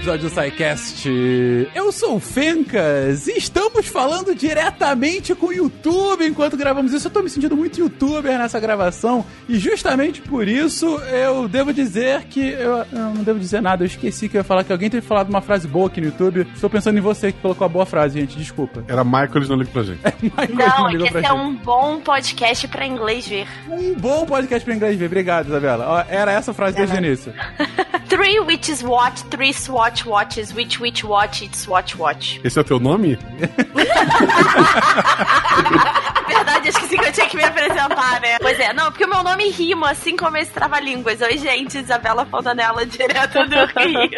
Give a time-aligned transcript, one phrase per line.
[0.00, 1.08] episódio do SciCast.
[1.74, 7.06] Eu sou o Fencas e estamos falando diretamente com o YouTube enquanto gravamos isso.
[7.08, 12.24] Eu tô me sentindo muito youtuber nessa gravação e justamente por isso eu devo dizer
[12.24, 12.40] que.
[12.40, 15.06] Eu, eu não devo dizer nada, eu esqueci que eu ia falar que alguém teve
[15.06, 16.46] falado uma frase boa aqui no YouTube.
[16.54, 18.82] Estou pensando em você que colocou a boa frase, gente, desculpa.
[18.88, 20.00] Era Michael, não ligam pra gente.
[20.22, 23.46] Michael, não, não é que esse é um bom podcast pra inglês ver.
[23.68, 25.06] Um bom podcast pra inglês ver.
[25.06, 26.06] Obrigado, Isabela.
[26.08, 27.34] Era essa a frase desde o início.
[28.08, 32.40] Three witches watch, three swatch watches, which witch watch, it's watch watch.
[32.44, 33.18] Esse é o teu nome?
[36.26, 38.38] Verdade, esqueci que eu tinha que me apresentar, né?
[38.40, 41.20] Pois é, não, porque o meu nome rima, assim como esse trava-línguas.
[41.20, 44.10] Oi, gente, Isabela Fontanella, direto do Rio.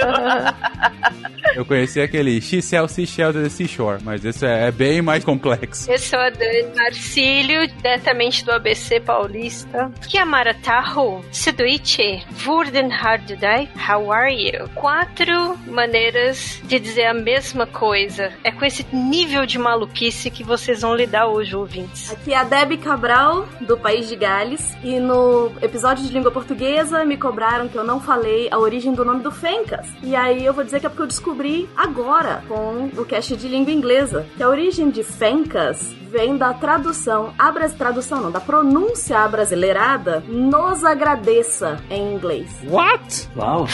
[1.55, 5.91] Eu conheci aquele X-Cell Seashell the Seashore, mas esse é, é, bem mais complexo.
[5.91, 9.91] Eu sou a Dani Marcílio, diretamente do ABC Paulista.
[10.09, 14.69] Kiamara Taho, Seduiche, Vurden Hardudai, how are you?
[14.75, 18.33] Quatro maneiras de dizer a mesma coisa.
[18.43, 22.11] É com esse nível de maluquice que vocês vão lidar hoje, ouvintes.
[22.13, 27.05] Aqui é a Debbie Cabral, do País de Gales, e no episódio de língua portuguesa
[27.05, 29.87] me cobraram que eu não falei a origem do nome do Fencas.
[30.03, 33.37] E aí eu vou dizer que é porque eu descobri descobri agora com o cast
[33.37, 38.41] de língua inglesa, que a origem de Fencas vem da tradução, abras tradução não, da
[38.41, 42.49] pronúncia brasileirada, nos agradeça em inglês.
[42.65, 43.29] What?
[43.37, 43.67] Uau!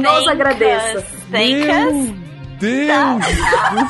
[0.00, 1.00] Nos agradeça.
[1.30, 1.92] Fencas?
[2.60, 3.26] Deus
[3.72, 3.88] do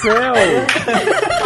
[0.00, 0.34] céu!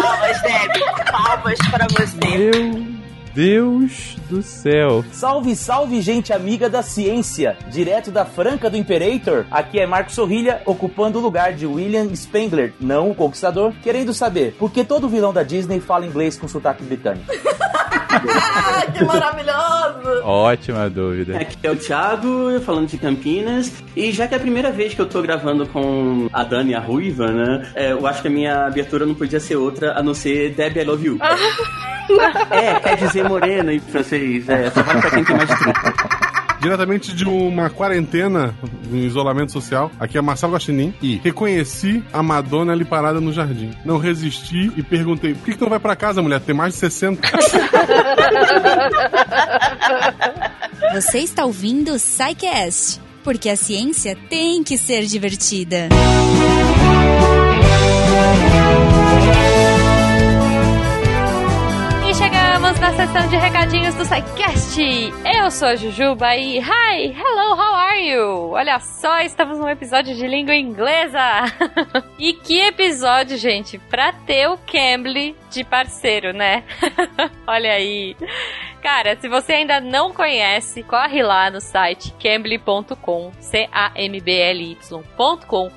[0.01, 1.11] Palmas, Debbie.
[1.11, 2.39] Palmas para você.
[2.39, 2.87] Meu
[3.35, 5.05] Deus do céu.
[5.13, 7.57] Salve, salve, gente amiga da ciência.
[7.71, 12.73] Direto da Franca do Imperator, aqui é Marco Sorrilha, ocupando o lugar de William Spengler,
[12.81, 16.83] não o Conquistador, querendo saber por que todo vilão da Disney fala inglês com sotaque
[16.83, 17.27] britânico.
[18.97, 20.25] que maravilhoso!
[20.25, 21.39] Ótima dúvida.
[21.39, 23.73] Aqui é o Thiago, falando de Campinas.
[23.97, 26.81] E já que é a primeira vez que eu tô gravando com a Dani, a
[26.81, 27.71] Ruiva, né?
[27.75, 30.81] É, eu acho que a minha abertura não podia ser outra a não ser Debbie
[30.81, 31.19] I Love You.
[32.51, 34.49] é, quer dizer morena em francês.
[34.49, 36.22] É, só vai pra quem tem mais de 30
[36.63, 38.55] diretamente de uma quarentena,
[38.91, 39.91] um isolamento social.
[39.99, 43.73] Aqui é Marcelo Guaxinim e reconheci a Madonna ali parada no jardim.
[43.85, 46.41] Não resisti e perguntei: por que, que não vai para casa, mulher?
[46.41, 47.21] Tem mais de 60.
[50.95, 55.89] Você está ouvindo o Psycast, porque a ciência tem que ser divertida.
[55.89, 56.92] chegamos
[62.83, 64.83] na sessão de recadinhos do SciCast.
[65.41, 68.51] Eu sou a Jujuba e hi, hello, how are you?
[68.51, 71.21] Olha só, estamos num episódio de língua inglesa.
[72.19, 76.65] e que episódio, gente, pra ter o Cambly de parceiro, né?
[77.47, 78.17] Olha aí.
[78.83, 84.91] Cara, se você ainda não conhece, corre lá no site cambly.com, C-A-M-B-L-Y.com.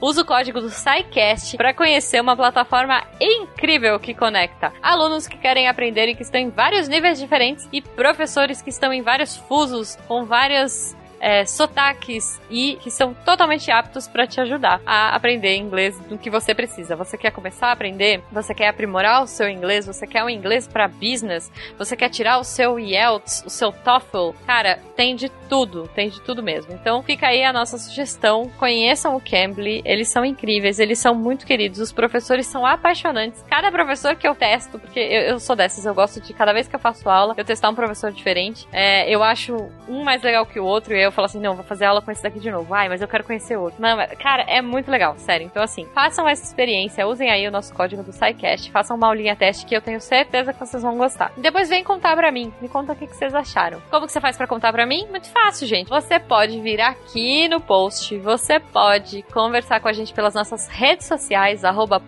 [0.01, 5.67] Usa o código do SciCast para conhecer uma plataforma incrível que conecta alunos que querem
[5.67, 9.95] aprender e que estão em vários níveis diferentes e professores que estão em vários fusos
[10.07, 15.99] com várias é, sotaques e que são totalmente aptos para te ajudar a aprender inglês
[16.01, 16.95] do que você precisa.
[16.95, 18.21] Você quer começar a aprender?
[18.31, 19.85] Você quer aprimorar o seu inglês?
[19.85, 21.51] Você quer um inglês para business?
[21.77, 24.31] Você quer tirar o seu IELTS, o seu TOEFL?
[24.45, 26.73] Cara, tem de tudo, tem de tudo mesmo.
[26.73, 28.49] Então fica aí a nossa sugestão.
[28.57, 33.43] Conheçam o Cambly, eles são incríveis, eles são muito queridos, os professores são apaixonantes.
[33.49, 36.67] Cada professor que eu testo, porque eu, eu sou dessas, eu gosto de cada vez
[36.67, 38.67] que eu faço aula, eu testar um professor diferente.
[38.71, 39.55] É, eu acho
[39.87, 42.11] um mais legal que o outro e eu falo assim, não, vou fazer aula com
[42.11, 42.73] esse daqui de novo.
[42.73, 43.81] Ai, mas eu quero conhecer outro.
[43.81, 45.45] Não, cara, é muito legal, sério.
[45.45, 49.35] Então, assim, façam essa experiência, usem aí o nosso código do SciCast, façam uma aulinha
[49.35, 51.31] teste que eu tenho certeza que vocês vão gostar.
[51.37, 53.81] Depois vem contar pra mim, me conta o que, que vocês acharam.
[53.89, 55.07] Como que você faz para contar pra mim?
[55.09, 55.89] Muito fácil, gente.
[55.89, 61.05] Você pode vir aqui no post, você pode conversar com a gente pelas nossas redes
[61.05, 62.01] sociais, arroba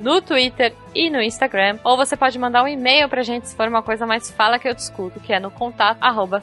[0.00, 1.78] no Twitter e no Instagram.
[1.84, 4.68] Ou você pode mandar um e-mail pra gente se for uma coisa mais fala que
[4.68, 6.40] eu discuto, que é no contato arroba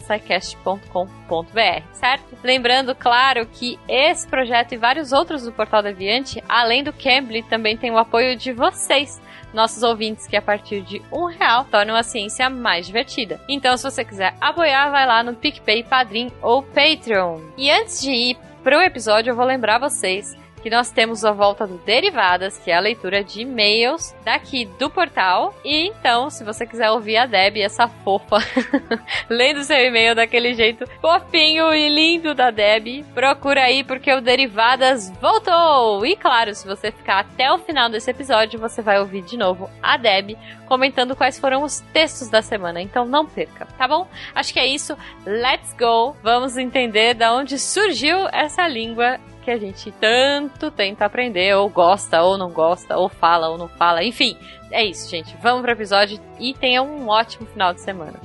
[1.93, 2.37] certo?
[2.43, 7.77] Lembrando, claro, que esse projeto e vários outros do Portal Deviante, além do Cambly, também
[7.77, 9.21] tem o apoio de vocês
[9.53, 13.39] nossos ouvintes que a partir de um real tornam a ciência mais divertida.
[13.47, 17.41] Então, se você quiser apoiar, vai lá no PicPay, Padrim ou Patreon.
[17.57, 21.65] E antes de ir pro episódio, eu vou lembrar vocês que nós temos a volta
[21.65, 25.55] do Derivadas, que é a leitura de e-mails daqui do portal.
[25.63, 28.37] E então, se você quiser ouvir a Deb, essa fofa,
[29.29, 35.09] lendo seu e-mail daquele jeito fofinho e lindo da Deb, procura aí porque o Derivadas
[35.21, 36.05] voltou!
[36.05, 39.69] E claro, se você ficar até o final desse episódio, você vai ouvir de novo
[39.81, 40.37] a Deb
[40.67, 42.81] comentando quais foram os textos da semana.
[42.81, 44.07] Então não perca, tá bom?
[44.35, 44.97] Acho que é isso.
[45.25, 46.15] Let's go!
[46.21, 52.21] Vamos entender da onde surgiu essa língua que a gente tanto tenta aprender, ou gosta,
[52.21, 54.03] ou não gosta, ou fala, ou não fala.
[54.03, 54.37] Enfim,
[54.69, 55.37] é isso, gente.
[55.41, 58.19] Vamos pro episódio e tenha um ótimo final de semana.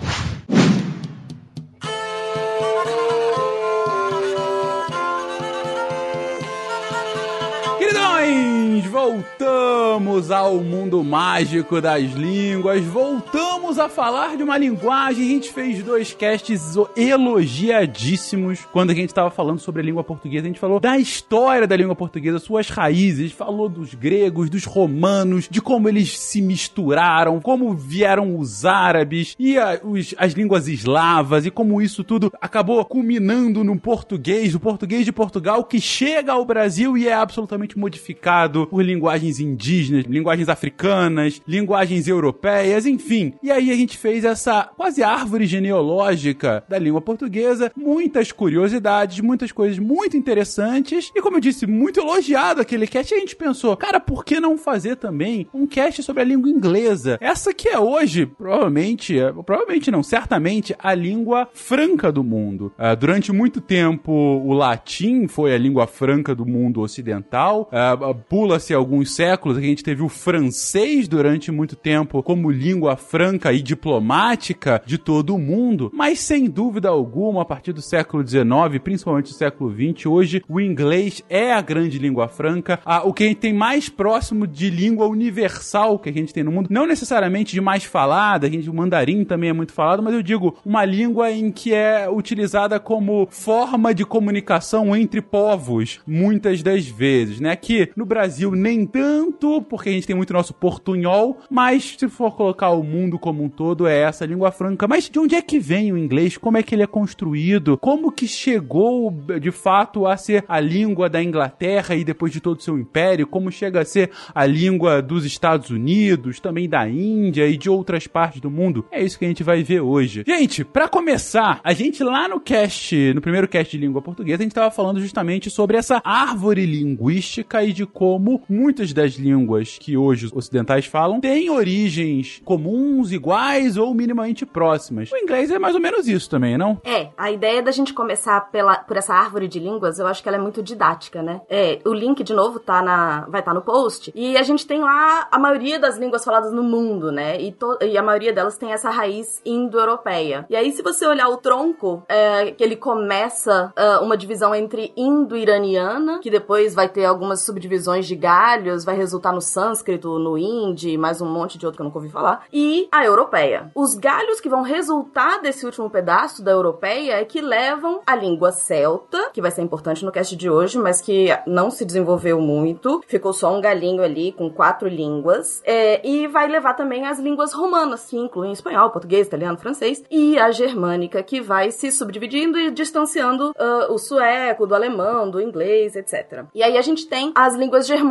[8.81, 15.25] Voltamos ao mundo mágico das línguas, voltamos a falar de uma linguagem.
[15.25, 20.45] A gente fez dois casts elogiadíssimos quando a gente estava falando sobre a língua portuguesa.
[20.45, 25.49] A gente falou da história da língua portuguesa, suas raízes, falou dos gregos, dos romanos,
[25.51, 31.45] de como eles se misturaram, como vieram os árabes e a, os, as línguas eslavas
[31.45, 36.45] e como isso tudo acabou culminando no português, o português de Portugal que chega ao
[36.45, 43.35] Brasil e é absolutamente modificado por linguagens indígenas, linguagens africanas, linguagens europeias, enfim.
[43.43, 49.53] E aí a gente fez essa quase árvore genealógica da língua portuguesa, muitas curiosidades, muitas
[49.53, 53.15] coisas muito interessantes e como eu disse, muito elogiado aquele cast.
[53.15, 57.19] A gente pensou, cara, por que não fazer também um cast sobre a língua inglesa?
[57.21, 62.73] Essa que é hoje, provavelmente, é, provavelmente não, certamente a língua franca do mundo.
[62.79, 67.71] Uh, durante muito tempo, o latim foi a língua franca do mundo ocidental.
[67.73, 68.15] Uh,
[68.53, 73.63] Pula-se alguns séculos, a gente teve o francês durante muito tempo como língua franca e
[73.63, 78.45] diplomática de todo o mundo, mas sem dúvida alguma, a partir do século XIX,
[78.85, 83.25] principalmente do século XX, hoje o inglês é a grande língua franca, uh, o que
[83.25, 86.87] a gente tem mais próximo de língua universal que a gente tem no mundo, não
[86.87, 90.59] necessariamente de mais falada, a gente, o mandarim também é muito falado, mas eu digo
[90.63, 97.41] uma língua em que é utilizada como forma de comunicação entre povos, muitas das vezes,
[97.41, 97.51] né?
[97.51, 102.35] Aqui no Brasil nem tanto, porque a gente tem muito nosso portunhol, mas se for
[102.35, 104.89] colocar o mundo como um todo, é essa língua franca.
[104.89, 106.37] Mas de onde é que vem o inglês?
[106.37, 107.79] Como é que ele é construído?
[107.79, 112.59] Como que chegou de fato a ser a língua da Inglaterra e depois de todo
[112.59, 113.27] o seu império?
[113.27, 118.07] Como chega a ser a língua dos Estados Unidos, também da Índia e de outras
[118.07, 118.85] partes do mundo?
[118.91, 120.25] É isso que a gente vai ver hoje.
[120.27, 124.45] Gente, para começar, a gente lá no cast, no primeiro cast de língua portuguesa, a
[124.45, 129.97] gente tava falando justamente sobre essa árvore linguística e de como muitas das línguas que
[129.97, 135.11] hoje os ocidentais falam têm origens comuns, iguais ou minimamente próximas.
[135.13, 136.81] O inglês é mais ou menos isso também, não?
[136.85, 140.29] É, a ideia da gente começar pela, por essa árvore de línguas, eu acho que
[140.29, 141.41] ela é muito didática, né?
[141.49, 144.13] É, o link, de novo, tá na, vai estar tá no post.
[144.15, 147.41] E a gente tem lá a maioria das línguas faladas no mundo, né?
[147.41, 150.47] E, to, e a maioria delas tem essa raiz indo-europeia.
[150.49, 154.93] E aí, se você olhar o tronco, é, que ele começa é, uma divisão entre
[154.97, 160.97] indo-iraniana, que depois vai ter algumas subdivisões de galhos, vai resultar no sânscrito, no hindi,
[160.97, 163.73] mais um monte de outro que eu nunca ouvi falar, e a europeia.
[163.75, 168.53] Os galhos que vão resultar desse último pedaço da europeia é que levam a língua
[168.53, 173.03] celta, que vai ser importante no cast de hoje, mas que não se desenvolveu muito,
[173.09, 177.53] ficou só um galinho ali com quatro línguas, é, e vai levar também as línguas
[177.53, 182.71] romanas, que incluem espanhol, português, italiano, francês, e a germânica, que vai se subdividindo e
[182.71, 186.45] distanciando uh, o sueco, do alemão, do inglês, etc.
[186.55, 188.02] E aí a gente tem as línguas germânicas,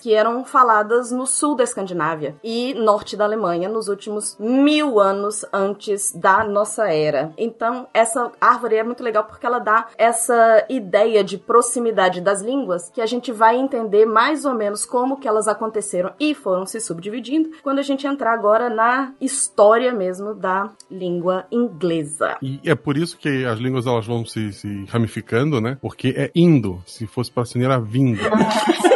[0.00, 5.44] que eram faladas no sul da Escandinávia e norte da Alemanha nos últimos mil anos
[5.52, 7.32] antes da nossa era.
[7.38, 12.90] Então, essa árvore é muito legal porque ela dá essa ideia de proximidade das línguas
[12.90, 16.80] que a gente vai entender mais ou menos como que elas aconteceram e foram se
[16.80, 22.36] subdividindo quando a gente entrar agora na história mesmo da língua inglesa.
[22.42, 25.78] E é por isso que as línguas elas vão se, se ramificando, né?
[25.80, 26.82] Porque é indo.
[26.86, 28.20] Se fosse para cima, era vindo.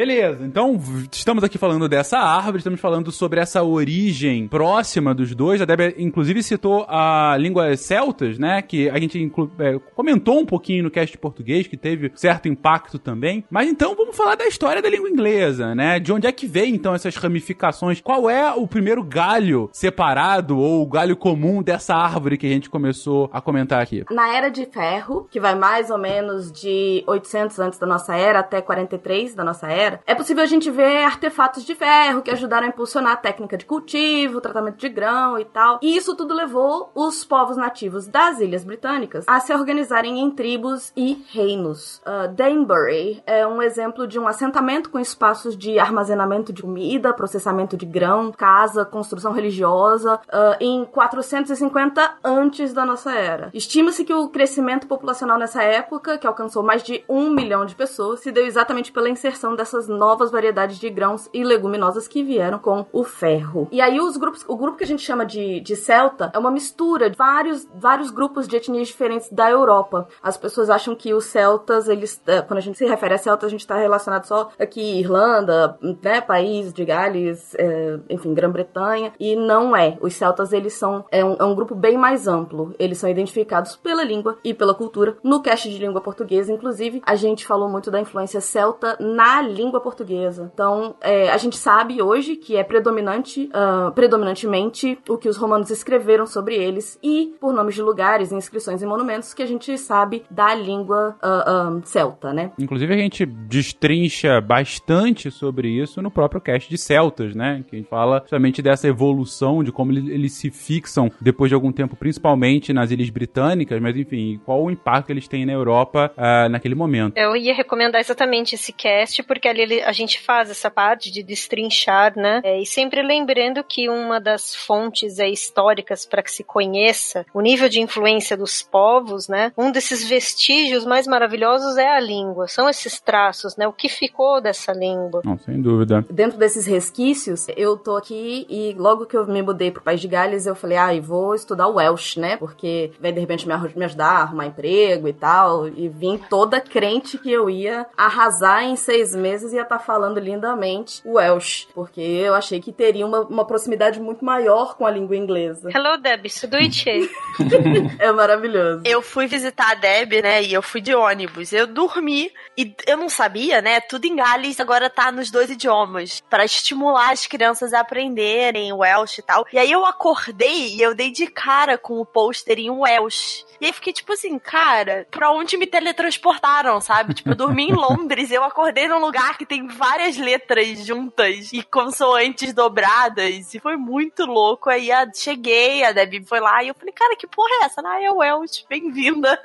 [0.00, 0.80] Beleza, então
[1.12, 5.60] estamos aqui falando dessa árvore, estamos falando sobre essa origem próxima dos dois.
[5.60, 8.62] A Débora, inclusive, citou a língua celtas, né?
[8.62, 13.44] Que a gente é, comentou um pouquinho no cast português, que teve certo impacto também.
[13.50, 16.00] Mas então vamos falar da história da língua inglesa, né?
[16.00, 18.00] De onde é que vem então essas ramificações?
[18.00, 22.70] Qual é o primeiro galho separado ou o galho comum dessa árvore que a gente
[22.70, 24.02] começou a comentar aqui?
[24.10, 28.38] Na Era de Ferro, que vai mais ou menos de 800 antes da nossa era
[28.38, 32.66] até 43 da nossa era, é possível a gente ver artefatos de ferro que ajudaram
[32.66, 35.78] a impulsionar a técnica de cultivo, tratamento de grão e tal.
[35.82, 40.92] E isso tudo levou os povos nativos das Ilhas Britânicas a se organizarem em tribos
[40.96, 42.02] e reinos.
[42.06, 47.76] Uh, Danbury é um exemplo de um assentamento com espaços de armazenamento de comida, processamento
[47.76, 53.50] de grão, casa, construção religiosa, uh, em 450 antes da nossa era.
[53.54, 58.20] Estima-se que o crescimento populacional nessa época, que alcançou mais de um milhão de pessoas,
[58.20, 62.58] se deu exatamente pela inserção dessas essas novas variedades de grãos e leguminosas que vieram
[62.58, 63.68] com o ferro.
[63.70, 66.50] E aí os grupos, o grupo que a gente chama de, de celta é uma
[66.50, 70.06] mistura de vários, vários grupos de etnias diferentes da Europa.
[70.22, 73.46] As pessoas acham que os celtas, eles, é, quando a gente se refere a celtas,
[73.46, 79.34] a gente está relacionado só aqui Irlanda, né, país de Gales, é, enfim, Grã-Bretanha, e
[79.36, 79.96] não é.
[80.00, 82.74] Os celtas, eles são, é um, é um grupo bem mais amplo.
[82.78, 85.16] Eles são identificados pela língua e pela cultura.
[85.22, 89.69] No cast de língua portuguesa, inclusive, a gente falou muito da influência celta na língua
[89.78, 90.50] portuguesa.
[90.52, 95.70] Então, é, a gente sabe hoje que é predominante, uh, predominantemente o que os romanos
[95.70, 100.24] escreveram sobre eles e por nomes de lugares, inscrições e monumentos que a gente sabe
[100.30, 102.52] da língua uh, uh, celta, né?
[102.58, 107.62] Inclusive a gente destrincha bastante sobre isso no próprio cast de celtas, né?
[107.68, 111.70] Que a gente fala justamente dessa evolução, de como eles se fixam depois de algum
[111.70, 116.12] tempo, principalmente nas ilhas britânicas, mas enfim, qual o impacto eles têm na Europa
[116.50, 117.16] naquele momento.
[117.16, 122.16] Eu ia recomendar exatamente esse cast, porque ali a gente faz essa parte de destrinchar,
[122.16, 122.40] né?
[122.44, 127.40] É, e sempre lembrando que uma das fontes é, históricas para que se conheça o
[127.40, 129.52] nível de influência dos povos, né?
[129.56, 132.48] Um desses vestígios mais maravilhosos é a língua.
[132.48, 133.66] São esses traços, né?
[133.66, 135.22] O que ficou dessa língua.
[135.24, 136.04] Não, sem dúvida.
[136.10, 140.08] Dentro desses resquícios, eu tô aqui e logo que eu me mudei pro País de
[140.08, 142.36] Gales, eu falei, ah, e vou estudar o Welsh, né?
[142.36, 145.68] Porque vai de repente me ajudar a arrumar emprego e tal.
[145.68, 149.84] E vim toda crente que eu ia arrasar em seis meses e ia estar tá
[149.84, 151.68] falando lindamente o Welsh.
[151.74, 155.70] Porque eu achei que teria uma, uma proximidade muito maior com a língua inglesa.
[155.74, 157.10] Hello, Deb, sudoiche.
[157.98, 158.82] é maravilhoso.
[158.84, 161.52] Eu fui visitar a Deb, né, e eu fui de ônibus.
[161.52, 166.22] Eu dormi e eu não sabia, né, tudo em Gales agora tá nos dois idiomas,
[166.28, 169.46] para estimular as crianças a aprenderem Welsh e tal.
[169.52, 173.44] E aí eu acordei e eu dei de cara com o pôster em Welsh.
[173.60, 177.12] E aí fiquei tipo assim, cara, pra onde me teletransportaram, sabe?
[177.12, 181.62] Tipo, eu dormi em Londres, eu acordei num lugar que tem várias letras juntas e
[181.62, 183.54] consoantes dobradas.
[183.54, 184.70] E foi muito louco.
[184.70, 187.82] Aí a, cheguei, a Debbie foi lá e eu falei, cara, que porra é essa?
[187.84, 189.38] Ah, é o Welch, bem-vinda.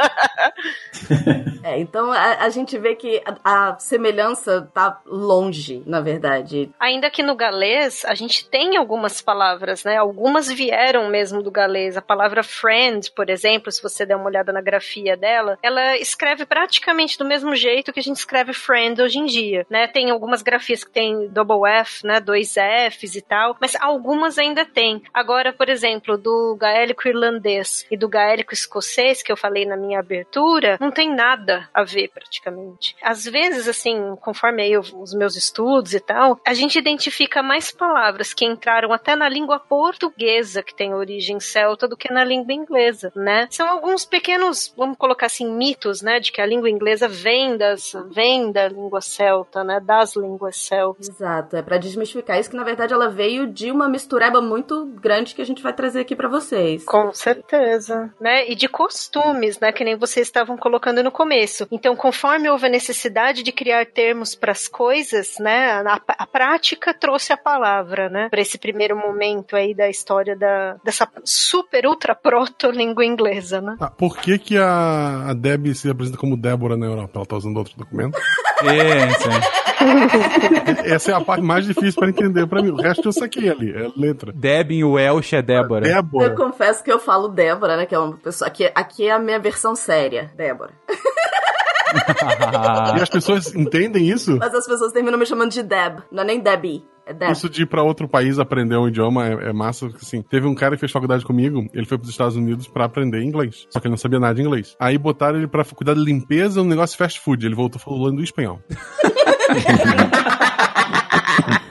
[1.64, 6.70] é, então a, a, gente vê que a, a, semelhança tá longe, na verdade.
[6.80, 9.98] Ainda que no galês, a gente tem algumas palavras, né?
[9.98, 11.98] Algumas vieram mesmo do galês.
[11.98, 16.46] A palavra friend, por exemplo, se você der uma olhada na grafia dela, ela escreve
[16.46, 19.88] praticamente do mesmo jeito que a gente escreve friend hoje em dia, né?
[19.88, 22.22] Tem algumas grafias que tem double F, né?
[22.22, 25.04] Dois Fs e tal, mas algumas ainda tem.
[25.14, 30.00] Agora, por exemplo, do gaélico irlandês e do gaélico escocês, que eu falei na minha
[30.00, 32.96] abertura, não tem nada a ver praticamente.
[33.04, 38.34] Às vezes, assim, conforme aí os meus estudos e tal, a gente identifica mais palavras
[38.34, 43.12] que entraram até na língua portuguesa, que tem origem celta, do que na língua inglesa,
[43.14, 43.50] né?
[43.52, 47.92] São alguns pequenos, vamos colocar assim, mitos, né, de que a língua inglesa vem das,
[48.10, 51.10] vem da língua celta, né, das línguas celtas.
[51.10, 55.34] Exato, é para desmistificar isso que na verdade ela veio de uma mistureba muito grande
[55.34, 56.84] que a gente vai trazer aqui para vocês.
[56.86, 58.50] Com certeza, né?
[58.50, 61.68] E de costumes, né, que nem vocês estavam colocando no começo.
[61.72, 66.94] Então, conforme houve a necessidade de criar termos para as coisas, né, a, a, prática
[66.94, 72.14] trouxe a palavra, né, para esse primeiro momento aí da história da dessa super ultra
[72.14, 73.76] proto língua inglesa, né?
[73.80, 77.12] Ah, por que que a, a Deb se apresenta como Débora na Europa?
[77.16, 78.18] Ela tá usando outro documento?
[78.64, 79.55] é, sim.
[80.86, 82.72] Essa é a parte mais difícil para entender para mim.
[82.72, 84.32] O resto eu saquei ali, é letra.
[84.34, 85.82] Deb em Welsh é Débora.
[85.82, 86.28] Débora.
[86.28, 87.86] Eu confesso que eu falo Débora, né?
[87.86, 88.48] Que é uma pessoa.
[88.48, 90.74] Aqui, aqui é a minha versão séria, Débora.
[92.98, 94.38] e as pessoas entendem isso?
[94.38, 96.86] Mas as pessoas terminam me chamando de Deb, não é nem Debbie.
[97.06, 99.86] É Isso de ir pra outro país aprender um idioma é, é, massa.
[100.02, 103.22] Assim, teve um cara que fez faculdade comigo, ele foi pros Estados Unidos para aprender
[103.22, 103.68] inglês.
[103.70, 104.76] Só que ele não sabia nada de inglês.
[104.80, 107.46] Aí botaram ele pra cuidar de limpeza no negócio fast food.
[107.46, 108.60] Ele voltou falando espanhol.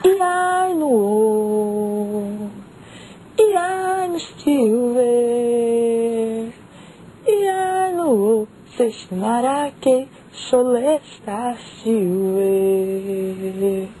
[0.05, 2.49] e ai no
[3.37, 4.17] e ai no
[7.27, 8.47] e ai no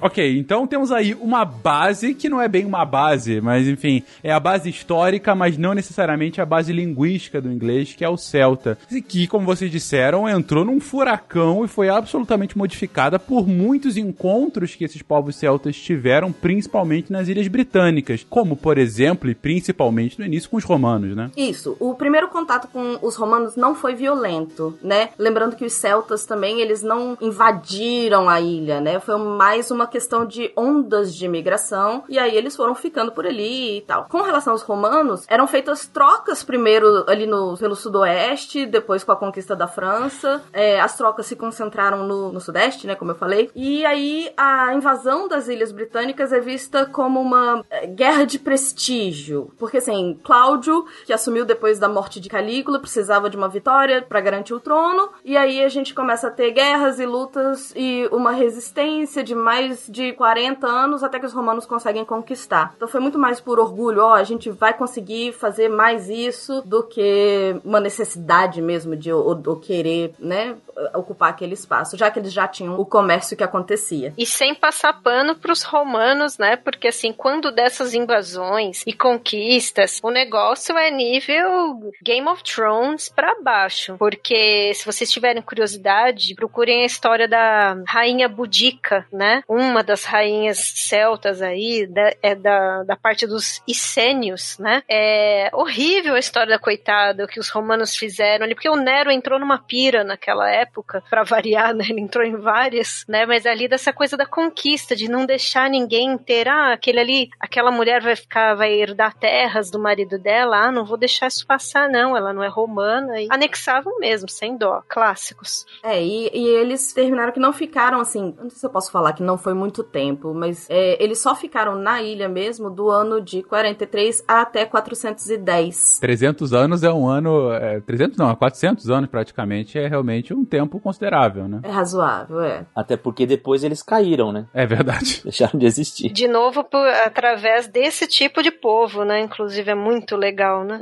[0.01, 4.31] Ok, então temos aí uma base que não é bem uma base, mas enfim, é
[4.31, 8.77] a base histórica, mas não necessariamente a base linguística do inglês, que é o celta.
[9.07, 14.83] Que, como vocês disseram, entrou num furacão e foi absolutamente modificada por muitos encontros que
[14.83, 20.49] esses povos celtas tiveram, principalmente nas ilhas britânicas, como, por exemplo, e principalmente no início
[20.49, 21.31] com os romanos, né?
[21.37, 21.77] Isso.
[21.79, 25.09] O primeiro contato com os romanos não foi violento, né?
[25.17, 28.99] Lembrando que os celtas também, eles não invadiram a ilha, né?
[28.99, 33.77] Foi mais uma questão de ondas de imigração, e aí eles foram ficando por ali
[33.77, 34.05] e tal.
[34.09, 39.15] Com relação aos romanos, eram feitas trocas primeiro ali no, pelo sudoeste, depois com a
[39.15, 40.43] conquista da França.
[40.51, 43.49] É, as trocas se concentraram no, no sudeste, né, como eu falei.
[43.55, 49.51] E aí a invasão das ilhas britânicas é vista como uma é, guerra de prestígio.
[49.57, 54.21] Porque, assim, Cláudio, que assumiu depois da morte de Calígula, precisava de uma vitória para
[54.21, 55.09] garantir o trono.
[55.23, 59.87] E aí a gente começa a ter guerras e lutas e uma resistência de mais
[59.87, 62.73] de 40 anos até que os romanos conseguem conquistar.
[62.75, 66.83] Então foi muito mais por orgulho, ó, a gente vai conseguir fazer mais isso do
[66.83, 70.55] que uma necessidade mesmo de ou querer, né,
[70.93, 74.13] ocupar aquele espaço, já que eles já tinham o comércio que acontecia.
[74.17, 76.55] E sem passar pano pros romanos, né?
[76.55, 83.41] Porque assim, quando dessas invasões e conquistas, o negócio é nível Game of Thrones para
[83.41, 83.95] baixo.
[83.97, 86.04] Porque se vocês tiverem curiosidade,
[86.35, 89.43] procurem a história da rainha Budica, né?
[89.47, 94.83] Uma das rainhas celtas aí, da, é da, da parte dos Icênios, né?
[94.89, 99.39] É horrível a história da coitada, que os romanos fizeram ali, porque o Nero entrou
[99.39, 101.85] numa pira naquela época, para variar, né?
[101.89, 103.25] Ele entrou em várias, né?
[103.25, 107.71] Mas ali dessa coisa da conquista, de não deixar ninguém ter, ah, aquele ali, aquela
[107.71, 111.89] mulher vai ficar, vai herdar terras do marido dela, ah, não vou deixar isso passar,
[111.89, 115.65] não, ela não é romana, e anexavam mesmo, sem dó, clássicos.
[115.83, 119.13] É, e, e eles terminaram que não ficaram assim, não sei se eu posso falar
[119.13, 123.21] que não foi muito tempo, mas é, eles só ficaram na ilha mesmo do ano
[123.21, 125.99] de 43 até 410.
[125.99, 130.79] 300 anos é um ano, é, 300 não, 400 anos praticamente é realmente um tempo
[130.79, 131.61] considerável, né?
[131.63, 132.65] É razoável, é.
[132.75, 134.45] Até porque depois eles caíram, né?
[134.53, 135.21] É verdade.
[135.23, 136.11] Deixaram de existir.
[136.11, 139.21] De novo, por, através desse tipo de povo, né?
[139.21, 140.79] Inclusive é muito legal, né?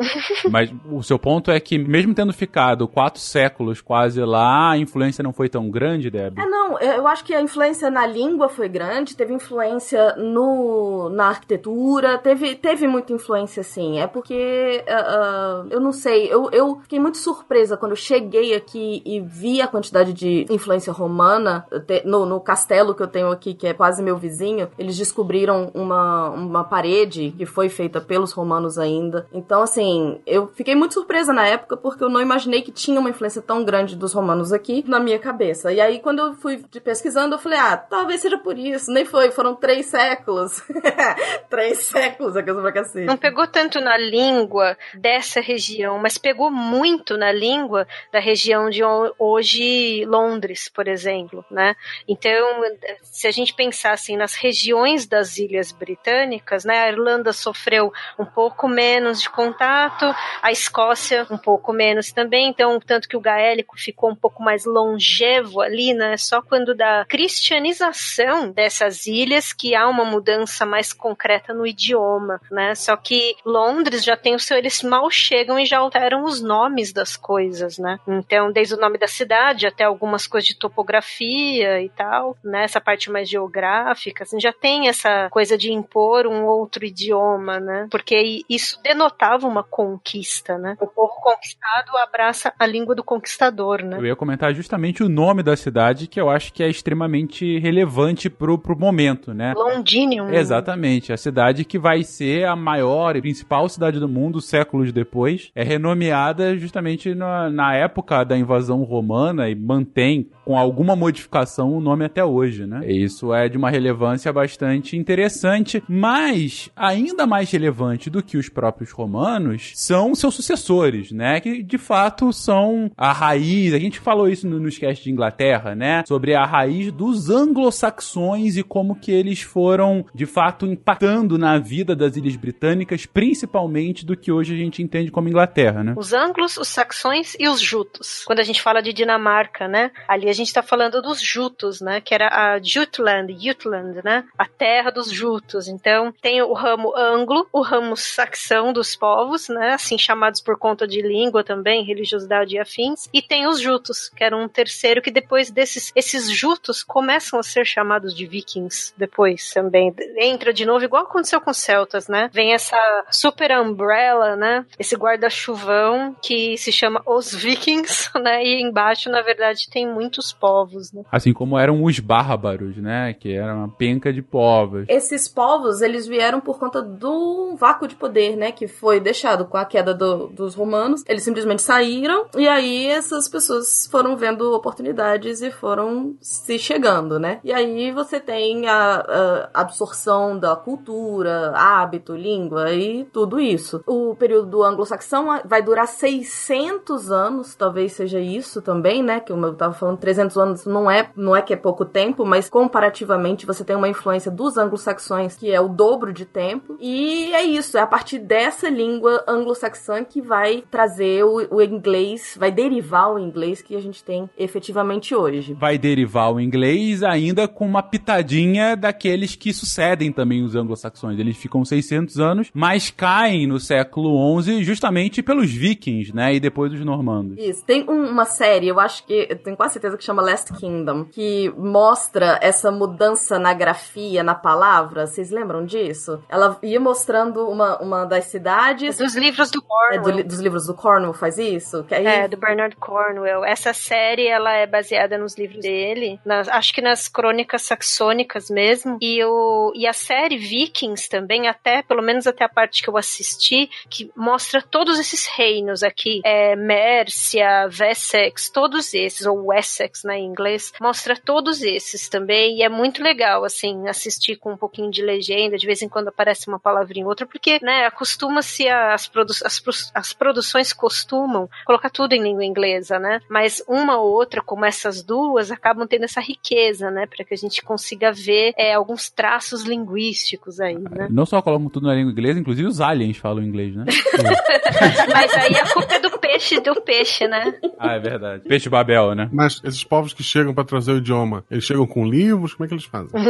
[0.49, 5.23] Mas o seu ponto é que, mesmo tendo ficado quatro séculos quase lá, a influência
[5.23, 6.37] não foi tão grande, Deb?
[6.37, 11.29] É, não, eu acho que a influência na língua foi grande, teve influência no, na
[11.29, 13.99] arquitetura, teve, teve muita influência, sim.
[13.99, 19.01] É porque, uh, eu não sei, eu, eu fiquei muito surpresa quando eu cheguei aqui
[19.03, 21.65] e vi a quantidade de influência romana
[22.05, 24.69] no, no castelo que eu tenho aqui, que é quase meu vizinho.
[24.77, 29.27] Eles descobriram uma, uma parede que foi feita pelos romanos ainda.
[29.33, 33.09] Então, assim, eu fiquei muito surpresa na época porque eu não imaginei que tinha uma
[33.09, 35.71] influência tão grande dos romanos aqui na minha cabeça.
[35.71, 38.91] E aí, quando eu fui pesquisando, eu falei, ah, talvez seja por isso.
[38.91, 40.61] Nem foi, foram três séculos.
[41.49, 43.05] três séculos, a coisa pra cacete.
[43.05, 48.83] Não pegou tanto na língua dessa região, mas pegou muito na língua da região de
[49.17, 51.75] hoje Londres, por exemplo, né?
[52.07, 52.61] Então,
[53.01, 56.79] se a gente pensar assim nas regiões das ilhas britânicas, né?
[56.79, 60.05] A Irlanda sofreu um pouco menos de contato,
[60.41, 64.65] a Escócia um pouco menos também, então tanto que o gaélico ficou um pouco mais
[64.73, 66.17] longevo ali, né?
[66.17, 72.73] Só quando da cristianização dessas ilhas que há uma mudança mais concreta no idioma, né?
[72.75, 76.91] Só que Londres já tem o seu, eles mal chegam e já alteram os nomes
[76.91, 77.99] das coisas, né?
[78.07, 82.63] Então, desde o nome da cidade até algumas coisas de topografia e tal, né?
[82.63, 87.87] Essa parte mais geográfica, assim, já tem essa coisa de impor um outro idioma, né?
[87.91, 90.77] Porque isso denotava uma conquista, né?
[90.79, 93.97] O povo conquistado abraça a língua do conquistador, né?
[93.97, 98.29] Eu ia comentar justamente o nome da cidade, que eu acho que é extremamente relevante
[98.29, 99.53] pro, pro momento, né?
[99.55, 100.29] Londinium.
[100.29, 101.11] Exatamente.
[101.11, 105.51] A cidade que vai ser a maior e principal cidade do mundo séculos depois.
[105.53, 111.81] É renomeada justamente na, na época da invasão romana e mantém com alguma modificação o
[111.81, 112.89] nome até hoje, né?
[112.89, 118.91] Isso é de uma relevância bastante interessante, mas ainda mais relevante do que os próprios
[118.91, 121.39] romanos são seus sucessores, né?
[121.39, 123.73] Que de fato são a raiz.
[123.73, 126.03] A gente falou isso no, no sketch de Inglaterra, né?
[126.07, 131.95] Sobre a raiz dos anglo-saxões e como que eles foram de fato impactando na vida
[131.95, 135.93] das ilhas britânicas, principalmente do que hoje a gente entende como Inglaterra, né?
[135.97, 138.23] Os anglos, os saxões e os jutos.
[138.25, 139.91] Quando a gente fala de Dinamarca, né?
[140.07, 142.01] Ali a gente está falando dos jutos, né?
[142.01, 144.23] Que era a Jutland, Jutland, né?
[144.37, 145.67] A terra dos jutos.
[145.67, 149.73] Então, tem o ramo anglo, o ramo saxão dos povos, né?
[149.73, 153.09] Assim chamados por conta de língua também, religiosidade e afins.
[153.13, 157.43] E tem os jutos, que era um terceiro que depois desses esses jutos começam a
[157.43, 159.93] ser chamados de vikings depois também.
[160.17, 162.29] Entra de novo igual aconteceu com os celtas, né?
[162.33, 162.77] Vem essa
[163.11, 164.65] super umbrella, né?
[164.77, 168.43] Esse guarda-chuvão que se chama os vikings, né?
[168.43, 171.03] E embaixo, na verdade, tem muitos povos, né?
[171.11, 173.13] Assim como eram os bárbaros, né?
[173.13, 174.85] Que era uma penca de povos.
[174.87, 178.51] Esses povos, eles vieram por conta do vácuo de poder, né?
[178.51, 181.03] Que foi deixado com a queda do, dos romanos.
[181.07, 187.39] Eles simplesmente saíram e aí essas pessoas foram vendo oportunidades e foram se chegando, né?
[187.43, 193.83] E aí você tem a, a absorção da cultura, hábito, língua e tudo isso.
[193.85, 199.19] O período do anglo-saxão vai durar 600 anos, talvez seja isso também, né?
[199.19, 202.49] Que eu tava falando 300 anos não é, não é que é pouco tempo, mas
[202.49, 206.77] comparativamente você tem uma influência dos anglo-saxões que é o dobro de tempo.
[206.79, 212.35] E é isso, é a partir dessa língua anglo-saxã que vai trazer o, o inglês,
[212.39, 215.53] vai derivar o inglês que a gente tem efetivamente hoje.
[215.53, 221.19] Vai derivar o inglês ainda com uma pitadinha daqueles que sucedem também os anglo-saxões.
[221.19, 226.35] Eles ficam 600 anos, mas caem no século XI justamente pelos vikings, né?
[226.35, 227.37] E depois os normandos.
[227.37, 227.65] Isso.
[227.65, 231.05] Tem um- uma série, eu acho que, eu tenho quase certeza que chama Last Kingdom,
[231.05, 235.07] que mostra essa mudança na grafia, na palavra.
[235.07, 236.21] Vocês lembram disso?
[236.29, 238.97] Ela ia mostrando uma, uma das cidades.
[238.97, 240.01] Dos livros do É, Cornwell.
[240.03, 241.83] do li- dos livros do Cornwell faz isso?
[241.85, 243.43] Que aí É, do Bernard Cornwell.
[243.43, 248.97] Essa série, ela é baseada nos livros dele, nas- acho que nas crônicas saxônicas mesmo.
[249.01, 252.97] E, o, e a série Vikings também, até, pelo menos até a parte que eu
[252.97, 256.21] assisti, que mostra todos esses reinos aqui.
[256.23, 260.71] É, Mércia, Wessex, todos esses, ou Wessex, né, em inglês.
[260.79, 262.57] Mostra todos esses também.
[262.57, 265.57] E é muito legal, assim, assistir com um pouquinho de legenda.
[265.57, 269.91] De vez em quando aparece uma palavrinha ou outra, porque, né, acostuma-se as, produ as,
[269.93, 273.19] as produções costumam colocar tudo em língua inglesa, né?
[273.29, 277.05] Mas uma ou outra, como essas duas, acabam tendo essa riqueza, né?
[277.05, 281.07] Para que a gente consiga ver é, alguns traços linguísticos aí, né?
[281.09, 283.85] Não só colocam tudo na língua inglesa, inclusive os aliens falam inglês, né?
[285.13, 287.53] Mas aí a culpa é do peixe do peixe, né?
[287.77, 288.43] ah, é verdade.
[288.47, 289.29] Peixe Babel, né?
[289.31, 292.53] Mas esses povos que chegam pra trazer o idioma, eles chegam com livros?
[292.53, 293.09] Como é que eles fazem?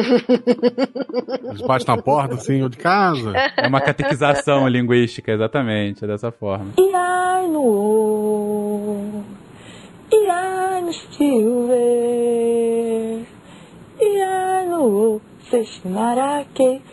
[1.43, 3.34] Eles batem na porta, assim, ou de casa?
[3.58, 6.71] É uma catequização linguística, exatamente, é dessa forma.
[6.78, 9.23] E ai no
[10.15, 11.73] E ai no Silver
[13.99, 16.92] E ai no Seshinarake Solesta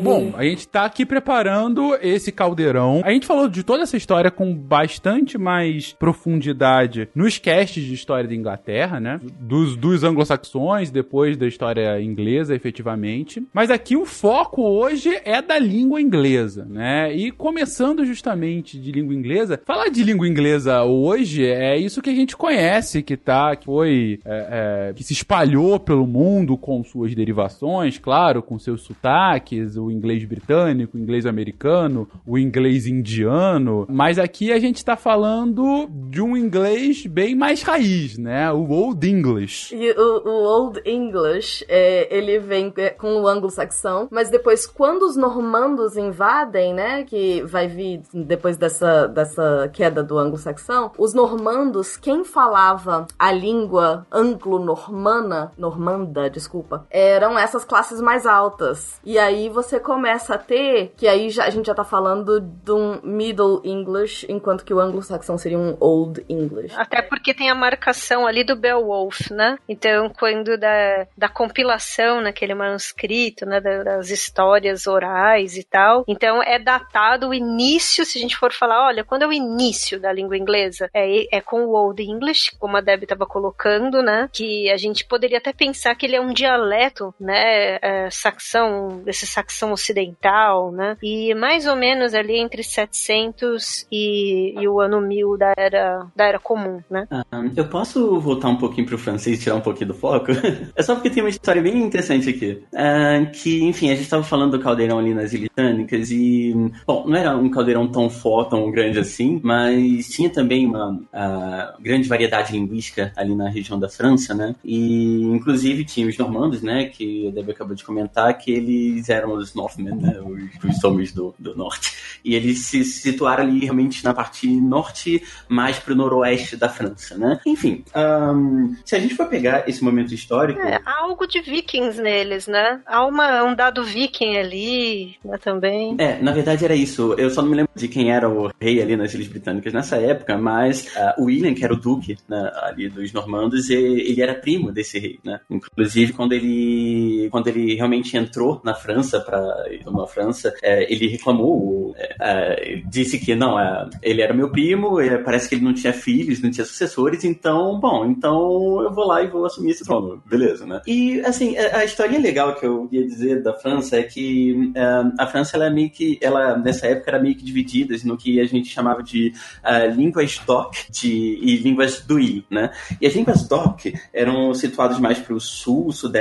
[0.00, 3.00] Bom, a gente tá aqui preparando esse caldeirão.
[3.04, 8.28] A gente falou de toda essa história com bastante mais profundidade nos casts de história
[8.28, 9.20] da Inglaterra, né?
[9.40, 13.42] Dos, dos anglo-saxões, depois da história inglesa, efetivamente.
[13.52, 17.14] Mas aqui o foco hoje é da língua inglesa, né?
[17.14, 22.14] E começando justamente de língua inglesa, falar de língua inglesa hoje é isso que a
[22.14, 27.14] gente conhece, que tá, que foi, é, é, que se espalhou pelo mundo com suas
[27.14, 34.18] derivações, claro, com seus sotaques, o inglês britânico, o inglês americano, o inglês indiano, mas
[34.18, 38.50] aqui a gente tá falando de um inglês bem mais raiz, né?
[38.50, 39.76] O Old English.
[39.76, 45.02] E o, o Old English, é, ele vem é, com o anglo-saxão, mas depois, quando
[45.02, 51.98] os normandos invadem, né, que vai vir depois dessa, dessa queda do anglo-saxão, os normandos,
[51.98, 56.53] quem falava a língua anglo-normana, normanda, desculpa,
[56.90, 59.00] eram essas classes mais altas.
[59.04, 62.72] E aí você começa a ter, que aí já, a gente já tá falando de
[62.72, 66.74] um Middle English, enquanto que o anglo-saxão seria um Old English.
[66.76, 69.58] Até porque tem a marcação ali do Beowulf, né?
[69.68, 76.42] Então, quando da, da compilação naquele manuscrito, né, da- das histórias orais e tal, então
[76.42, 80.12] é datado o início, se a gente for falar, olha, quando é o início da
[80.12, 80.88] língua inglesa?
[80.92, 84.28] É, é com o Old English, como a Deb estava colocando, né?
[84.32, 87.78] Que a gente poderia até pensar que ele é um dialeto, né?
[87.80, 90.96] É, saxão, desse saxão ocidental, né?
[91.02, 96.24] E mais ou menos ali entre 700 e, e o ano 1000 da era, da
[96.26, 97.06] era comum, né?
[97.10, 97.24] Ah,
[97.56, 100.26] eu posso voltar um pouquinho pro francês e tirar um pouquinho do foco?
[100.76, 102.62] é só porque tem uma história bem interessante aqui.
[102.74, 106.54] Ah, que, enfim, a gente tava falando do caldeirão ali nas Ilhas Britânicas e,
[106.86, 111.74] bom, não era um caldeirão tão forte, tão grande assim, mas tinha também uma ah,
[111.80, 114.54] grande variedade linguística ali na região da França, né?
[114.64, 116.86] E, inclusive, tinha os normandos, né?
[116.86, 120.20] Que a Debbie acabou de comentar, que eles eram os Northmen, né?
[120.20, 121.92] Os, os homens do, do norte.
[122.24, 127.38] E eles se situaram ali realmente na parte norte, mais pro noroeste da França, né?
[127.46, 132.00] Enfim, ahn, se a gente for pegar esse momento histórico, É, há algo de vikings
[132.00, 132.80] neles, né?
[132.86, 135.94] Há uma, um dado viking ali, né, também.
[135.98, 137.14] É, na verdade era isso.
[137.18, 139.96] Eu só não me lembro de quem era o rei ali nas Ilhas Britânicas nessa
[139.96, 144.34] época, mas o William, que era o duque né, ali dos normandos, e- ele era
[144.34, 145.40] primo primo desse rei, né?
[145.50, 149.40] Inclusive, quando ele, quando ele realmente entrou na França, para
[149.84, 154.50] tomar a França, é, ele reclamou, é, é, disse que não, é, ele era meu
[154.50, 158.92] primo, é, parece que ele não tinha filhos, não tinha sucessores, então, bom, então eu
[158.92, 160.80] vou lá e vou assumir esse trono, beleza, né?
[160.86, 164.72] E, assim, a, história legal que eu ia dizer da França é que
[165.18, 168.40] a França, ela é meio que, ela, nessa época, era meio que dividida no que
[168.40, 169.32] a gente chamava de
[169.62, 172.70] uh, línguas DOC de, e línguas do I, né?
[173.00, 176.13] E as línguas DOC eram situadas mais para o sul, sudeste,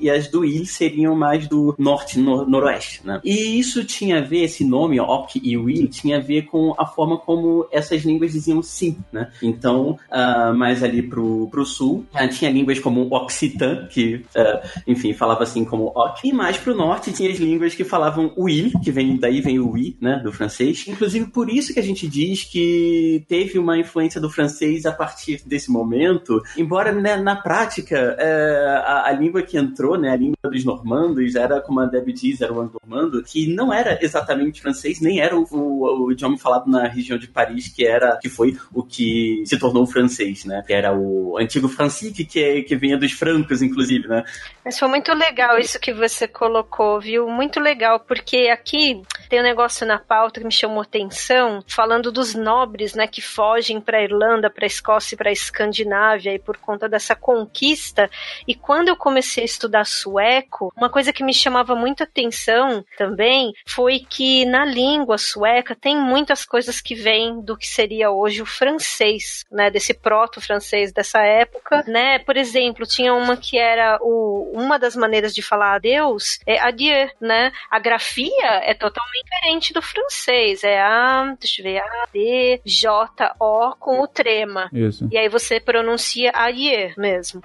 [0.00, 3.20] e as do I seriam mais do norte, no, noroeste, né?
[3.24, 6.86] E isso tinha a ver, esse nome, OC e WI, tinha a ver com a
[6.86, 9.30] forma como essas línguas diziam sim, né?
[9.42, 15.12] Então, uh, mais ali pro, pro sul, uh, tinha línguas como Occitan, que, uh, enfim,
[15.12, 18.90] falava assim como OC, e mais pro norte tinha as línguas que falavam will, que
[18.90, 20.86] vem daí vem o oui, né, do francês.
[20.86, 25.42] Inclusive por isso que a gente diz que teve uma influência do francês a partir
[25.46, 30.36] desse momento, embora né, na prática é, a, a, língua que entrou, né, a língua
[30.44, 35.00] dos normandos era, como a Debbie diz, era o anglo-normando, que não era exatamente francês,
[35.00, 38.56] nem era o, o, o, idioma falado na região de Paris, que era que foi
[38.72, 42.96] o que se tornou francês, né, que era o antigo francique, que, é, que vinha
[42.96, 44.24] dos francos, inclusive, né.
[44.64, 47.28] Mas foi muito legal isso que você colocou, viu?
[47.28, 52.34] Muito legal, porque aqui tem um negócio na pauta que me chamou atenção, falando dos
[52.34, 57.14] nobres, né, que fogem para Irlanda, para Escócia e para Escandinávia e por conta dessa
[57.14, 58.10] conquista.
[58.46, 63.52] E quando eu comecei a estudar sueco, uma coisa que me chamava muita atenção também
[63.66, 68.46] foi que na língua sueca tem muitas coisas que vêm do que seria hoje o
[68.46, 72.18] francês, né, desse proto-francês dessa época, né?
[72.18, 77.08] Por exemplo, tinha uma que era o, uma das maneiras de falar adeus é adieu,
[77.20, 77.52] né?
[77.70, 83.34] A grafia é totalmente diferente do francês, é a, deixa eu ver, A, D, J,
[83.40, 84.70] O com o trema.
[84.72, 85.08] Isso.
[85.10, 87.42] E aí você pronuncia Arie mesmo.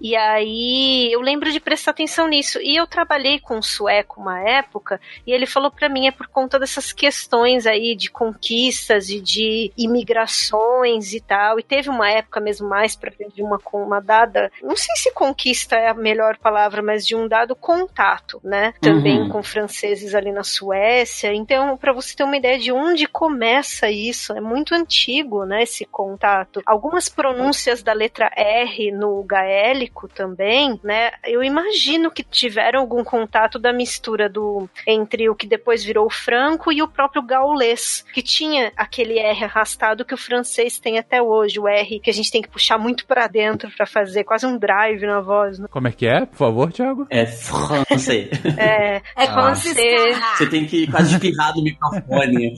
[0.00, 2.58] E aí eu lembro de prestar atenção nisso.
[2.60, 6.26] E eu trabalhei com um sueco uma época e ele falou para mim é por
[6.26, 11.58] conta dessas questões aí de conquistas e de imigrações e tal.
[11.58, 15.12] E teve uma época mesmo mais para frente de uma uma dada, não sei se
[15.12, 18.72] conquista é a melhor palavra, mas de um dado contato, né?
[18.80, 19.28] Também uhum.
[19.30, 21.32] com franceses ali na Suécia.
[21.34, 25.84] Então, para você ter uma ideia de onde começa isso, é muito antigo, né, esse
[25.84, 26.62] contato.
[26.66, 29.22] Algumas pronúncias da letra R no
[30.14, 35.84] também, né, eu imagino que tiveram algum contato da mistura do entre o que depois
[35.84, 40.78] virou o franco e o próprio gaulês, que tinha aquele R arrastado que o francês
[40.78, 43.86] tem até hoje, o R que a gente tem que puxar muito para dentro para
[43.86, 45.58] fazer quase um drive na voz.
[45.58, 45.66] Né?
[45.70, 46.26] Como é que é?
[46.26, 47.06] Por favor, Thiago.
[47.10, 48.30] É francês.
[48.56, 50.18] É, é francês.
[50.36, 52.54] Você tem que quase espirrar no microfone.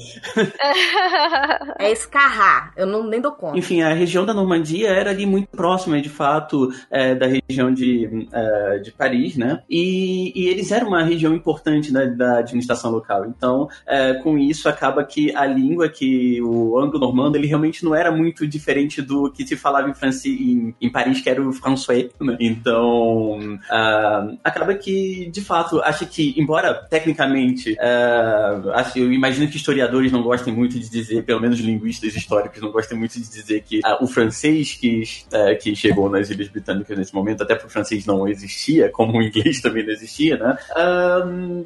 [1.79, 3.59] é escarrar, eu não nem dou conta.
[3.59, 8.29] Enfim, a região da Normandia era ali muito próxima, de fato, é, da região de,
[8.33, 9.62] é, de Paris, né?
[9.69, 13.27] E, e, eles eram uma região importante da, da administração local.
[13.27, 18.11] Então, é, com isso, acaba que a língua que o anglo-normando, ele realmente não era
[18.11, 22.11] muito diferente do que se falava em, France, em, em Paris, que era o français,
[22.21, 22.37] né?
[22.40, 29.57] Então, uh, acaba que, de fato, acho que, embora tecnicamente, uh, acho, eu imagino que
[29.57, 33.62] historiadores não gostem muito de dizer, pelo menos linguistas históricos não gostem muito de dizer
[33.62, 35.03] que uh, o francês que,
[35.61, 39.22] que chegou nas Ilhas Britânicas nesse momento, até porque o francês não existia, como o
[39.22, 40.56] inglês também não existia, né?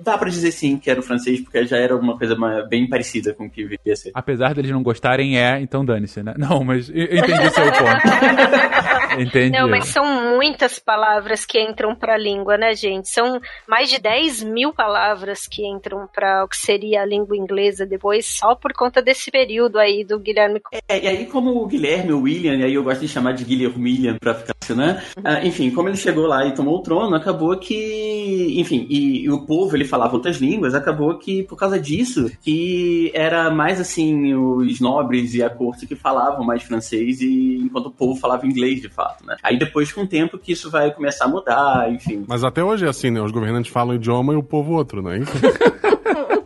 [0.03, 2.37] dá para dizer sim que era o francês, porque já era uma coisa
[2.69, 4.11] bem parecida com o que vivia ser.
[4.15, 6.35] Apesar deles não gostarem, é, então dane-se, né?
[6.37, 9.21] Não, mas eu entendi seu ponto.
[9.21, 9.59] entendi.
[9.59, 13.09] Não, mas são muitas palavras que entram pra língua, né, gente?
[13.09, 17.87] São mais de 10 mil palavras que entram para o que seria a língua inglesa
[17.87, 20.61] depois, só por conta desse período aí do Guilherme.
[20.89, 23.45] É, e aí, como o Guilherme, o William, e aí eu gosto de chamar de
[23.45, 25.03] Guilherme William pra ficar assim, né?
[25.25, 28.55] Ah, enfim, como ele chegou lá e tomou o trono, acabou que.
[28.59, 33.11] Enfim, e, e, o povo ele falava outras línguas, acabou que por causa disso, que
[33.15, 37.91] era mais assim, os nobres e a corte que falavam mais francês, e enquanto o
[37.91, 39.37] povo falava inglês de fato, né?
[39.43, 42.25] Aí depois, com o tempo, que isso vai começar a mudar, enfim.
[42.27, 43.21] Mas até hoje é assim, né?
[43.21, 45.11] Os governantes falam um idioma e o povo outro, não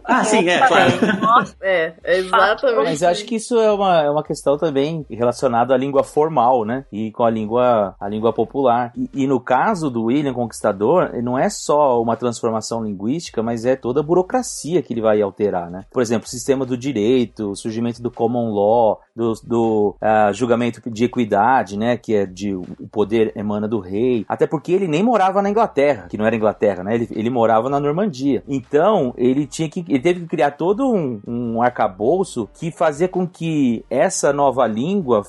[0.08, 0.12] é?
[0.12, 0.92] Ah, sim, é, claro.
[1.60, 2.84] É, exatamente.
[2.84, 6.64] Mas eu acho que isso é uma, é uma questão também relacionada à língua formal,
[6.64, 6.84] né?
[6.92, 8.92] E com a língua, a língua popular.
[8.96, 13.76] E, e no caso do William Conquistador, não é só uma transformação linguística, mas é
[13.76, 15.84] toda a burocracia que ele vai alterar, né?
[15.90, 20.82] Por exemplo, o sistema do direito, o surgimento do common law, do, do uh, julgamento
[20.90, 21.96] de equidade, né?
[21.96, 24.24] Que é de o poder emana do rei.
[24.28, 26.94] Até porque ele nem morava na Inglaterra, que não era Inglaterra, né?
[26.94, 28.42] Ele, ele morava na Normandia.
[28.46, 33.26] Então, ele tinha que ele teve que criar todo um, um arcabouço que fazia com
[33.26, 35.22] que essa nova língua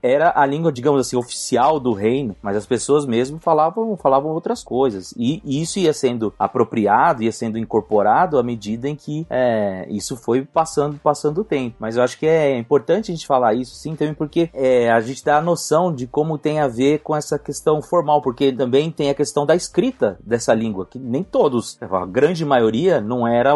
[0.00, 4.62] era a língua, digamos assim, oficial do reino, mas as pessoas mesmo falavam, falavam outras
[4.62, 5.12] coisas.
[5.16, 10.44] E, isso ia sendo apropriado, ia sendo incorporado à medida em que é, isso foi
[10.44, 11.76] passando, passando o tempo.
[11.80, 15.00] Mas eu acho que é importante a gente falar isso, sim, também porque é, a
[15.00, 18.90] gente dá a noção de como tem a ver com essa questão formal, porque também
[18.90, 23.52] tem a questão da escrita dessa língua, que nem todos, a grande maioria, não era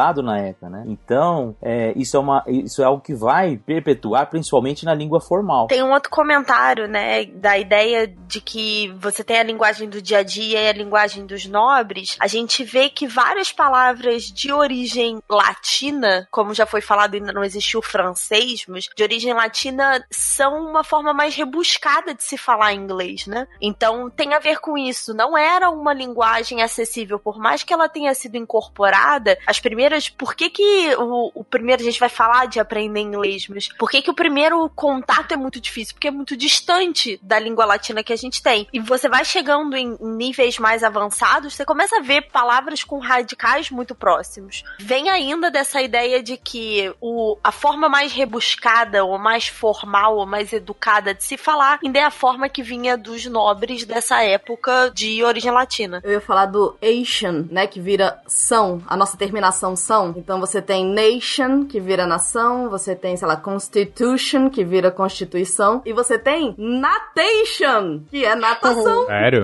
[0.00, 0.84] alfabetizado na época, né?
[0.86, 5.66] Então, é, isso, é uma, isso é algo que vai perpetuar, principalmente na língua formal.
[5.66, 10.18] Tem um outro comentário, né, da ideia de que você tem a linguagem do dia
[10.18, 12.16] a dia e a linguagem dos nobres.
[12.20, 17.44] A gente vê que várias palavras de origem latina, como já foi falado, ainda não
[17.44, 23.26] existiu francês, mas de origem latina são uma forma mais rebuscada de se falar inglês,
[23.26, 23.46] né?
[23.60, 25.12] Então tem a ver com isso.
[25.14, 29.38] Não era uma linguagem acessível, por mais que ela tenha sido incorporada.
[29.46, 33.48] As primeiras, por que que o, o primeiro a gente vai falar de aprender inglês,
[33.48, 35.94] mas por que que o primeiro contato é muito difícil?
[35.94, 38.66] Porque é muito distante da língua latina que a gente tem.
[38.72, 43.70] E você vai chegando em níveis mais avançados, você começa a ver palavras com radicais
[43.70, 44.62] muito próximos.
[44.78, 50.26] Vem ainda dessa ideia de que o, a forma mais rebuscada, ou mais formal, ou
[50.26, 54.90] mais educada de se falar, ainda é a forma que vinha dos nobres dessa época
[54.94, 56.00] de origem latina.
[56.04, 57.66] Eu ia falar do Asian, né?
[57.66, 59.76] Que vira são, a nossa terminação
[60.16, 65.82] Então você tem nation, que vira nação, você tem, sei lá, constitution, que vira constituição,
[65.84, 69.06] e você tem natation, que é natação.
[69.10, 69.42] Sério?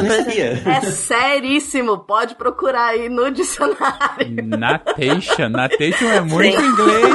[0.66, 4.46] É seríssimo, pode procurar aí no dicionário.
[4.46, 5.48] Natation.
[5.48, 7.14] Natation é muito inglês.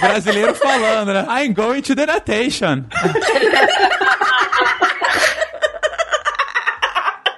[0.00, 1.26] Brasileiro falando, né?
[1.28, 2.84] I'm going to the natation.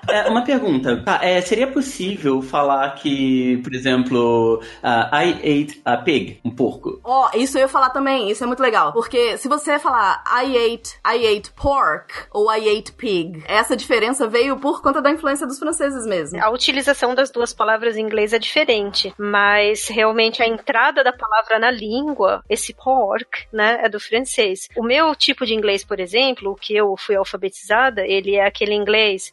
[0.09, 1.03] É, uma pergunta.
[1.03, 7.01] Tá, é, seria possível falar que, por exemplo, ah, I ate a pig, um porco?
[7.05, 8.93] Ó, isso eu ia falar também, isso é muito legal.
[8.93, 14.27] Porque se você falar I ate, I ate pork ou I ate pig, essa diferença
[14.27, 16.43] veio por conta da influência dos franceses mesmo.
[16.43, 21.59] A utilização das duas palavras em inglês é diferente, mas realmente a entrada da palavra
[21.59, 24.69] na língua, esse pork, né, é do francês.
[24.77, 28.75] O meu tipo de inglês, por exemplo, o que eu fui alfabetizada, ele é aquele
[28.75, 29.33] inglês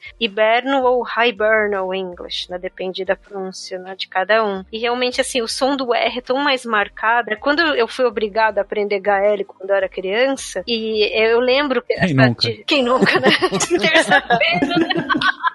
[0.64, 4.64] hiberno ou hibernal English, né, depende da pronúncia né, de cada um.
[4.72, 7.36] E realmente, assim, o som do R é tão mais marcado.
[7.40, 11.82] Quando eu fui obrigada a aprender gaélico quando eu era criança, e eu lembro...
[11.82, 12.42] que Quem essa- nunca?
[12.48, 13.30] de- Quem nunca, né?
[13.80, 15.08] Terça-feira, né?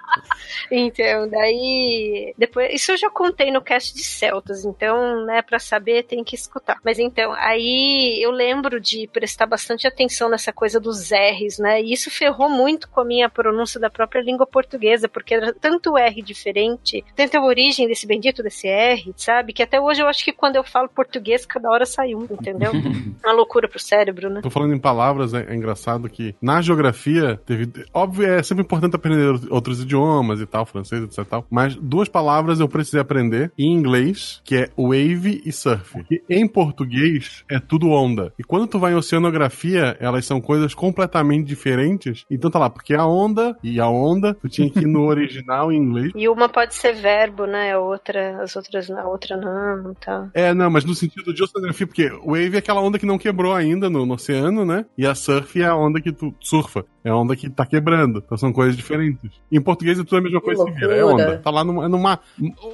[0.71, 2.33] Então, daí.
[2.37, 6.35] Depois, isso eu já contei no cast de Celtas, então, né, pra saber tem que
[6.35, 6.77] escutar.
[6.83, 11.81] Mas então, aí eu lembro de prestar bastante atenção nessa coisa dos R's, né?
[11.81, 15.97] E isso ferrou muito com a minha pronúncia da própria língua portuguesa, porque era tanto
[15.97, 19.53] R diferente, tanta origem desse bendito desse R, sabe?
[19.53, 22.71] Que até hoje eu acho que quando eu falo português, cada hora sai um, entendeu?
[23.23, 24.41] Uma loucura pro cérebro, né?
[24.41, 27.71] Tô falando em palavras, é, é engraçado que na geografia teve.
[27.93, 29.98] Óbvio, é sempre importante aprender outros idiomas
[30.39, 31.19] e tal, francês, etc.
[31.19, 35.93] e Tal, mas duas palavras eu precisei aprender em inglês, que é wave e surf.
[35.93, 38.33] Porque em português é tudo onda.
[38.37, 42.25] E quando tu vai em oceanografia, elas são coisas completamente diferentes.
[42.29, 45.71] Então tá lá, porque a onda e a onda, tu tinha que ir no original
[45.71, 46.11] em inglês.
[46.15, 47.73] E uma pode ser verbo, né?
[47.73, 50.29] A outra, as outras, a outra não, tá.
[50.33, 53.53] É, não, mas no sentido de oceanografia, porque wave é aquela onda que não quebrou
[53.53, 54.85] ainda no, no oceano, né?
[54.97, 56.85] E a surf é a onda que tu surfa.
[57.03, 58.21] É a onda que tá quebrando.
[58.25, 59.31] Então são coisas diferentes.
[59.51, 60.95] Em português é tudo a mesma Que coisa, se vira.
[60.95, 61.37] É onda.
[61.37, 62.19] Tá lá no, é no mar.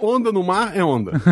[0.01, 1.11] Onda no mar é onda.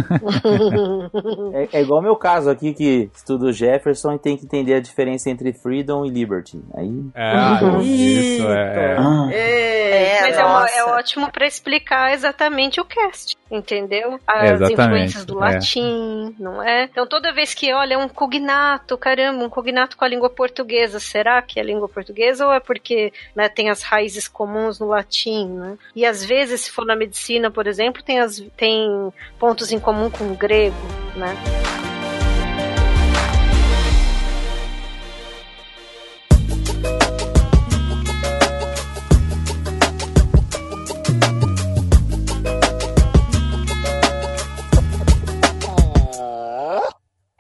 [1.54, 4.80] É, é igual o meu caso aqui, que estudo Jefferson e tem que entender a
[4.80, 6.62] diferença entre freedom e liberty.
[6.76, 7.04] Aí.
[7.13, 8.98] É, ah, isso é.
[9.34, 14.19] É, Mas é, uma- é ótimo pra explicar exatamente o cast, entendeu?
[14.28, 15.39] As Exatamente, influências do é.
[15.54, 16.86] latim, não é?
[16.86, 21.41] Então toda vez que olha um cognato, caramba, um cognato com a língua portuguesa, será
[21.41, 25.73] que é língua portuguesa ou é porque né, tem as raízes comuns no latim, né?
[25.96, 30.10] E às vezes, se for na medicina, por exemplo, tem, as, tem pontos em comum
[30.10, 30.76] com o grego,
[31.16, 31.36] né?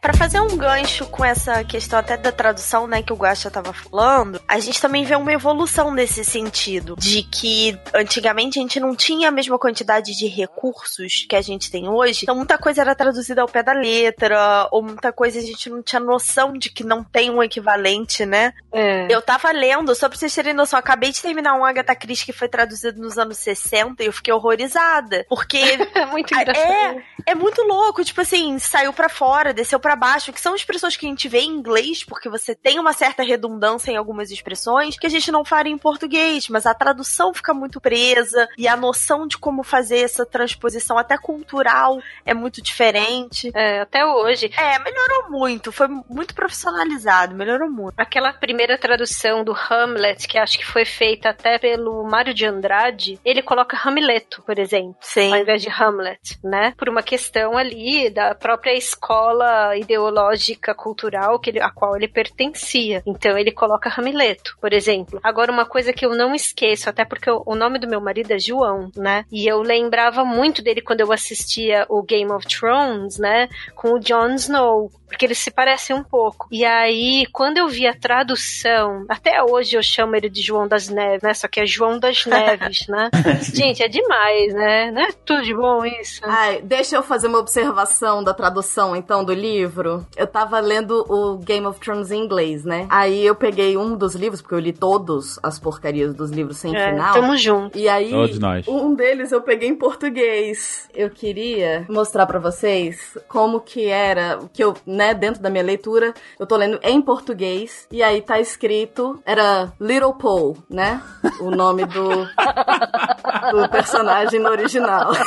[0.03, 3.71] Pra fazer um gancho com essa questão até da tradução, né, que o Guaxa tava
[3.71, 8.97] falando, a gente também vê uma evolução nesse sentido, de que antigamente a gente não
[8.97, 12.93] tinha a mesma quantidade de recursos que a gente tem hoje, então muita coisa era
[12.93, 16.83] traduzida ao pé da letra, ou muita coisa a gente não tinha noção de que
[16.83, 18.53] não tem um equivalente, né?
[18.73, 19.07] É.
[19.09, 22.33] Eu tava lendo, só pra vocês terem noção, acabei de terminar um Agatha Christie que
[22.33, 25.61] foi traduzido nos anos 60 e eu fiquei horrorizada, porque
[25.95, 27.01] É muito é, engraçado.
[27.25, 31.05] é muito louco, tipo assim, saiu pra fora, desceu pra baixo, que são expressões que
[31.05, 35.07] a gente vê em inglês, porque você tem uma certa redundância em algumas expressões que
[35.07, 39.27] a gente não faria em português, mas a tradução fica muito presa e a noção
[39.27, 43.51] de como fazer essa transposição até cultural é muito diferente.
[43.53, 44.51] É, até hoje.
[44.57, 47.93] É, melhorou muito, foi muito profissionalizado, melhorou muito.
[47.97, 53.19] Aquela primeira tradução do Hamlet, que acho que foi feita até pelo Mário de Andrade,
[53.23, 55.33] ele coloca Hamleto, por exemplo, Sim.
[55.33, 56.73] ao invés de Hamlet, né?
[56.77, 63.03] Por uma questão ali da própria escola ideológica cultural que ele, a qual ele pertencia.
[63.05, 65.19] Então ele coloca Hamleto, por exemplo.
[65.23, 68.31] Agora, uma coisa que eu não esqueço, até porque o, o nome do meu marido
[68.31, 69.25] é João, né?
[69.31, 73.49] E eu lembrava muito dele quando eu assistia o Game of Thrones, né?
[73.75, 74.91] Com o Jon Snow.
[75.07, 76.47] Porque eles se parecem um pouco.
[76.51, 80.89] E aí, quando eu vi a tradução, até hoje eu chamo ele de João das
[80.89, 81.33] Neves, né?
[81.35, 83.09] Só que é João das Neves, né?
[83.53, 84.91] Gente, é demais, né?
[84.91, 86.21] Não é tudo de bom isso?
[86.23, 89.72] Ai, deixa eu fazer uma observação da tradução, então, do livro.
[90.15, 92.85] Eu tava lendo o Game of Thrones em inglês, né?
[92.89, 96.75] Aí eu peguei um dos livros, porque eu li todos as porcarias dos livros sem
[96.75, 97.13] É, final.
[97.13, 97.77] tamo junto.
[97.77, 98.67] E aí, Todos nós.
[98.67, 100.87] um deles eu peguei em português.
[100.93, 106.13] Eu queria mostrar pra vocês como que era, que eu, né, dentro da minha leitura,
[106.39, 111.01] eu tô lendo em português, e aí tá escrito, era Little Paul, né?
[111.39, 112.09] O nome do,
[113.51, 115.11] do personagem no original.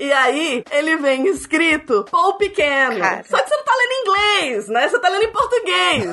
[0.00, 2.98] E aí, ele vem escrito Paul Pequeno.
[2.98, 3.22] Cara.
[3.22, 4.88] Só que você não tá lendo em inglês, né?
[4.88, 6.06] Você tá lendo em português.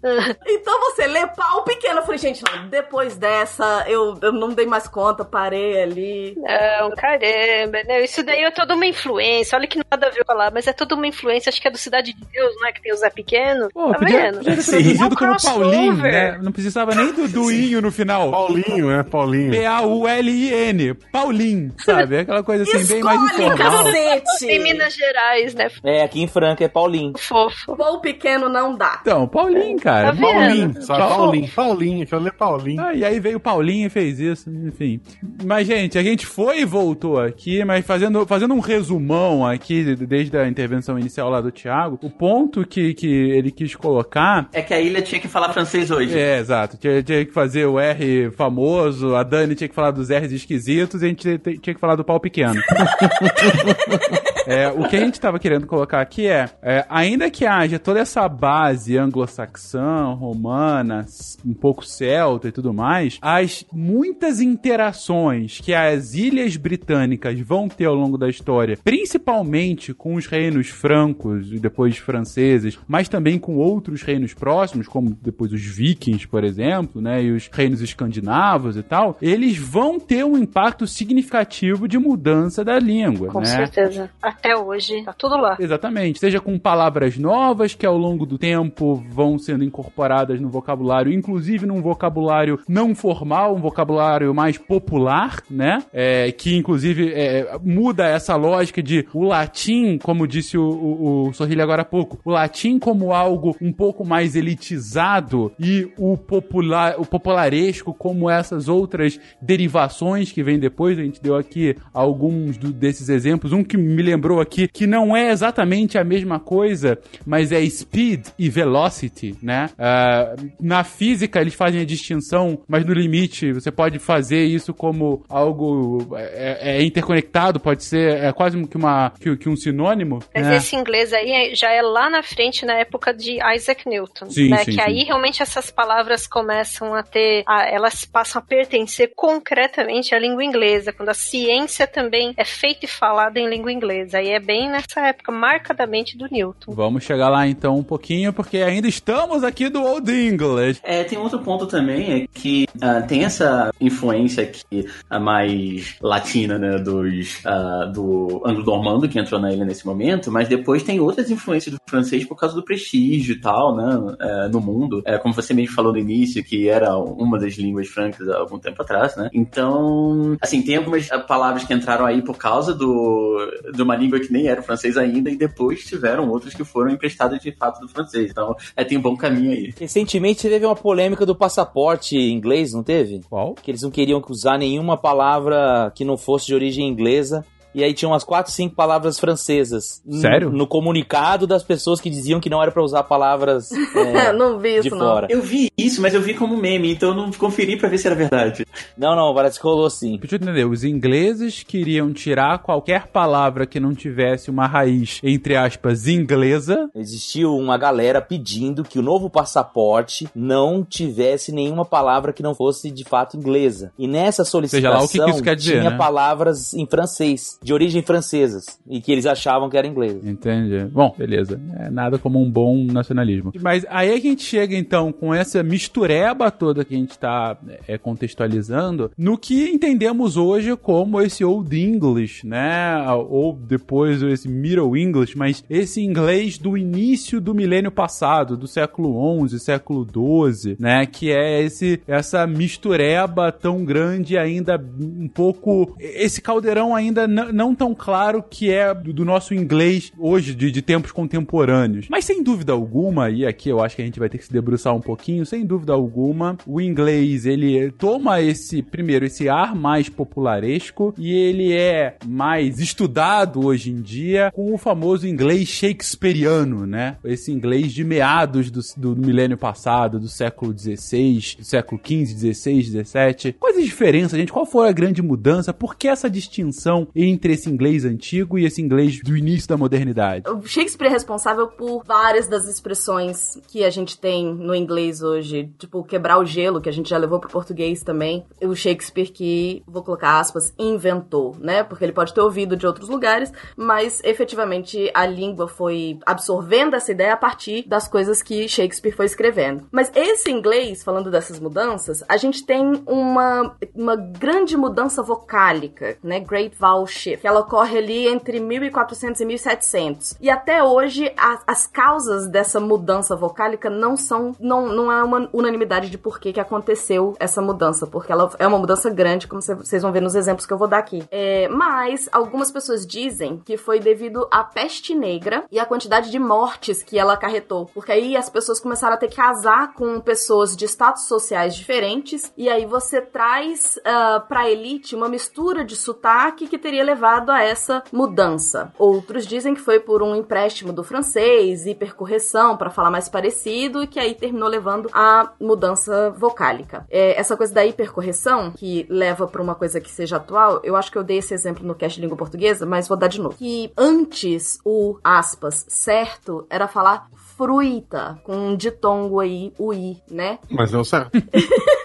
[0.46, 1.98] então você lê Paul Pequeno.
[1.98, 6.34] Eu falei, gente, não, depois dessa, eu, eu não dei mais conta, parei ali.
[6.38, 8.02] Não, caramba, né?
[8.02, 9.58] Isso daí é toda uma influência.
[9.58, 11.50] Olha que nada a ver falar, mas é toda uma influência.
[11.50, 12.72] Acho que é do Cidade de Deus, não é?
[12.72, 13.68] Que tem o Zé Pequeno.
[13.74, 14.38] Pô, tá podia, vendo?
[14.38, 15.36] podia traduzido É um como.
[15.42, 16.38] Paulinho, né?
[16.40, 18.30] Não precisava nem do duinho no final.
[18.30, 19.02] Paulinho, né?
[19.02, 19.50] Paulinho.
[19.50, 20.94] P-A-U-L-I-N.
[21.10, 22.18] Paulinho, sabe?
[22.18, 23.56] Aquela coisa assim, bem mais informal.
[23.56, 24.46] cacete!
[24.46, 25.68] Em Minas Gerais, né?
[25.84, 27.12] É, aqui em Franca é Paulinho.
[27.18, 27.76] Fofo.
[27.76, 28.98] Paul Pequeno não dá.
[29.02, 30.12] Então, Paulinho, cara.
[30.12, 30.20] Tá?
[30.20, 30.82] Paulinho.
[30.82, 31.48] Só Paulinho.
[31.48, 32.80] Paulinho, que eu ler Paulinho.
[32.80, 35.00] Ah, e aí veio o Paulinho e fez isso, enfim.
[35.44, 40.36] Mas, gente, a gente foi e voltou aqui, mas fazendo, fazendo um resumão aqui, desde
[40.36, 44.74] a intervenção inicial lá do Thiago, o ponto que, que ele quis colocar É que
[44.74, 46.16] a ilha tinha que falar francês hoje.
[46.18, 46.76] É, exato.
[46.76, 50.99] Tinha, tinha que fazer o R famoso, a Dani tinha que falar dos R's esquisitos
[51.02, 52.60] a gente tinha, que falar do pau pequeno.
[54.46, 58.00] É, o que a gente estava querendo colocar aqui é, é, ainda que haja toda
[58.00, 61.06] essa base anglo-saxã, romana,
[61.46, 67.84] um pouco celta e tudo mais, as muitas interações que as ilhas britânicas vão ter
[67.84, 73.56] ao longo da história, principalmente com os reinos francos e depois franceses, mas também com
[73.56, 78.82] outros reinos próximos, como depois os vikings, por exemplo, né, e os reinos escandinavos e
[78.82, 83.46] tal, eles vão ter um impacto significativo de mudança da língua, Com né?
[83.46, 84.10] certeza.
[84.20, 85.56] Até hoje, tá tudo lá.
[85.58, 86.18] Exatamente.
[86.18, 91.66] Seja com palavras novas que ao longo do tempo vão sendo incorporadas no vocabulário, inclusive
[91.66, 95.82] num vocabulário não formal, um vocabulário mais popular, né?
[95.92, 101.32] É, que inclusive é, muda essa lógica de o latim, como disse o, o, o
[101.32, 106.94] Sorrilha agora há pouco, o latim como algo um pouco mais elitizado e o popular,
[106.98, 110.79] o popularesco como essas outras derivações que vem depois.
[110.88, 113.52] A gente deu aqui alguns do- desses exemplos.
[113.52, 118.26] Um que me lembrou aqui que não é exatamente a mesma coisa, mas é speed
[118.38, 119.70] e velocity, né?
[119.78, 125.24] Ah, na física eles fazem a distinção, mas no limite você pode fazer isso como
[125.28, 130.20] algo é, é interconectado, pode ser é quase que uma que, que um sinônimo.
[130.34, 130.56] Mas né?
[130.56, 134.30] esse inglês aí é- já é lá na frente, na época de Isaac Newton.
[134.30, 134.64] Sim, né?
[134.64, 135.04] sim, que aí sim.
[135.04, 137.42] realmente essas palavras começam a ter.
[137.46, 142.84] a- elas passam a pertencer concretamente à língua inglesa, quando a ciência também é feita
[142.84, 144.18] e falada em língua inglesa.
[144.18, 146.72] Aí é bem nessa época, marcadamente do Newton.
[146.72, 150.80] Vamos chegar lá então um pouquinho, porque ainda estamos aqui do Old English.
[150.82, 156.58] É, tem outro ponto também, é que ah, tem essa influência aqui a mais latina,
[156.58, 161.30] né, dos, ah, do anglo-normando que entrou na ilha nesse momento, mas depois tem outras
[161.30, 165.02] influências do francês por causa do prestígio e tal, né, é, no mundo.
[165.04, 168.58] É, como você mesmo falou no início, que era uma das línguas francas há algum
[168.58, 169.28] tempo atrás, né.
[169.32, 173.38] Então, assim, tem algumas ah, palavras que entraram aí por causa do,
[173.72, 176.90] de uma língua que nem era o francês ainda, e depois tiveram outras que foram
[176.90, 178.30] emprestadas de fato do francês.
[178.30, 179.74] Então, é, tem um bom caminho aí.
[179.78, 183.20] Recentemente teve uma polêmica do passaporte inglês, não teve?
[183.28, 183.54] Qual?
[183.54, 187.44] Que eles não queriam usar nenhuma palavra que não fosse de origem inglesa.
[187.74, 190.02] E aí tinha umas quatro, cinco palavras francesas.
[190.10, 190.50] Sério?
[190.50, 194.80] No comunicado das pessoas que diziam que não era pra usar palavras é, não vi
[194.80, 195.06] de isso, não.
[195.06, 195.26] fora.
[195.30, 198.06] Eu vi isso, mas eu vi como meme, então eu não conferi pra ver se
[198.06, 198.66] era verdade.
[198.96, 200.18] Não, não, parece que rolou sim.
[200.18, 205.56] Deixa eu entender, os ingleses queriam tirar qualquer palavra que não tivesse uma raiz, entre
[205.56, 206.90] aspas, inglesa.
[206.94, 212.90] Existiu uma galera pedindo que o novo passaporte não tivesse nenhuma palavra que não fosse
[212.90, 213.92] de fato inglesa.
[213.98, 215.96] E nessa solicitação lá o que que isso quer dizer, tinha né?
[215.96, 220.16] palavras em francês, de origem francesas, e que eles achavam que era inglês.
[220.24, 220.84] Entendi.
[220.92, 221.60] Bom, beleza.
[221.78, 223.52] É nada como um bom nacionalismo.
[223.60, 227.98] Mas aí a gente chega, então, com essa mistureba toda que a gente tá é,
[227.98, 232.96] contextualizando, no que entendemos hoje como esse Old English, né?
[233.28, 239.46] Ou depois esse Middle English, mas esse inglês do início do milênio passado, do século
[239.48, 241.04] XI, século XII, né?
[241.06, 247.74] Que é esse essa mistureba tão grande ainda um pouco esse caldeirão ainda n- não
[247.74, 252.06] tão claro que é do, do nosso inglês hoje de, de tempos contemporâneos.
[252.08, 254.52] Mas sem dúvida alguma, e aqui eu acho que a gente vai ter que se
[254.52, 260.08] debruçar um pouquinho, sem dúvida alguma, o inglês ele toma esse primeiro esse ar mais
[260.08, 267.16] popularesco e ele é mais estudado hoje em dia com o famoso inglês shakespeariano, né?
[267.24, 272.82] Esse inglês de meados do, do milênio passado, do século XVI, do século XV, XVI,
[272.82, 273.52] XVII.
[273.58, 274.52] Quais as diferenças, gente?
[274.52, 275.72] Qual foi a grande mudança?
[275.72, 277.08] Por que essa distinção
[277.40, 280.44] entre esse inglês antigo e esse inglês do início da modernidade?
[280.46, 285.72] O Shakespeare é responsável por várias das expressões que a gente tem no inglês hoje.
[285.78, 288.44] Tipo, quebrar o gelo, que a gente já levou pro português também.
[288.60, 291.82] O Shakespeare que, vou colocar aspas, inventou, né?
[291.82, 297.10] Porque ele pode ter ouvido de outros lugares, mas efetivamente a língua foi absorvendo essa
[297.10, 299.86] ideia a partir das coisas que Shakespeare foi escrevendo.
[299.90, 306.40] Mas esse inglês, falando dessas mudanças, a gente tem uma, uma grande mudança vocálica, né?
[306.40, 310.36] Great Vowel Shift, que ela ocorre ali entre 1400 e 1700.
[310.40, 315.48] E até hoje, a- as causas dessa mudança vocálica não são, não, não é uma
[315.52, 319.74] unanimidade de por que aconteceu essa mudança, porque ela é uma mudança grande, como cê-
[319.74, 321.22] vocês vão ver nos exemplos que eu vou dar aqui.
[321.30, 326.38] É, mas algumas pessoas dizem que foi devido à peste negra e à quantidade de
[326.38, 330.76] mortes que ela acarretou, porque aí as pessoas começaram a ter que casar com pessoas
[330.76, 336.66] de status sociais diferentes, e aí você traz ah, pra elite uma mistura de sotaque
[336.66, 338.92] que teria levado a essa mudança.
[338.98, 344.06] Outros dizem que foi por um empréstimo do francês, hipercorreção para falar mais parecido, e
[344.06, 347.06] que aí terminou levando à mudança vocálica.
[347.10, 351.10] É, essa coisa da hipercorreção, que leva pra uma coisa que seja atual, eu acho
[351.10, 353.56] que eu dei esse exemplo no cast de língua portuguesa, mas vou dar de novo.
[353.56, 360.58] Que antes o aspas certo era falar fruita, com um ditongo aí, o i, né?
[360.70, 361.30] Mas deu certo.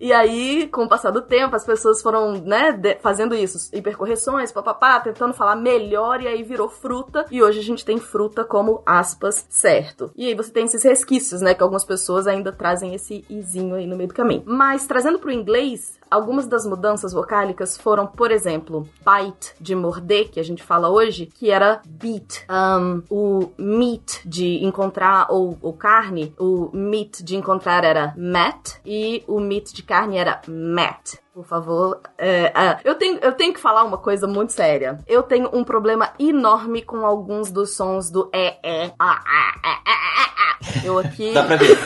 [0.00, 4.98] E aí, com o passar do tempo, as pessoas foram, né, fazendo isso, hipercorreções, papapá,
[4.98, 9.44] tentando falar melhor, e aí virou fruta, e hoje a gente tem fruta como aspas
[9.50, 10.10] certo.
[10.16, 13.86] E aí você tem esses resquícios, né, que algumas pessoas ainda trazem esse izinho aí
[13.86, 14.42] no meio do caminho.
[14.46, 20.40] Mas, trazendo pro inglês, algumas das mudanças vocálicas foram, por exemplo, bite, de morder, que
[20.40, 22.44] a gente fala hoje, que era beat.
[22.50, 29.22] Um, o meat, de encontrar, ou, ou carne, o meat de encontrar era met, e
[29.26, 31.20] o meat de carne era met.
[31.32, 34.98] Por favor, é, é, eu, tenho, eu tenho que falar uma coisa muito séria.
[35.06, 39.80] Eu tenho um problema enorme com alguns dos sons do é, é, a, a, a,
[39.86, 40.84] a, a.
[40.84, 41.32] Eu aqui.
[41.32, 41.78] Dá pra ver.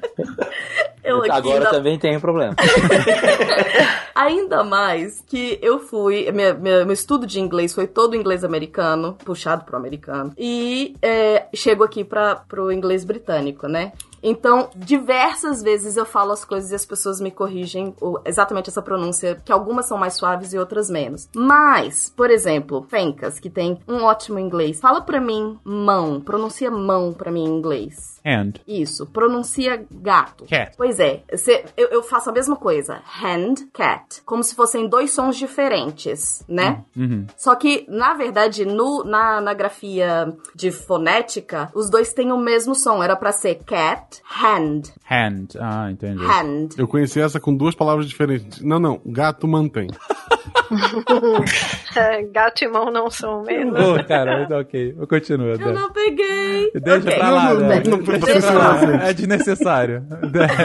[1.22, 2.54] Aqui Agora não- também tem um problema.
[4.14, 6.30] Ainda mais que eu fui.
[6.32, 10.32] minha- minha- meu estudo de inglês foi todo inglês americano, puxado pro americano.
[10.36, 13.92] E é, chego aqui para pro inglês britânico, né?
[14.22, 17.94] Então, diversas vezes eu falo as coisas e as pessoas me corrigem
[18.26, 21.26] exatamente essa pronúncia, que algumas são mais suaves e outras menos.
[21.34, 27.14] Mas, por exemplo, Fencas, que tem um ótimo inglês, fala pra mim mão, pronuncia mão
[27.14, 28.19] pra mim em inglês.
[28.24, 28.54] Hand.
[28.66, 30.44] Isso, pronuncia gato.
[30.44, 30.74] Cat.
[30.76, 33.00] Pois é, cê- eu, eu faço a mesma coisa.
[33.22, 34.22] Hand, cat.
[34.26, 36.84] Como se fossem dois sons diferentes, né?
[36.96, 37.26] Uhum.
[37.36, 42.74] Só que, na verdade, no, na, na grafia de fonética, os dois têm o mesmo
[42.74, 43.02] som.
[43.02, 45.48] Era pra ser cat, hand, Hand.
[45.58, 46.22] Ah, entendi.
[46.24, 46.68] hand.
[46.78, 48.60] Eu conheci essa com duas palavras diferentes.
[48.60, 49.00] Não, não.
[49.06, 49.88] Gato mantém.
[52.32, 53.72] Gato e mão não são mesmo.
[53.76, 54.94] Ô, cara, ok.
[54.98, 55.48] Eu continuo.
[55.48, 56.70] Eu não peguei.
[56.74, 57.14] Deixa Ok.
[57.18, 57.82] pra lá, Não, não, né?
[57.84, 58.72] não, não Deixa precisa pra lá.
[58.74, 59.04] não, gente.
[59.04, 60.04] É desnecessário.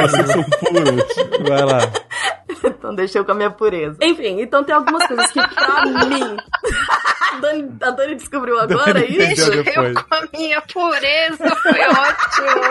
[0.03, 1.49] Essas são puras.
[1.49, 1.80] Vai lá.
[2.66, 3.97] Então deixa eu com a minha pureza.
[4.01, 6.38] Enfim, então tem algumas coisas que pra mim.
[7.22, 9.49] a, Dani, a Dani descobriu agora Dani isso?
[9.51, 9.95] depois.
[9.95, 12.62] Eu com a minha pureza, foi ótimo.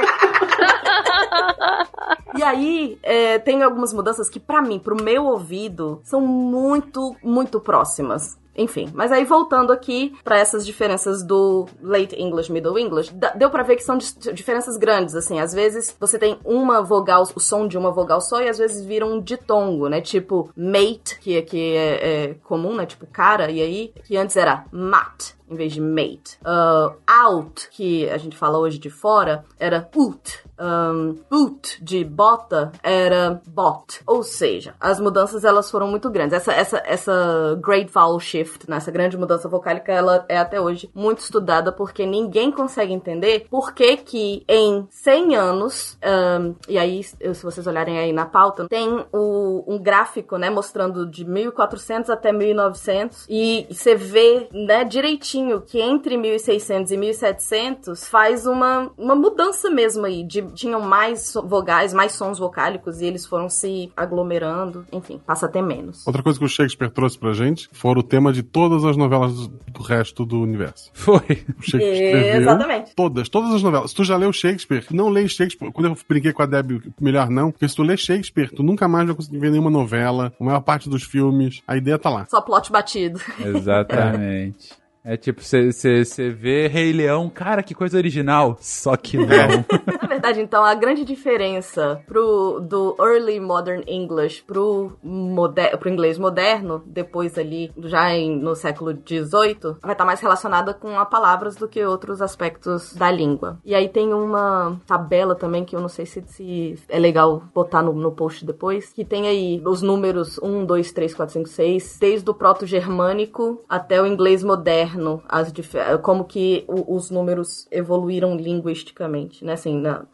[2.37, 7.61] E aí, é, tem algumas mudanças que, pra mim, pro meu ouvido, são muito, muito
[7.61, 8.37] próximas.
[8.57, 13.63] Enfim, mas aí voltando aqui pra essas diferenças do Late English, Middle English, deu pra
[13.63, 15.41] ver que são diferenças grandes, assim.
[15.41, 18.85] Às vezes você tem uma vogal, o som de uma vogal só, e às vezes
[18.85, 20.01] vira um ditongo, né?
[20.01, 22.87] Tipo mate, que aqui é, é comum, né?
[22.87, 26.39] Tipo cara, e aí, que antes era mat em vez de mate.
[26.43, 30.45] Uh, out, que a gente fala hoje de fora, era ut.
[30.57, 34.01] Um, boot de bota era bot.
[34.07, 36.35] Ou seja, as mudanças elas foram muito grandes.
[36.35, 40.89] Essa, essa, essa great vowel shift, né, essa grande mudança vocálica, ela é até hoje
[40.95, 45.99] muito estudada porque ninguém consegue entender por que que em 100 anos,
[46.41, 51.05] um, e aí se vocês olharem aí na pauta, tem o, um gráfico, né, mostrando
[51.05, 55.34] de 1400 até 1900 e você vê, né, direitinho
[55.67, 61.93] que entre 1600 e 1700 faz uma, uma mudança mesmo aí, de, tinham mais vogais,
[61.93, 66.07] mais sons vocálicos e eles foram se aglomerando, enfim, passa até menos.
[66.07, 69.49] Outra coisa que o Shakespeare trouxe pra gente foram o tema de todas as novelas
[69.49, 70.91] do, resto do universo.
[70.93, 71.45] Foi.
[71.59, 72.95] O Shakespeare Exatamente.
[72.95, 73.91] Todas, todas as novelas.
[73.91, 75.73] Se tu já leu Shakespeare, não lê Shakespeare.
[75.73, 78.87] Quando eu brinquei com a Debbie, melhor não, porque se tu lê Shakespeare, tu nunca
[78.89, 82.27] mais vai conseguir ver nenhuma novela, a maior parte dos filmes, a ideia tá lá.
[82.29, 83.21] Só plot batido.
[83.45, 84.73] Exatamente.
[85.05, 88.57] É tipo, você vê Rei Leão, cara, que coisa original.
[88.59, 89.27] Só que não.
[90.01, 96.19] Na verdade, então, a grande diferença pro, do Early Modern English pro, moder, pro inglês
[96.19, 101.55] moderno, depois ali, já em, no século XVIII, vai estar mais relacionada com a palavras
[101.57, 103.59] do que outros aspectos da língua.
[103.63, 107.83] E aí tem uma tabela também, que eu não sei se, se é legal botar
[107.83, 111.99] no, no post depois, que tem aí os números 1, 2, 3, 4, 5, 6,
[112.01, 114.94] desde o proto-germânico até o inglês moderno,
[115.29, 119.53] as dif- como que os números evoluíram linguisticamente, né?
[119.55, 120.05] Assim, na,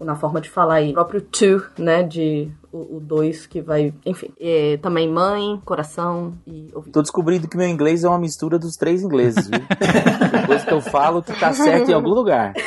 [0.00, 0.90] na forma de falar aí.
[0.90, 2.02] O próprio to, né?
[2.02, 4.32] De o 2 que vai, enfim.
[4.40, 6.92] É, também mãe, coração e ouvido.
[6.92, 9.60] Tô descobrindo que meu inglês é uma mistura dos três ingleses, viu?
[10.40, 12.54] Depois que eu falo que tá certo em algum lugar.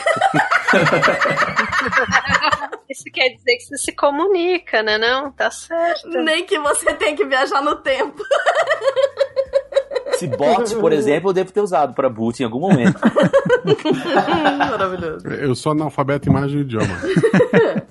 [2.89, 4.97] Isso quer dizer que você se comunica, né?
[4.97, 6.07] Não, tá certo.
[6.07, 8.23] Nem que você tem que viajar no tempo.
[10.17, 12.99] Se bot, por exemplo, eu devo ter usado pra boot em algum momento.
[14.57, 15.27] Maravilhoso.
[15.27, 16.95] Eu sou analfabeto em mais de idioma.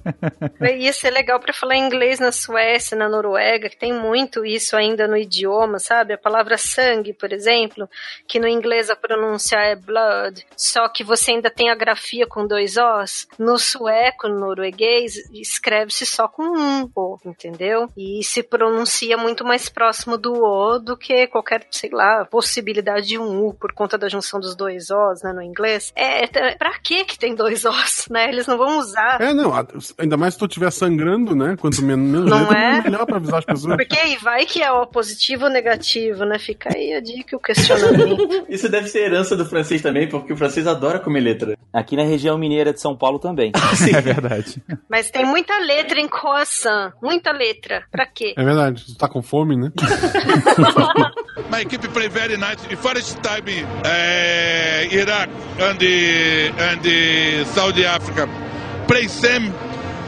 [0.78, 5.06] Ia ser legal pra falar inglês na Suécia, na Noruega, que tem muito isso ainda
[5.08, 6.14] no idioma, sabe?
[6.14, 7.88] A palavra sangue, por exemplo,
[8.26, 12.46] que no inglês a pronúncia é blood, só que você ainda tem a grafia com
[12.46, 13.26] dois Os.
[13.38, 17.88] No sueco, no norueguês, escreve-se só com um O, entendeu?
[17.96, 23.18] E se pronuncia muito mais próximo do O do que qualquer, sei lá, possibilidade de
[23.18, 25.92] um U por conta da junção dos dois Os, né, no inglês.
[25.94, 28.28] É, é, pra que que tem dois Os, né?
[28.28, 29.20] Eles não vão usar.
[29.20, 29.52] É, não,
[29.98, 31.56] ainda mais se tu estiver sangrando, né?
[31.60, 32.82] Quanto menos, menos Não letra, é?
[32.82, 33.76] melhor pra avisar as pessoas.
[33.76, 36.38] Porque aí vai que é o positivo ou negativo, né?
[36.38, 38.46] Fica aí a dica e o questionamento.
[38.48, 41.56] Isso deve ser herança do francês também, porque o francês adora comer letra.
[41.72, 43.52] Aqui na região mineira de São Paulo também.
[43.94, 44.62] É verdade.
[44.88, 46.92] Mas tem muita letra em croissant.
[47.02, 47.84] Muita letra.
[47.92, 48.34] Pra quê?
[48.36, 49.70] É verdade, tu tá com fome, né?
[51.50, 52.56] My equipe play very nice.
[52.68, 55.30] The first time uh, Iraq
[55.60, 58.28] and the, and the Saudi Africa
[58.88, 59.52] play same,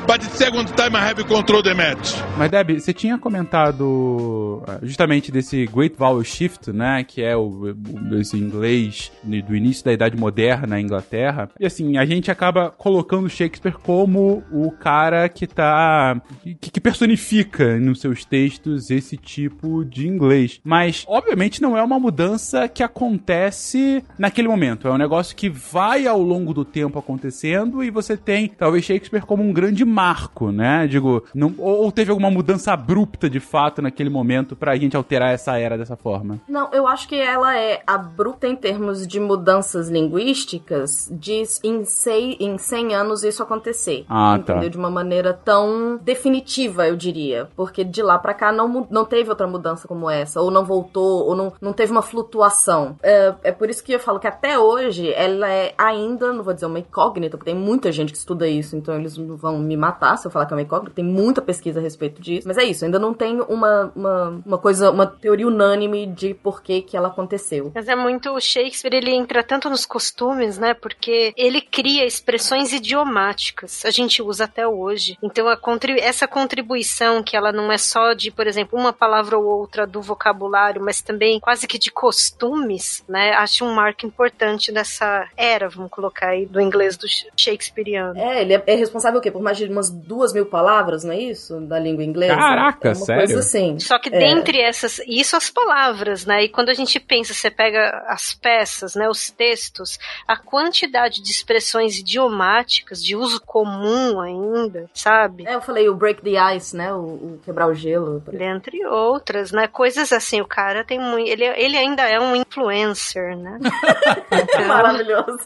[0.06, 2.14] but the second time I have control the match.
[2.36, 7.02] Mas, Deb, você tinha comentado ah, justamente desse Great Vowel Shift, né?
[7.02, 7.74] Que é o,
[8.20, 11.50] esse inglês do início da Idade Moderna na Inglaterra.
[11.58, 16.20] E assim, a gente acaba colocando Shakespeare como o cara que tá.
[16.60, 20.60] que, que personifica nos seus textos esse tipo de inglês.
[20.62, 24.86] Mas, obviamente, não é uma mudança que acontece naquele momento.
[24.86, 29.24] É um negócio que vai ao longo do tempo acontecendo e você tem, talvez, Shakespeare
[29.24, 30.86] como um grande marco, né?
[30.86, 35.58] Digo, não, ou, teve alguma mudança abrupta de fato naquele momento pra gente alterar essa
[35.58, 36.38] era dessa forma?
[36.46, 42.36] Não, eu acho que ela é abrupta em termos de mudanças linguísticas, de em, sei,
[42.38, 44.04] em 100 anos isso acontecer.
[44.06, 44.52] Ah, tá.
[44.52, 44.68] entendeu?
[44.68, 47.48] De uma maneira tão definitiva, eu diria.
[47.56, 51.24] Porque de lá pra cá não, não teve outra mudança como essa, ou não voltou,
[51.26, 52.96] ou não, não teve uma flutuação.
[53.02, 56.52] É, é por isso que eu falo que até hoje ela é ainda, não vou
[56.52, 59.76] dizer uma incógnita, porque tem muita gente que estuda isso, então eles não vão me
[59.86, 60.94] matar se eu falar que é uma incógnita.
[60.94, 62.46] Tem muita pesquisa a respeito disso.
[62.46, 66.62] Mas é isso, ainda não tem uma, uma, uma coisa, uma teoria unânime de por
[66.62, 67.72] que que ela aconteceu.
[67.74, 68.30] Mas é muito.
[68.30, 70.74] O Shakespeare, ele entra tanto nos costumes, né?
[70.74, 73.84] Porque ele cria expressões idiomáticas.
[73.84, 75.16] A gente usa até hoje.
[75.22, 79.38] Então, a contri- essa contribuição, que ela não é só de, por exemplo, uma palavra
[79.38, 83.32] ou outra do vocabulário, mas também quase que de costumes, né?
[83.32, 87.06] Acho um marco importante dessa era, vamos colocar aí, do inglês do
[87.36, 88.18] Shakespeareano.
[88.18, 89.30] É, ele é, é responsável o quê?
[89.30, 91.60] Por mais de umas duas mil palavras, não é isso?
[91.60, 92.34] Da língua inglesa?
[92.36, 93.24] Caraca, é uma sério?
[93.24, 93.78] coisa assim.
[93.78, 94.18] Só que É.
[94.18, 96.44] dentre essas, isso as palavras, né?
[96.44, 101.30] E quando a gente pensa, você pega as peças, né, os textos, a quantidade de
[101.30, 105.44] expressões idiomáticas de uso comum ainda, sabe?
[105.46, 106.92] É, eu falei o break the ice, né?
[106.92, 108.22] O, o quebrar o gelo.
[108.32, 109.66] Dentre outras, né?
[109.66, 111.28] Coisas assim, o cara tem muito.
[111.28, 113.58] Ele, ele ainda é um influencer, né?
[114.30, 115.38] Então, Maravilhoso.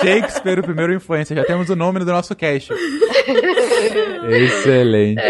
[0.00, 1.36] Shakespeare, o primeiro influencer.
[1.36, 2.72] Já temos o nome do nosso cast.
[4.28, 5.22] Excelente.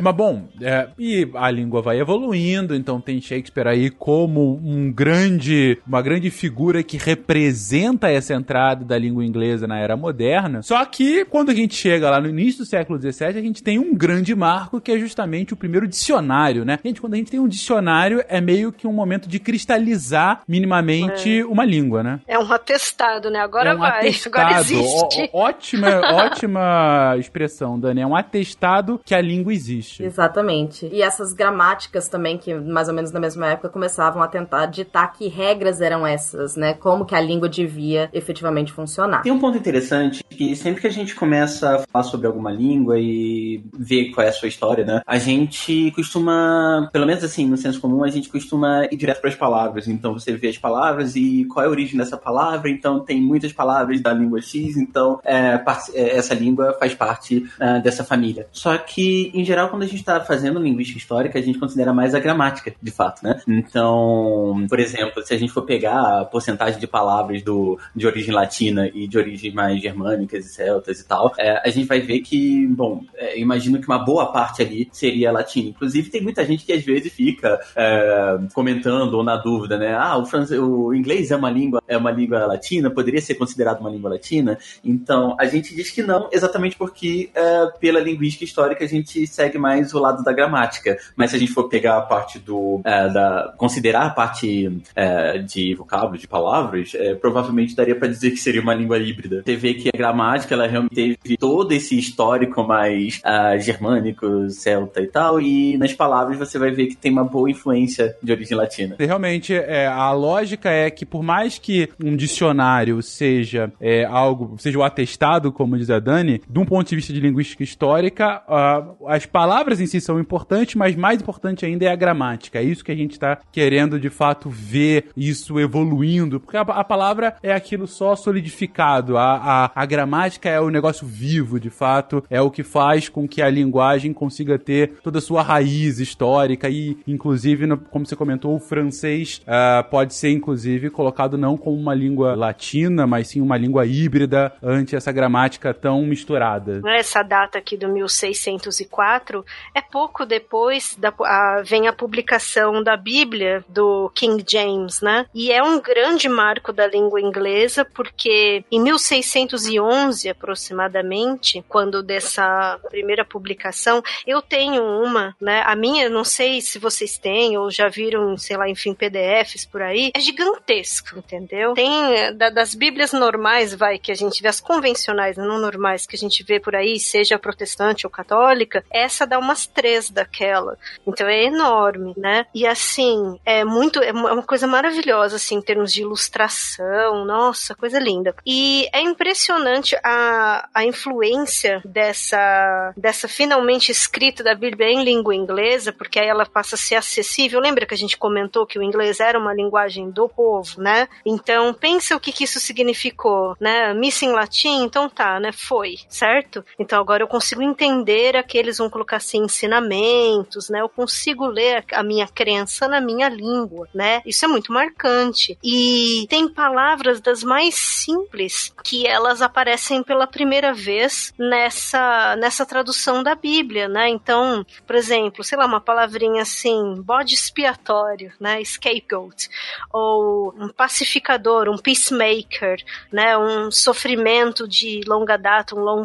[0.00, 5.78] Mas bom, é, e a língua vai evoluindo, então tem Shakespeare aí como um grande,
[5.86, 10.62] uma grande figura que representa essa entrada da língua inglesa na era moderna.
[10.62, 13.78] Só que quando a gente chega lá no início do século XVII, a gente tem
[13.78, 16.78] um grande marco que é justamente o primeiro dicionário, né?
[16.84, 21.42] Gente, quando a gente tem um dicionário, é meio que um momento de cristalizar minimamente
[21.44, 22.20] uma língua, né?
[22.26, 23.38] é um atestado, né?
[23.40, 24.36] Agora é um vai, atestado.
[24.38, 25.30] agora existe.
[25.32, 28.00] Ó- ótima, ótima expressão, Dani.
[28.00, 30.02] É um atestado que a língua existe.
[30.02, 30.88] Exatamente.
[30.92, 35.12] E essas gramáticas também, que mais ou menos na mesma época começavam a tentar ditar
[35.12, 36.74] que regras eram essas, né?
[36.74, 39.22] Como que a língua devia efetivamente funcionar.
[39.22, 42.98] Tem um ponto interessante que sempre que a gente começa a falar sobre alguma língua
[42.98, 45.00] e ver qual é a sua história, né?
[45.06, 49.30] A gente costuma, pelo menos assim, no senso comum, a gente costuma ir direto para
[49.30, 49.88] as palavras.
[49.88, 52.70] Então você vê as palavras e qual é a origem dessa palavra.
[52.70, 55.60] Então tem muitas palavras da língua X, então é,
[55.94, 58.46] é, essa língua faz parte ah, dessa família.
[58.52, 62.14] Só que, em geral, quando a gente está fazendo linguística histórica, a gente considera mais
[62.14, 63.40] a gramática, de fato, né?
[63.46, 68.34] Então, por exemplo, se a gente for pegar a porcentagem de palavras do, de origem
[68.34, 72.20] latina e de origem mais germânicas e celtas e tal, é, a gente vai ver
[72.20, 75.70] que, bom, é, imagino que uma boa parte ali seria latina.
[75.70, 79.94] Inclusive, tem muita gente que às vezes fica é, comentando ou na dúvida, né?
[79.94, 83.80] Ah, o, france- o inglês é uma língua, é uma língua latina, poderia ser considerado
[83.80, 84.58] uma língua latina.
[84.84, 89.58] Então, a gente diz que não, exatamente porque é, pela linguística histórica a gente segue
[89.58, 90.96] mais o lado da gramática.
[91.14, 95.38] Mas se a gente for pegar a parte do é, da considerar a parte é,
[95.38, 99.42] de vocábulos, de palavras, é, provavelmente daria para dizer que seria uma língua híbrida.
[99.44, 105.00] Você vê que a gramática ela realmente teve todo esse histórico mais ah, germânico, celta
[105.00, 108.56] e tal, e nas palavras você vai ver que tem uma boa influência de origem
[108.56, 108.96] latina.
[108.98, 114.78] Realmente, é, a lógica é que por mais que um dicionário seja é, algo, seja
[114.78, 118.84] o atestado, como diz a Dani, de um ponto de vista de linguística histórica, ah,
[119.06, 122.58] as palavras em si são importantes, mas mais importante ainda é a gramática.
[122.58, 126.84] É isso que a gente está querendo de fato ver isso evoluindo, porque a, a
[126.84, 132.22] palavra é aquilo só solidificado, a, a, a gramática é o negócio vivo, de fato,
[132.30, 136.68] é o que faz com que a linguagem consiga ter toda a sua raiz histórica
[136.68, 141.76] e, inclusive, no- como você comentou, o francês ah, pode ser, inclusive, colocado não como
[141.76, 146.80] uma língua latina, mas sim uma língua híbrida ante essa gramática tão misturada.
[146.96, 153.64] Essa data aqui do 1604 é pouco depois da a- vem a publicação da Bíblia
[153.68, 155.26] do King James, né?
[155.34, 163.24] E é um grande marco da língua inglesa porque em 1611 aproximadamente, quando dessa primeira
[163.24, 165.62] publicação, eu tenho uma, né?
[165.66, 169.82] A minha, não sei se vocês têm ou já viram, sei lá, enfim, PDFs por
[169.82, 171.74] aí, é gigantesco, entendeu?
[171.74, 176.06] Tem eh, da- das Bíblias normais, vai, que a gente vê, as convencionais, não normais,
[176.06, 180.78] que a gente vê por aí, seja protestante ou católica, essa dá umas três daquela.
[181.06, 182.46] Então é enorme, né?
[182.54, 187.24] E assim, é muito, é uma é uma coisa maravilhosa, assim, em termos de ilustração,
[187.24, 188.34] nossa, coisa linda.
[188.44, 195.92] E é impressionante a, a influência dessa, dessa finalmente escrita da Bíblia em língua inglesa,
[195.92, 197.60] porque aí ela passa a ser acessível.
[197.60, 201.08] Lembra que a gente comentou que o inglês era uma linguagem do povo, né?
[201.24, 203.94] Então, pensa o que, que isso significou, né?
[203.94, 205.50] Missa em latim, então tá, né?
[205.52, 206.64] Foi, certo?
[206.78, 210.82] Então agora Agora eu consigo entender aqueles, vão colocar assim, ensinamentos, né?
[210.82, 214.20] Eu consigo ler a minha crença na minha língua, né?
[214.26, 215.56] Isso é muito marcante.
[215.64, 223.22] E tem palavras das mais simples que elas aparecem pela primeira vez nessa, nessa tradução
[223.22, 224.10] da Bíblia, né?
[224.10, 228.62] Então, por exemplo, sei lá, uma palavrinha assim, bode expiatório, né?
[228.62, 229.48] Scapegoat.
[229.90, 233.38] Ou um pacificador, um peacemaker, né?
[233.38, 236.02] Um sofrimento de longa data, um long,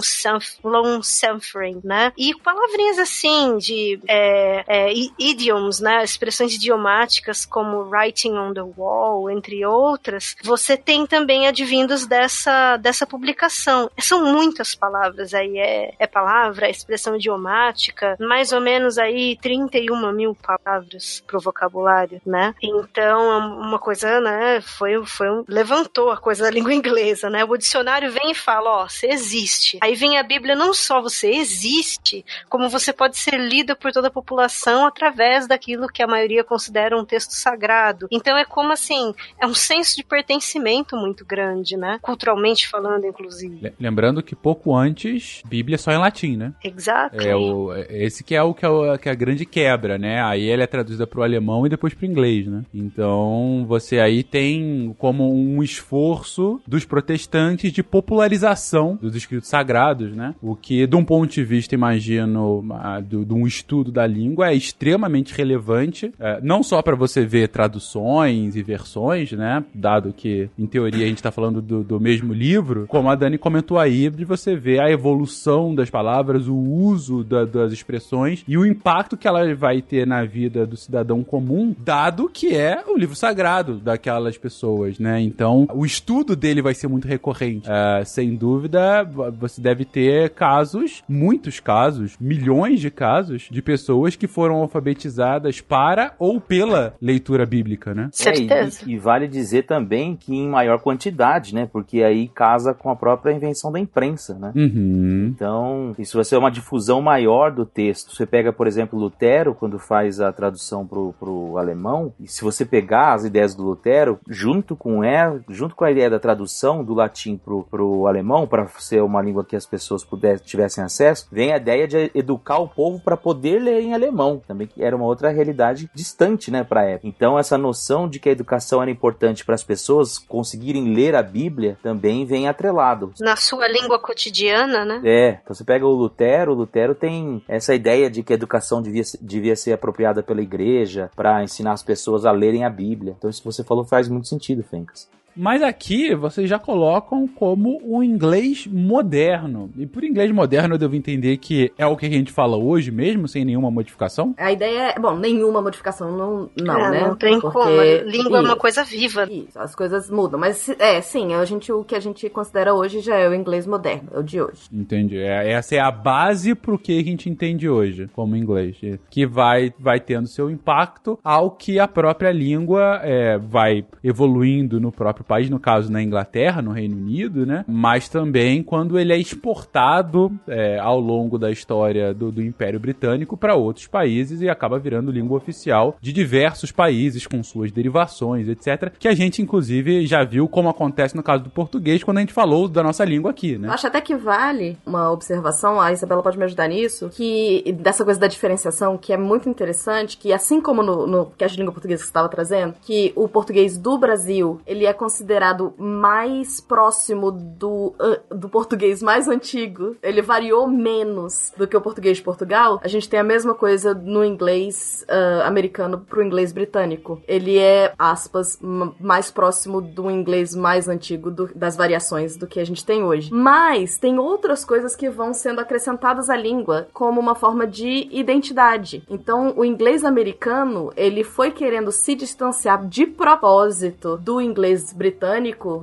[0.64, 2.12] long suffering, né?
[2.18, 6.04] E palavrinhas assim de é, é, idioms, né?
[6.04, 13.06] Expressões idiomáticas como writing on the wall, entre outras, você tem também advindos dessa, dessa
[13.06, 13.90] publicação.
[14.00, 20.12] São muitas palavras aí, é, é palavra, é expressão idiomática, mais ou menos aí 31
[20.12, 22.54] mil palavras pro vocabulário, né?
[22.62, 27.44] Então, uma coisa, né, foi, foi um, levantou a coisa da língua inglesa, né?
[27.44, 29.78] O dicionário vem e fala, ó, você existe.
[29.82, 34.08] Aí vem a Bíblia, não só você existe, como você pode ser lido por toda
[34.08, 38.08] a população através daquilo que a maioria considera um texto sagrado.
[38.12, 42.00] Então é como assim, é um senso de pertencimento muito grande, né?
[42.02, 43.74] Culturalmente falando, inclusive.
[43.80, 46.54] Lembrando que pouco antes, Bíblia é só em latim, né?
[46.64, 47.22] Exato.
[47.22, 50.22] É o, esse que é o que é, o, que é a grande quebra, né?
[50.22, 52.64] Aí ela é traduzida para o alemão e depois para o inglês, né?
[52.74, 60.36] Então você aí tem como um esforço dos protestantes de popularização dos escritos sagrados, né?
[60.42, 62.64] O que, de um ponto de vista, imagino,
[63.04, 68.56] de um estudo da língua, é extremamente relevante, é, não só para você ver traduções
[68.56, 69.64] e versões, né?
[69.74, 73.38] Dado que, em teoria, a gente está falando do, do, mesmo livro, como a Dani
[73.38, 78.58] comentou aí, de você ver a evolução das palavras, o uso da, das expressões e
[78.58, 82.98] o impacto que ela vai ter na vida do cidadão comum, dado que é o
[82.98, 85.22] livro sagrado daquelas pessoas, né?
[85.22, 87.70] Então, o estudo dele vai ser muito recorrente.
[87.70, 89.04] É, sem dúvida,
[89.40, 90.61] você deve ter casos,
[91.08, 97.94] muitos casos, milhões de casos, de pessoas que foram alfabetizadas para ou pela leitura bíblica,
[97.94, 98.10] né?
[98.12, 98.82] Certeza.
[98.84, 101.68] É, e, e, vale dizer também que em maior quantidade, né?
[101.72, 104.52] Porque aí casa com a própria invenção da imprensa, né?
[104.56, 105.32] Uhum.
[105.34, 108.16] Então, isso vai ser uma difusão maior do texto.
[108.16, 112.66] Você pega, por exemplo, Lutero, quando faz a tradução pro, pro alemão, e se você
[112.66, 116.94] pegar as ideias do Lutero, junto com ela, junto com a ideia da tradução do
[116.94, 121.52] latim pro, pro alemão, para ser uma língua que as pessoas pudessem, tivessem acesso, vem
[121.52, 125.06] a ideia de educar o povo para poder ler em alemão, também que era uma
[125.06, 127.08] outra realidade distante, né, para época.
[127.08, 131.24] Então essa noção de que a educação era importante para as pessoas conseguirem ler a
[131.24, 133.14] Bíblia também vem atrelado.
[133.20, 135.02] Na sua língua cotidiana, né?
[135.04, 138.82] É, então você pega o Lutero, o Lutero tem essa ideia de que a educação
[138.82, 143.16] devia, devia ser apropriada pela igreja para ensinar as pessoas a lerem a Bíblia.
[143.18, 145.10] Então isso que você falou faz muito sentido, Fencas.
[145.36, 149.72] Mas aqui vocês já colocam como o inglês moderno.
[149.78, 152.92] E por inglês moderno eu devo entender que é o que a gente fala hoje
[152.92, 154.34] mesmo, sem nenhuma modificação?
[154.38, 157.08] A ideia é, bom, nenhuma modificação não, não é, né?
[157.08, 157.58] Não tem Porque...
[157.58, 157.82] como.
[158.06, 159.28] Língua isso, é uma coisa viva.
[159.30, 160.40] Isso, as coisas mudam.
[160.40, 163.66] Mas é, sim, a gente, o que a gente considera hoje já é o inglês
[163.66, 164.64] moderno, é o de hoje.
[164.72, 165.18] Entendi.
[165.18, 168.78] É, essa é a base pro que a gente entende hoje como inglês.
[169.10, 174.92] Que vai, vai tendo seu impacto ao que a própria língua é, vai evoluindo no
[174.92, 177.64] próprio próprio país, no caso na Inglaterra, no Reino Unido, né?
[177.68, 183.38] Mas também quando ele é exportado é, ao longo da história do, do Império Britânico
[183.38, 188.92] para outros países e acaba virando língua oficial de diversos países com suas derivações, etc.
[188.98, 192.34] Que a gente, inclusive, já viu como acontece no caso do português quando a gente
[192.34, 193.70] falou da nossa língua aqui, né?
[193.70, 198.20] Acho até que vale uma observação, a Isabela pode me ajudar nisso, que dessa coisa
[198.20, 202.02] da diferenciação, que é muito interessante, que assim como no, no que a língua portuguesa
[202.02, 207.94] que você estava trazendo, que o português do Brasil, ele é considerado mais próximo do,
[208.00, 212.88] uh, do português mais antigo, ele variou menos do que o português de Portugal, a
[212.88, 217.22] gente tem a mesma coisa no inglês uh, americano pro inglês britânico.
[217.28, 218.58] Ele é, aspas,
[219.00, 223.34] mais próximo do inglês mais antigo do, das variações do que a gente tem hoje.
[223.34, 229.04] Mas tem outras coisas que vão sendo acrescentadas à língua como uma forma de identidade.
[229.10, 234.94] Então, o inglês americano, ele foi querendo se distanciar de propósito do inglês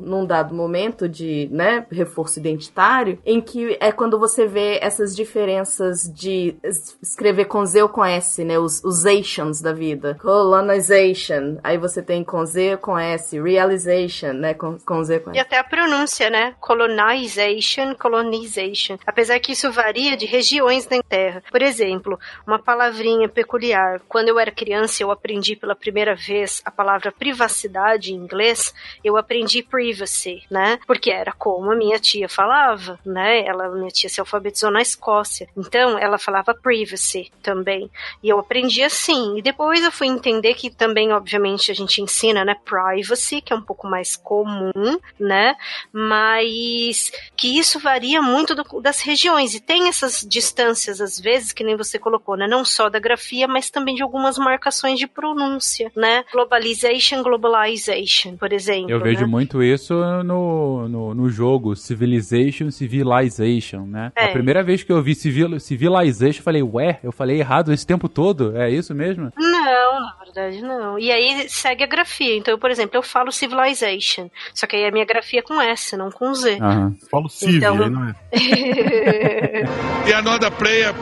[0.03, 6.03] num dado momento de, né, reforço identitário, em que é quando você vê essas diferenças
[6.13, 6.57] de
[7.03, 10.17] escrever com Z ou com S, né, os, os Asians da vida.
[10.21, 15.31] Colonization, aí você tem com Z ou com S, realization, né, com, com Z com
[15.31, 15.39] S.
[15.39, 18.99] E até a pronúncia, né, colonization, colonization.
[19.07, 21.43] Apesar que isso varia de regiões da Terra.
[21.51, 24.01] Por exemplo, uma palavrinha peculiar.
[24.09, 28.75] Quando eu era criança, eu aprendi pela primeira vez a palavra privacidade em inglês
[29.09, 30.79] eu aprendi privacy, né?
[30.87, 33.45] Porque era como a minha tia falava, né?
[33.47, 35.49] Ela, minha tia se alfabetizou na Escócia.
[35.57, 37.91] Então, ela falava privacy também.
[38.23, 39.37] E eu aprendi assim.
[39.39, 42.55] E depois eu fui entender que também, obviamente, a gente ensina, né?
[42.65, 44.71] Privacy, que é um pouco mais comum,
[45.19, 45.55] né?
[45.93, 49.55] Mas que isso varia muito do- das regiões.
[49.55, 52.47] E tem essas distâncias, às vezes, que nem você colocou, né?
[52.47, 56.25] Não só da grafia, mas também de algumas marcações de pronúncia, né?
[56.33, 58.91] Globalization, globalization, por exemplo.
[58.93, 59.27] Eu vejo né?
[59.27, 59.95] muito isso
[60.25, 64.13] no, no, no jogo Civilization, Civilization, né?
[64.17, 64.27] É.
[64.27, 67.87] A primeira vez que eu vi civil, Civilization, eu falei, ué, eu falei errado esse
[67.87, 68.57] tempo todo?
[68.57, 69.33] É isso mesmo?
[69.37, 70.99] Não, na verdade não.
[70.99, 72.37] E aí segue a grafia.
[72.37, 74.29] Então, eu, por exemplo, eu falo civilization.
[74.55, 76.59] Só que aí a minha grafia é com S, não com Z.
[76.61, 76.95] Aham.
[77.11, 78.15] Falo Civi, Então- aí não é.
[80.09, 80.95] E another player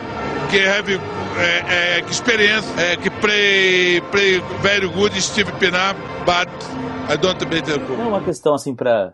[0.51, 5.95] que have uh, uh, experience uh, que play play very good Steve Pinar,
[6.25, 6.49] but
[7.09, 9.13] I don't beat the Não é uma questão assim para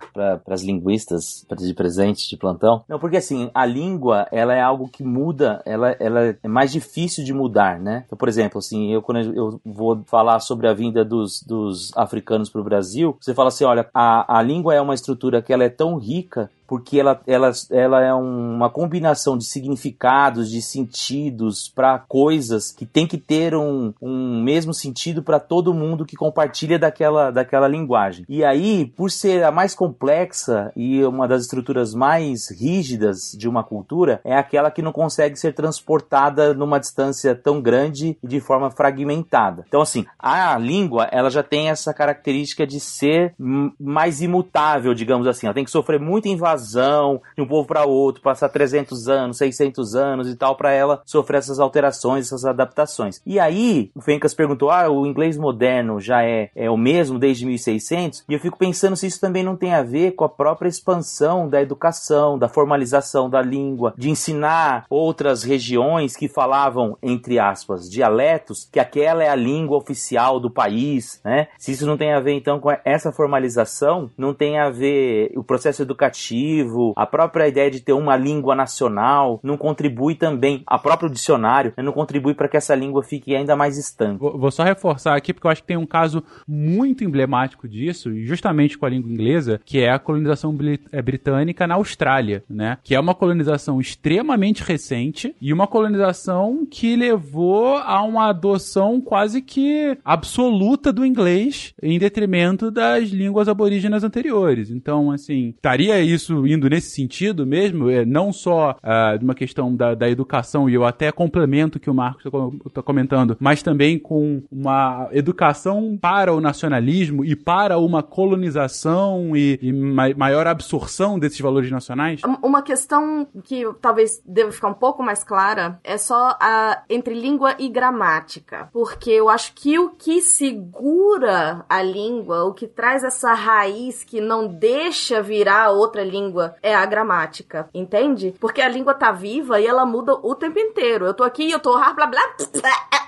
[0.48, 2.82] as linguistas pra- de presente de plantão.
[2.88, 7.22] Não, porque assim, a língua, ela é algo que muda, ela, ela é mais difícil
[7.22, 8.04] de mudar, né?
[8.06, 12.48] Então, por exemplo, assim, eu quando eu vou falar sobre a vinda dos, dos africanos
[12.48, 15.64] para o Brasil, você fala assim, olha, a, a língua é uma estrutura que ela
[15.64, 21.68] é tão rica porque ela, ela, ela é um- uma combinação de significados, de sentidos
[21.68, 26.78] para coisas que tem que ter um, um mesmo sentido para todo mundo que compartilha
[26.78, 28.24] daquela, daquela linguagem.
[28.26, 33.62] E aí, por ser a mais complexa e uma das estruturas mais rígidas de uma
[33.62, 38.70] cultura, é aquela que não consegue ser transportada numa distância tão grande e de forma
[38.70, 39.62] fragmentada.
[39.68, 43.34] Então, assim, a língua, ela já tem essa característica de ser
[43.78, 45.46] mais imutável, digamos assim.
[45.46, 49.94] Ela tem que sofrer muita invasão de um povo para outro, passar 300 anos, 600
[49.94, 53.20] anos e tal, para ela sofrer essas alterações, essas adaptações.
[53.26, 57.46] E aí, o Fencas perguntou: ah, o inglês moderno já é, é o mesmo desde
[57.46, 58.24] 1600?
[58.28, 61.48] E eu fico pensando se isso também não tem a ver com a própria expansão
[61.48, 68.68] da educação, da formalização da língua, de ensinar outras regiões que falavam, entre aspas, dialetos,
[68.70, 71.48] que aquela é a língua oficial do país, né?
[71.58, 75.44] Se isso não tem a ver, então, com essa formalização, não tem a ver o
[75.44, 76.51] processo educativo,
[76.96, 81.82] a própria ideia de ter uma língua nacional, não contribui também, a próprio dicionário, né,
[81.82, 84.20] não contribui para que essa língua fique ainda mais estanque.
[84.20, 88.10] Vou, vou só reforçar aqui, porque eu acho que tem um caso muito emblemático disso,
[88.24, 90.56] justamente com a língua inglesa, que é a colonização
[90.90, 92.78] eh, britânica na Austrália, né?
[92.82, 99.42] Que é uma colonização extremamente recente e uma colonização que levou a uma adoção quase
[99.42, 104.70] que absoluta do inglês em detrimento das línguas aborígenas anteriores.
[104.70, 109.74] Então, assim, estaria isso indo nesse sentido mesmo, é, não só ah, de uma questão
[109.74, 112.24] da, da educação, e eu até complemento o que o Marcos
[112.66, 119.58] está comentando, mas também com uma educação para o nacionalismo e para uma colonização e,
[119.62, 122.20] e ma- maior absorção desses valores nacionais?
[122.42, 127.54] Uma questão que talvez deva ficar um pouco mais clara é só a entre língua
[127.58, 128.68] e gramática.
[128.72, 134.20] Porque eu acho que o que segura a língua, o que traz essa raiz que
[134.20, 136.21] não deixa virar outra língua
[136.62, 138.34] é a gramática, entende?
[138.40, 141.06] Porque a língua tá viva e ela muda o tempo inteiro.
[141.06, 142.22] Eu tô aqui, eu tô blá blá blá,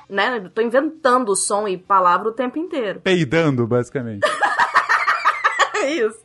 [0.09, 0.39] né?
[0.45, 3.01] Eu tô inventando som e palavra o tempo inteiro.
[3.01, 4.27] Peidando, basicamente.
[5.77, 6.19] É isso.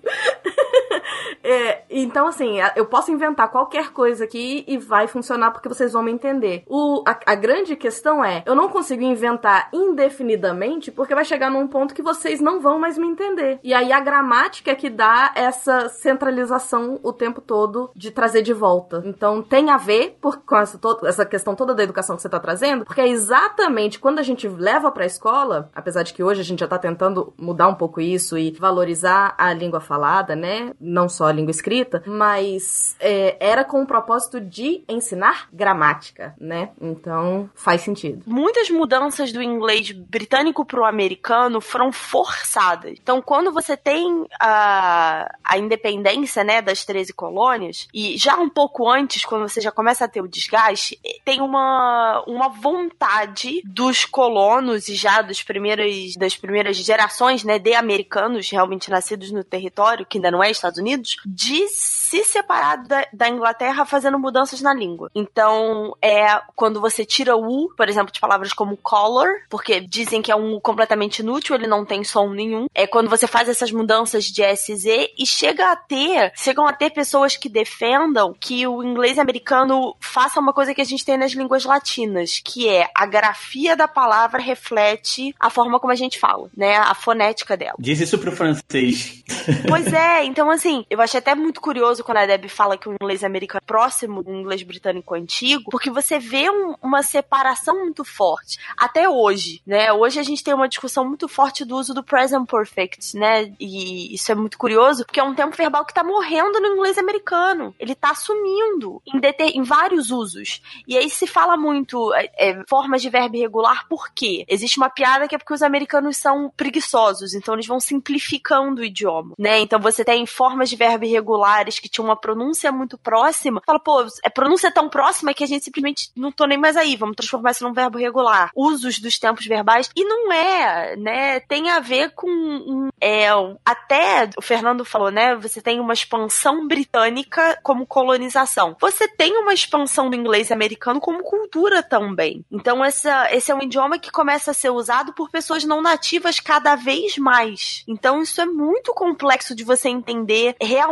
[1.51, 6.03] É, então, assim, eu posso inventar qualquer coisa aqui e vai funcionar porque vocês vão
[6.03, 6.63] me entender.
[6.67, 11.67] O, a, a grande questão é, eu não consigo inventar indefinidamente porque vai chegar num
[11.67, 13.59] ponto que vocês não vão mais me entender.
[13.63, 18.53] E aí a gramática é que dá essa centralização o tempo todo de trazer de
[18.53, 19.01] volta.
[19.05, 22.29] Então tem a ver por, com essa, to- essa questão toda da educação que você
[22.29, 26.41] tá trazendo, porque é exatamente quando a gente leva pra escola, apesar de que hoje
[26.41, 30.71] a gente já tá tentando mudar um pouco isso e valorizar a língua falada, né?
[30.79, 36.69] Não só a língua escrita, mas é, era com o propósito de ensinar gramática, né?
[36.81, 38.23] Então faz sentido.
[38.25, 42.97] Muitas mudanças do inglês britânico pro americano foram forçadas.
[43.01, 48.89] Então, quando você tem a, a independência, né, das 13 colônias, e já um pouco
[48.89, 54.87] antes, quando você já começa a ter o desgaste, tem uma, uma vontade dos colonos
[54.89, 60.17] e já dos primeiros, das primeiras gerações, né, de americanos realmente nascidos no território, que
[60.17, 65.11] ainda não é Estados Unidos, de se separar da, da Inglaterra fazendo mudanças na língua.
[65.13, 70.21] Então, é quando você tira o U, por exemplo, de palavras como color, porque dizem
[70.21, 72.65] que é um U completamente inútil, ele não tem som nenhum.
[72.73, 74.85] É quando você faz essas mudanças de SZ
[75.17, 80.39] e chega a ter, chegam a ter pessoas que defendam que o inglês americano faça
[80.39, 84.41] uma coisa que a gente tem nas línguas latinas, que é a grafia da palavra
[84.41, 86.77] reflete a forma como a gente fala, né?
[86.77, 87.75] A fonética dela.
[87.77, 89.23] Diz isso pro francês.
[89.67, 92.93] Pois é, então assim, eu achei até muito curioso quando a Deb fala que o
[92.93, 98.03] inglês americano é próximo do inglês britânico antigo, porque você vê um- uma separação muito
[98.03, 98.57] forte.
[98.77, 99.91] Até hoje, né?
[99.93, 103.51] Hoje a gente tem uma discussão muito forte do uso do present perfect, né?
[103.59, 106.97] E isso é muito curioso, porque é um tempo verbal que tá morrendo no inglês
[106.97, 107.73] americano.
[107.79, 110.61] Ele tá sumindo em, deter- em vários usos.
[110.87, 114.45] E aí se fala muito é, é, formas de verbo irregular, por quê?
[114.47, 118.85] Existe uma piada que é porque os americanos são preguiçosos, então eles vão simplificando o
[118.85, 119.59] idioma, né?
[119.59, 123.61] Então você tem formas de verbo irregulares que tinham uma pronúncia muito próxima.
[123.65, 126.77] Fala, pô, a pronúncia é tão próxima que a gente simplesmente não tô nem mais
[126.77, 128.51] aí, vamos transformar isso num verbo regular.
[128.55, 129.89] Usos dos tempos verbais.
[129.95, 131.39] E não é, né?
[131.41, 132.89] Tem a ver com.
[133.01, 133.27] é,
[133.65, 135.35] até o Fernando falou, né?
[135.35, 138.75] Você tem uma expansão britânica como colonização.
[138.79, 142.45] Você tem uma expansão do inglês americano como cultura também.
[142.51, 146.39] Então, essa, esse é um idioma que começa a ser usado por pessoas não nativas
[146.39, 147.83] cada vez mais.
[147.87, 150.88] Então, isso é muito complexo de você entender realmente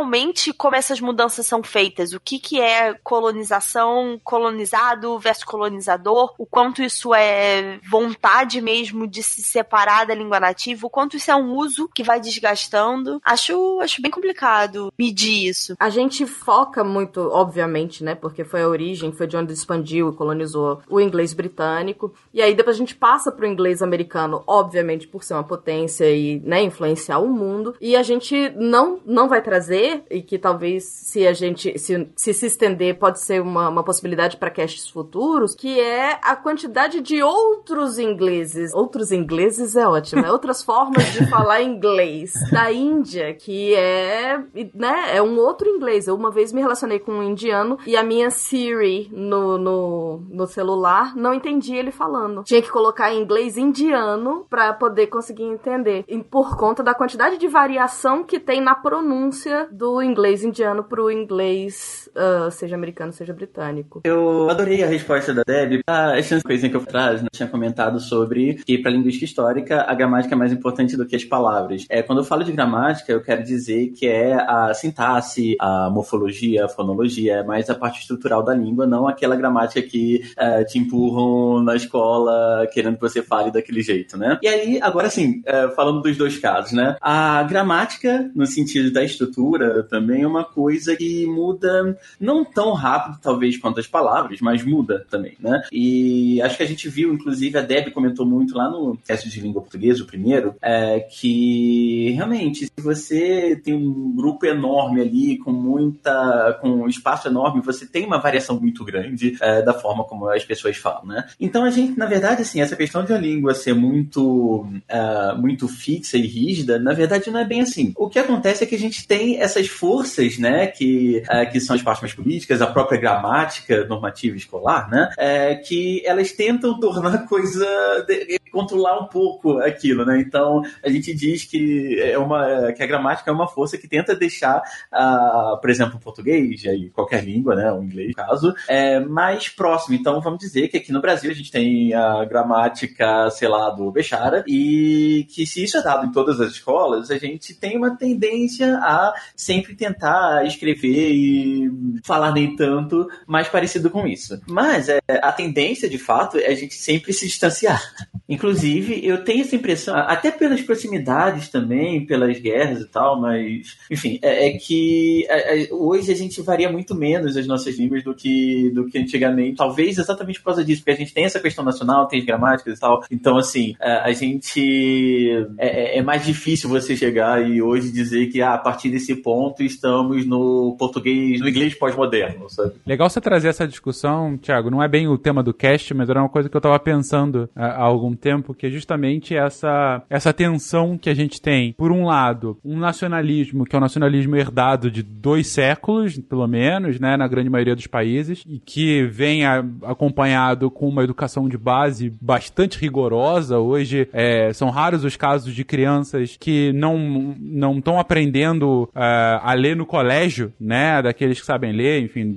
[0.56, 2.12] como essas mudanças são feitas.
[2.12, 9.22] O que, que é colonização, colonizado versus colonizador, o quanto isso é vontade mesmo de
[9.22, 13.20] se separar da língua nativa, o quanto isso é um uso que vai desgastando.
[13.24, 15.74] Acho, acho bem complicado medir isso.
[15.78, 18.14] A gente foca muito, obviamente, né?
[18.14, 22.12] Porque foi a origem, foi de onde expandiu e colonizou o inglês britânico.
[22.32, 26.40] E aí depois a gente passa pro inglês americano, obviamente, por ser uma potência e,
[26.40, 27.74] né, influenciar o mundo.
[27.80, 32.34] E a gente não, não vai trazer, e que talvez se a gente se se,
[32.34, 37.22] se estender pode ser uma, uma possibilidade para casts futuros, que é a quantidade de
[37.22, 38.72] outros ingleses.
[38.74, 44.38] Outros ingleses é ótimo, é outras formas de falar inglês da Índia, que é,
[44.74, 46.06] né, é um outro inglês.
[46.06, 50.46] Eu uma vez me relacionei com um indiano e a minha Siri no, no, no
[50.46, 52.42] celular não entendia ele falando.
[52.42, 56.04] Tinha que colocar em inglês indiano para poder conseguir entender.
[56.08, 61.08] E por conta da quantidade de variação que tem na pronúncia do inglês indiano pro
[61.10, 64.00] inglês, ah, seja americano, seja britânico.
[64.02, 65.80] Eu adorei a resposta da Deb.
[65.86, 69.94] Ah, essa coisinha que eu atrás, né, tinha comentado sobre que para linguística histórica a
[69.94, 71.84] gramática é mais importante do que as palavras.
[71.88, 76.64] É, quando eu falo de gramática, eu quero dizer que é a sintaxe, a morfologia,
[76.64, 80.78] a fonologia, é mais a parte estrutural da língua, não aquela gramática que eh, te
[80.78, 84.38] empurram na escola querendo que você fale daquele jeito, né?
[84.42, 86.96] E aí, agora sim, eh, falando dos dois casos, né?
[87.00, 93.18] A gramática, no sentido da estrutura, também é uma coisa que muda não tão rápido,
[93.22, 95.62] talvez, quanto as palavras, mas muda também, né?
[95.72, 99.40] E acho que a gente viu, inclusive, a Deb comentou muito lá no teste de
[99.40, 105.52] língua portuguesa, o primeiro, é, que realmente, se você tem um grupo enorme ali, com
[105.52, 106.58] muita.
[106.60, 110.44] com um espaço enorme, você tem uma variação muito grande é, da forma como as
[110.44, 111.26] pessoas falam, né?
[111.40, 115.68] Então a gente, na verdade, assim, essa questão de a língua ser muito, é, muito
[115.68, 117.92] fixa e rígida, na verdade, não é bem assim.
[117.96, 121.74] O que acontece é que a gente tem essas forças, né, que, é, que são
[121.74, 127.18] as partes políticas, a própria gramática normativa escolar, né, é, que elas tentam tornar a
[127.18, 127.66] coisa.
[128.06, 130.20] de- controlar um pouco aquilo, né?
[130.20, 134.16] Então a gente diz que é uma que a gramática é uma força que tenta
[134.16, 138.98] deixar, ah, por exemplo, o português e qualquer língua, né, o inglês, no caso, é
[139.00, 139.94] mais próximo.
[139.94, 143.92] Então vamos dizer que aqui no Brasil a gente tem a gramática, sei lá, do
[143.92, 147.96] Bechara e que se isso é dado em todas as escolas, a gente tem uma
[147.96, 149.12] tendência a
[149.48, 151.70] sempre tentar escrever e
[152.04, 154.38] falar nem tanto mais parecido com isso.
[154.46, 157.82] Mas é, a tendência, de fato, é a gente sempre se distanciar.
[158.28, 164.18] Inclusive, eu tenho essa impressão, até pelas proximidades também, pelas guerras e tal, mas, enfim,
[164.20, 168.14] é, é que é, é, hoje a gente varia muito menos as nossas línguas do
[168.14, 169.56] que, do que antigamente.
[169.56, 172.76] Talvez exatamente por causa disso, porque a gente tem essa questão nacional, tem as gramáticas
[172.76, 173.02] e tal.
[173.10, 175.30] Então, assim, é, a gente.
[175.56, 179.14] É, é- é mais difícil você chegar e hoje dizer que ah, a partir desse
[179.16, 182.72] ponto estamos no português, no inglês pós-moderno, sabe?
[182.86, 184.70] Legal você trazer essa discussão, Thiago.
[184.70, 187.48] Não é bem o tema do cast, mas era uma coisa que eu tava pensando
[187.54, 191.72] ah, há algum tempo, que é justamente essa, essa tensão que a gente tem.
[191.72, 196.98] Por um lado, um nacionalismo, que é um nacionalismo herdado de dois séculos, pelo menos,
[197.00, 201.58] né, na grande maioria dos países, e que vem a- acompanhado com uma educação de
[201.58, 203.58] base bastante rigorosa.
[203.58, 206.98] Hoje, é, são raros os casos de crianças que não
[207.38, 212.34] não estão aprendendo ah, a ler no colégio, né, daqueles que sabem ler, enfim,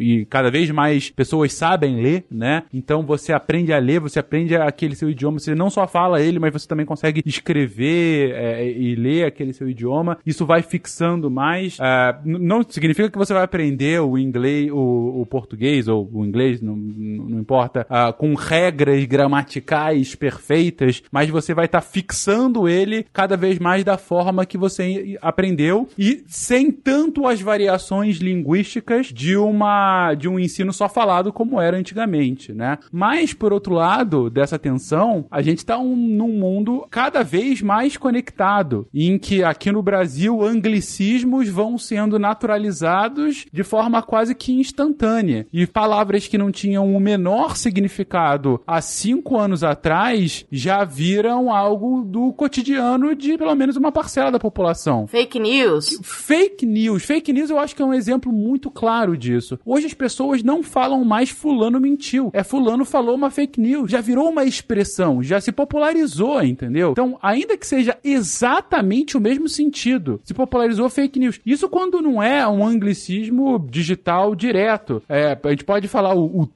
[0.00, 2.64] e cada vez mais pessoas sabem ler, né?
[2.72, 5.38] Então você aprende a ler, você aprende aquele seu idioma.
[5.38, 9.68] Você não só fala ele, mas você também consegue escrever é, e ler aquele seu
[9.68, 10.18] idioma.
[10.24, 11.78] Isso vai fixando mais.
[11.80, 16.60] É, não significa que você vai aprender o inglês, o, o português ou o inglês,
[16.60, 23.36] não, não importa, ah, com regras gramaticais perfeitas, mas você vai estar fixando ele cada
[23.36, 30.14] vez mais da forma que você aprendeu e sem tanto as variações linguísticas de uma
[30.14, 32.76] de um ensino só falado como era antigamente, né?
[32.90, 37.96] Mas por outro lado dessa tensão, a gente está um, num mundo cada vez mais
[37.96, 45.46] conectado, em que aqui no Brasil anglicismos vão sendo naturalizados de forma quase que instantânea
[45.52, 52.02] e palavras que não tinham o menor significado há cinco anos atrás já viram algo
[52.02, 55.06] do cotidiano de pelo menos uma parcela da população.
[55.06, 55.91] Fake news.
[56.02, 57.04] Fake news.
[57.04, 59.58] Fake news eu acho que é um exemplo muito claro disso.
[59.64, 62.30] Hoje as pessoas não falam mais fulano mentiu.
[62.32, 63.90] É fulano falou uma fake news.
[63.90, 66.92] Já virou uma expressão, já se popularizou, entendeu?
[66.92, 71.40] Então, ainda que seja exatamente o mesmo sentido, se popularizou fake news.
[71.44, 75.02] Isso quando não é um anglicismo digital direto.
[75.08, 76.48] É, a gente pode falar o, o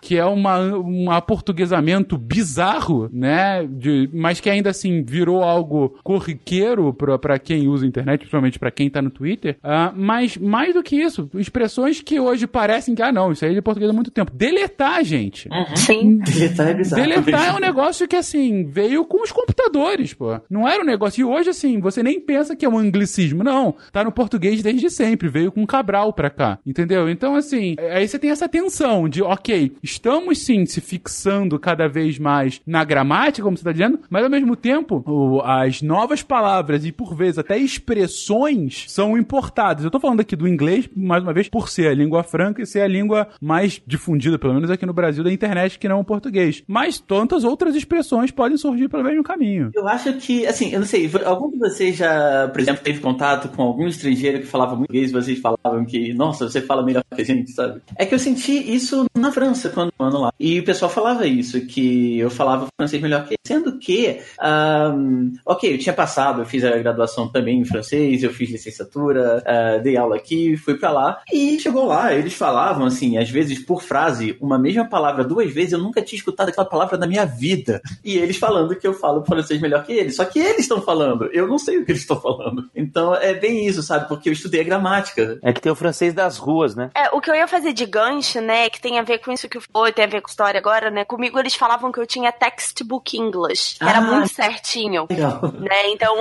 [0.00, 3.66] que é uma, um aportuguesamento bizarro, né?
[3.66, 8.88] De, mas que ainda assim virou algo corriqueiro pra quem usa internet, principalmente pra quem
[8.88, 9.58] tá no Twitter.
[9.62, 13.50] Ah, mas mais do que isso, expressões que hoje parecem que, ah, não, isso aí
[13.50, 14.32] é de português há muito tempo.
[14.34, 15.50] Deletar, gente.
[15.76, 16.16] Sim.
[16.16, 17.02] Deletar é bizarro.
[17.02, 20.40] Deletar é um negócio que, assim, veio com os computadores, pô.
[20.48, 21.20] Não era um negócio.
[21.20, 23.44] E hoje, assim, você nem pensa que é um anglicismo.
[23.44, 23.74] Não.
[23.92, 25.28] Tá no português desde sempre.
[25.28, 26.58] Veio com Cabral pra cá.
[26.64, 27.10] Entendeu?
[27.10, 32.18] Então, assim, aí você tem essa tensão de, ok, estamos sim se fixando cada vez
[32.18, 35.04] mais na gramática, como você tá dizendo, mas ao mesmo tempo,
[35.44, 38.53] as novas palavras e, por vezes, até expressões
[38.88, 39.84] são importadas.
[39.84, 42.66] Eu tô falando aqui do inglês, mais uma vez, por ser a língua franca e
[42.66, 46.04] ser a língua mais difundida, pelo menos aqui no Brasil, da internet, que não o
[46.04, 46.62] português.
[46.66, 49.70] Mas tantas outras expressões podem surgir pelo mesmo caminho.
[49.74, 53.48] Eu acho que, assim, eu não sei, algum de vocês já, por exemplo, teve contato
[53.48, 57.02] com algum estrangeiro que falava muito inglês e vocês falavam que, nossa, você fala melhor
[57.14, 57.80] que a gente, sabe?
[57.96, 60.32] É que eu senti isso na França quando eu ando lá.
[60.38, 63.38] E o pessoal falava isso, que eu falava francês melhor que ele.
[63.46, 68.30] Sendo que, ahm, ok, eu tinha passado, eu fiz a graduação também em francês, eu
[68.30, 71.20] fiz licenciatura, ah, dei aula aqui, fui pra lá.
[71.32, 75.72] E chegou lá, eles falavam, assim, às vezes por frase, uma mesma palavra duas vezes,
[75.72, 77.80] eu nunca tinha escutado aquela palavra na minha vida.
[78.04, 80.16] E eles falando que eu falo francês melhor que eles.
[80.16, 82.68] Só que eles estão falando, eu não sei o que eles estão falando.
[82.74, 84.08] Então é bem isso, sabe?
[84.08, 85.38] Porque eu estudei a gramática.
[85.42, 86.90] É que tem o francês das ruas, né?
[86.94, 89.48] É, o que eu ia fazer de gancho, né, que tem a ver com isso
[89.48, 91.04] que foi, tem a ver com história agora, né?
[91.04, 94.00] Comigo eles falavam que eu tinha textbook English, que era Ah.
[94.00, 95.06] muito certinho.
[95.08, 95.40] Legal.
[95.58, 95.90] Né?
[95.90, 96.14] Então,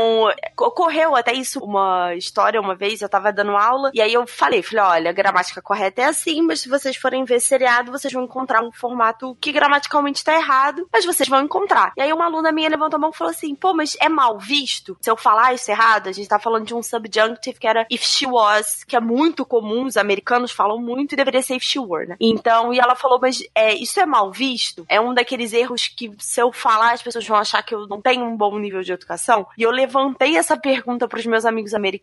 [0.59, 4.61] ocorreu até isso uma história uma vez, eu tava dando aula, e aí eu falei,
[4.61, 8.63] falei, olha, gramática correta é assim, mas se vocês forem ver seriado, vocês vão encontrar
[8.63, 11.93] um formato que gramaticalmente tá errado, mas vocês vão encontrar.
[11.97, 14.37] E aí uma aluna minha levantou a mão e falou assim, pô, mas é mal
[14.37, 16.07] visto se eu falar isso errado?
[16.07, 19.45] A gente tá falando de um subjunctive que era if she was, que é muito
[19.45, 22.15] comum, os americanos falam muito, e deveria ser if she were, né?
[22.19, 24.85] Então, e ela falou, mas é, isso é mal visto?
[24.89, 28.01] É um daqueles erros que se eu falar, as pessoas vão achar que eu não
[28.01, 29.45] tenho um bom nível de educação?
[29.57, 32.02] E eu levantei essa pergunta pros meus amigos americanos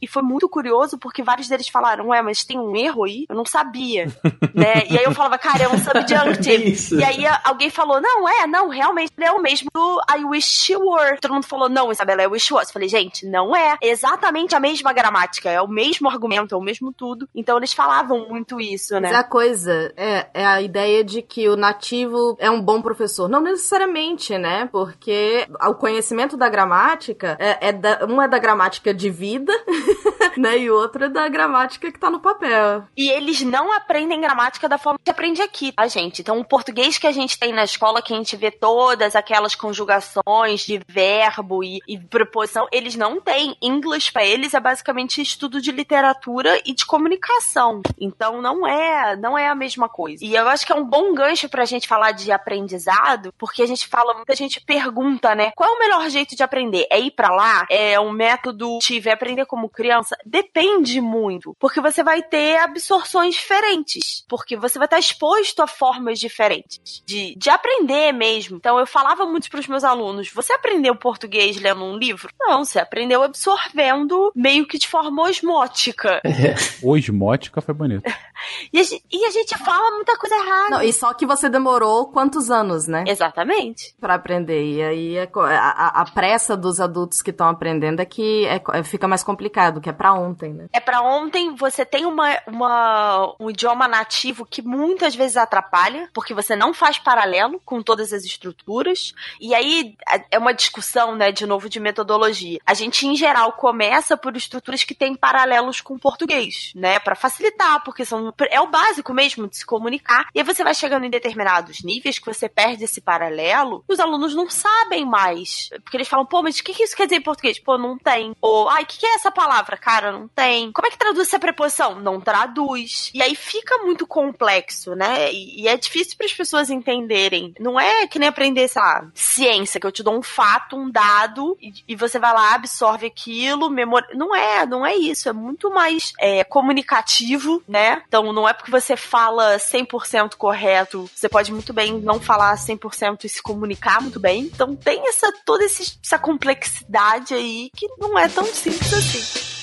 [0.00, 3.26] e foi muito curioso porque vários deles falaram, ué, mas tem um erro aí?
[3.28, 4.06] Eu não sabia,
[4.54, 4.84] né?
[4.88, 6.70] E aí eu falava, cara, é um subjunctive.
[6.72, 6.94] Isso.
[6.96, 10.80] E aí alguém falou, não, é, não, realmente é o mesmo do I wish you
[10.80, 11.18] were.
[11.20, 12.68] Todo mundo falou, não, Isabela, é wish you was.
[12.68, 13.76] Eu falei, gente, não é.
[13.82, 17.28] Exatamente a mesma gramática, é o mesmo argumento, é o mesmo tudo.
[17.34, 19.14] Então eles falavam muito isso, Mas né?
[19.14, 23.28] a coisa é, é a ideia de que o nativo é um bom professor.
[23.28, 24.68] Não necessariamente, né?
[24.70, 29.37] Porque o conhecimento da gramática é, é da, um é da gramática de vida,
[30.36, 30.58] né?
[30.58, 32.84] E o outro é da gramática que tá no papel.
[32.96, 36.20] E eles não aprendem gramática da forma que aprende aqui, tá, gente?
[36.20, 39.54] Então, o português que a gente tem na escola, que a gente vê todas aquelas
[39.54, 43.56] conjugações de verbo e, e preposição, eles não têm.
[43.62, 47.82] English pra eles é basicamente estudo de literatura e de comunicação.
[47.98, 50.24] Então, não é, não é a mesma coisa.
[50.24, 53.66] E eu acho que é um bom gancho pra gente falar de aprendizado, porque a
[53.66, 55.52] gente fala, muita gente pergunta, né?
[55.56, 56.86] Qual é o melhor jeito de aprender?
[56.90, 57.66] É ir pra lá?
[57.70, 60.16] É um método tive aprender como criança?
[60.24, 66.18] Depende muito, porque você vai ter absorções diferentes, porque você vai estar exposto a formas
[66.18, 68.56] diferentes de, de aprender mesmo.
[68.56, 72.32] Então eu falava muito pros meus alunos: você aprendeu português lendo um livro?
[72.38, 76.20] Não, você aprendeu absorvendo meio que de forma osmótica.
[76.82, 78.02] Osmótica foi bonito.
[78.72, 80.70] E a, gente, e a gente fala muita coisa errada.
[80.70, 83.04] Não, e só que você demorou quantos anos, né?
[83.06, 83.94] Exatamente.
[84.00, 84.62] Pra aprender.
[84.74, 88.60] E aí é a, a- a pressa dos adultos que estão aprendendo é que é
[88.74, 90.66] é- fica mais complicado, que é pra ontem, né?
[90.72, 96.34] É pra ontem, você tem uma, uma- um idioma nativo que muitas vezes atrapalha, porque
[96.34, 99.14] você não faz paralelo com todas as estruturas.
[99.40, 99.94] E aí
[100.30, 102.58] é- uma discussão, né, de novo, de metodologia.
[102.66, 106.98] A gente, em geral, começa por estruturas que têm paralelos com o português, né?
[106.98, 110.28] Pra facilitar, porque são, é o básico mesmo de se comunicar.
[110.34, 114.00] E aí você vai chegando em determinados níveis que você perde esse paralelo, e os
[114.00, 115.68] alunos não sabem mais.
[115.82, 117.58] Porque eles falam, pô, mas o que, que isso quer dizer em português?
[117.58, 118.34] Pô, não tem.
[118.40, 119.76] Ou, ai, o que, que é essa palavra?
[119.76, 120.72] Cara, não tem.
[120.72, 121.96] Como é que traduz essa preposição?
[121.96, 123.10] Não traduz.
[123.14, 125.32] E aí fica muito complexo, né?
[125.32, 127.54] E, e é difícil para as pessoas entenderem.
[127.58, 130.90] Não é que nem aprender, sei lá, ciência, que eu te dou um fato, um
[130.90, 134.08] dado, e, e você vai lá, absorve aquilo, memória.
[134.14, 135.28] Não é, não é isso.
[135.28, 138.02] É muito mais é, comunicativo, né?
[138.08, 143.24] Então não é porque você fala 100% correto, você pode muito bem não falar 100%
[143.24, 144.42] e se comunicar muito bem.
[144.42, 149.58] Então tem essa toda essa complexidade aí que não é tão simples assim.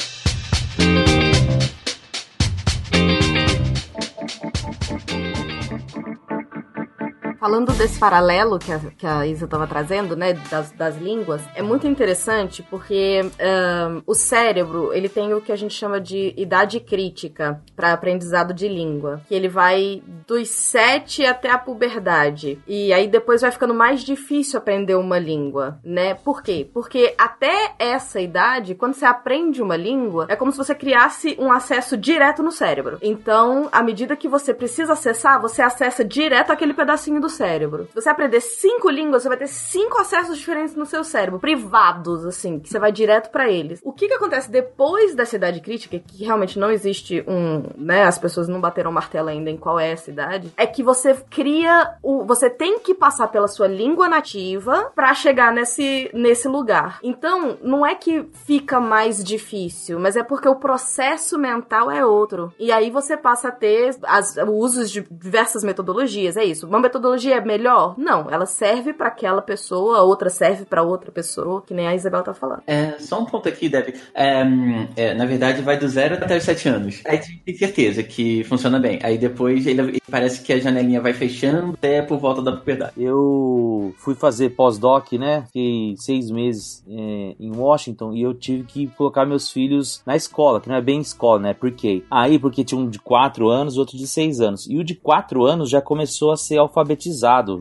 [7.46, 11.62] Falando desse paralelo que a, que a Isa estava trazendo, né, das, das línguas, é
[11.62, 16.80] muito interessante porque ahn, o cérebro, ele tem o que a gente chama de idade
[16.80, 22.58] crítica para aprendizado de língua, que ele vai dos 7 até a puberdade.
[22.68, 26.16] E aí depois vai ficando mais difícil aprender uma língua, né?
[26.16, 26.68] Por quê?
[26.74, 31.52] Porque até essa idade, quando você aprende uma língua, é como se você criasse um
[31.52, 32.98] acesso direto no cérebro.
[33.04, 37.88] Então, à medida que você precisa acessar, você acessa direto aquele pedacinho do cérebro.
[37.94, 42.26] Se você aprender cinco línguas, você vai ter cinco acessos diferentes no seu cérebro, privados,
[42.26, 43.80] assim, que você vai direto pra eles.
[43.84, 48.18] O que que acontece depois dessa idade crítica, que realmente não existe um, né, as
[48.18, 52.26] pessoas não bateram martelo ainda em qual é essa idade, é que você cria o,
[52.26, 57.00] você tem que passar pela sua língua nativa pra chegar nesse, nesse lugar.
[57.04, 62.54] Então, não é que fica mais difícil, mas é porque o processo mental é outro.
[62.60, 66.68] E aí você passa a ter as, o uso de diversas metodologias, é isso.
[66.68, 67.96] Uma metodologia é melhor?
[67.98, 71.96] Não, ela serve pra aquela pessoa, a outra serve pra outra pessoa, que nem a
[71.96, 72.64] Isabel tá falando.
[72.68, 73.96] É, só um ponto aqui, Deb.
[74.14, 77.02] É, hum, é, na verdade, vai do zero até os sete anos.
[77.06, 79.00] Aí você tem certeza que funciona bem.
[79.04, 82.94] Aí depois ele, ele parece que a janelinha vai fechando até por volta da puberdade.
[82.98, 85.44] Eu fui fazer pós-doc, né?
[85.48, 90.60] Fiquei seis meses é, em Washington e eu tive que colocar meus filhos na escola,
[90.60, 91.54] que não é bem escola, né?
[91.54, 92.04] Por quê?
[92.10, 94.68] Aí, porque tinha um de quatro anos, outro de seis anos.
[94.70, 97.05] E o de quatro anos já começou a ser alfabetizado,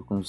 [0.08, 0.22] com-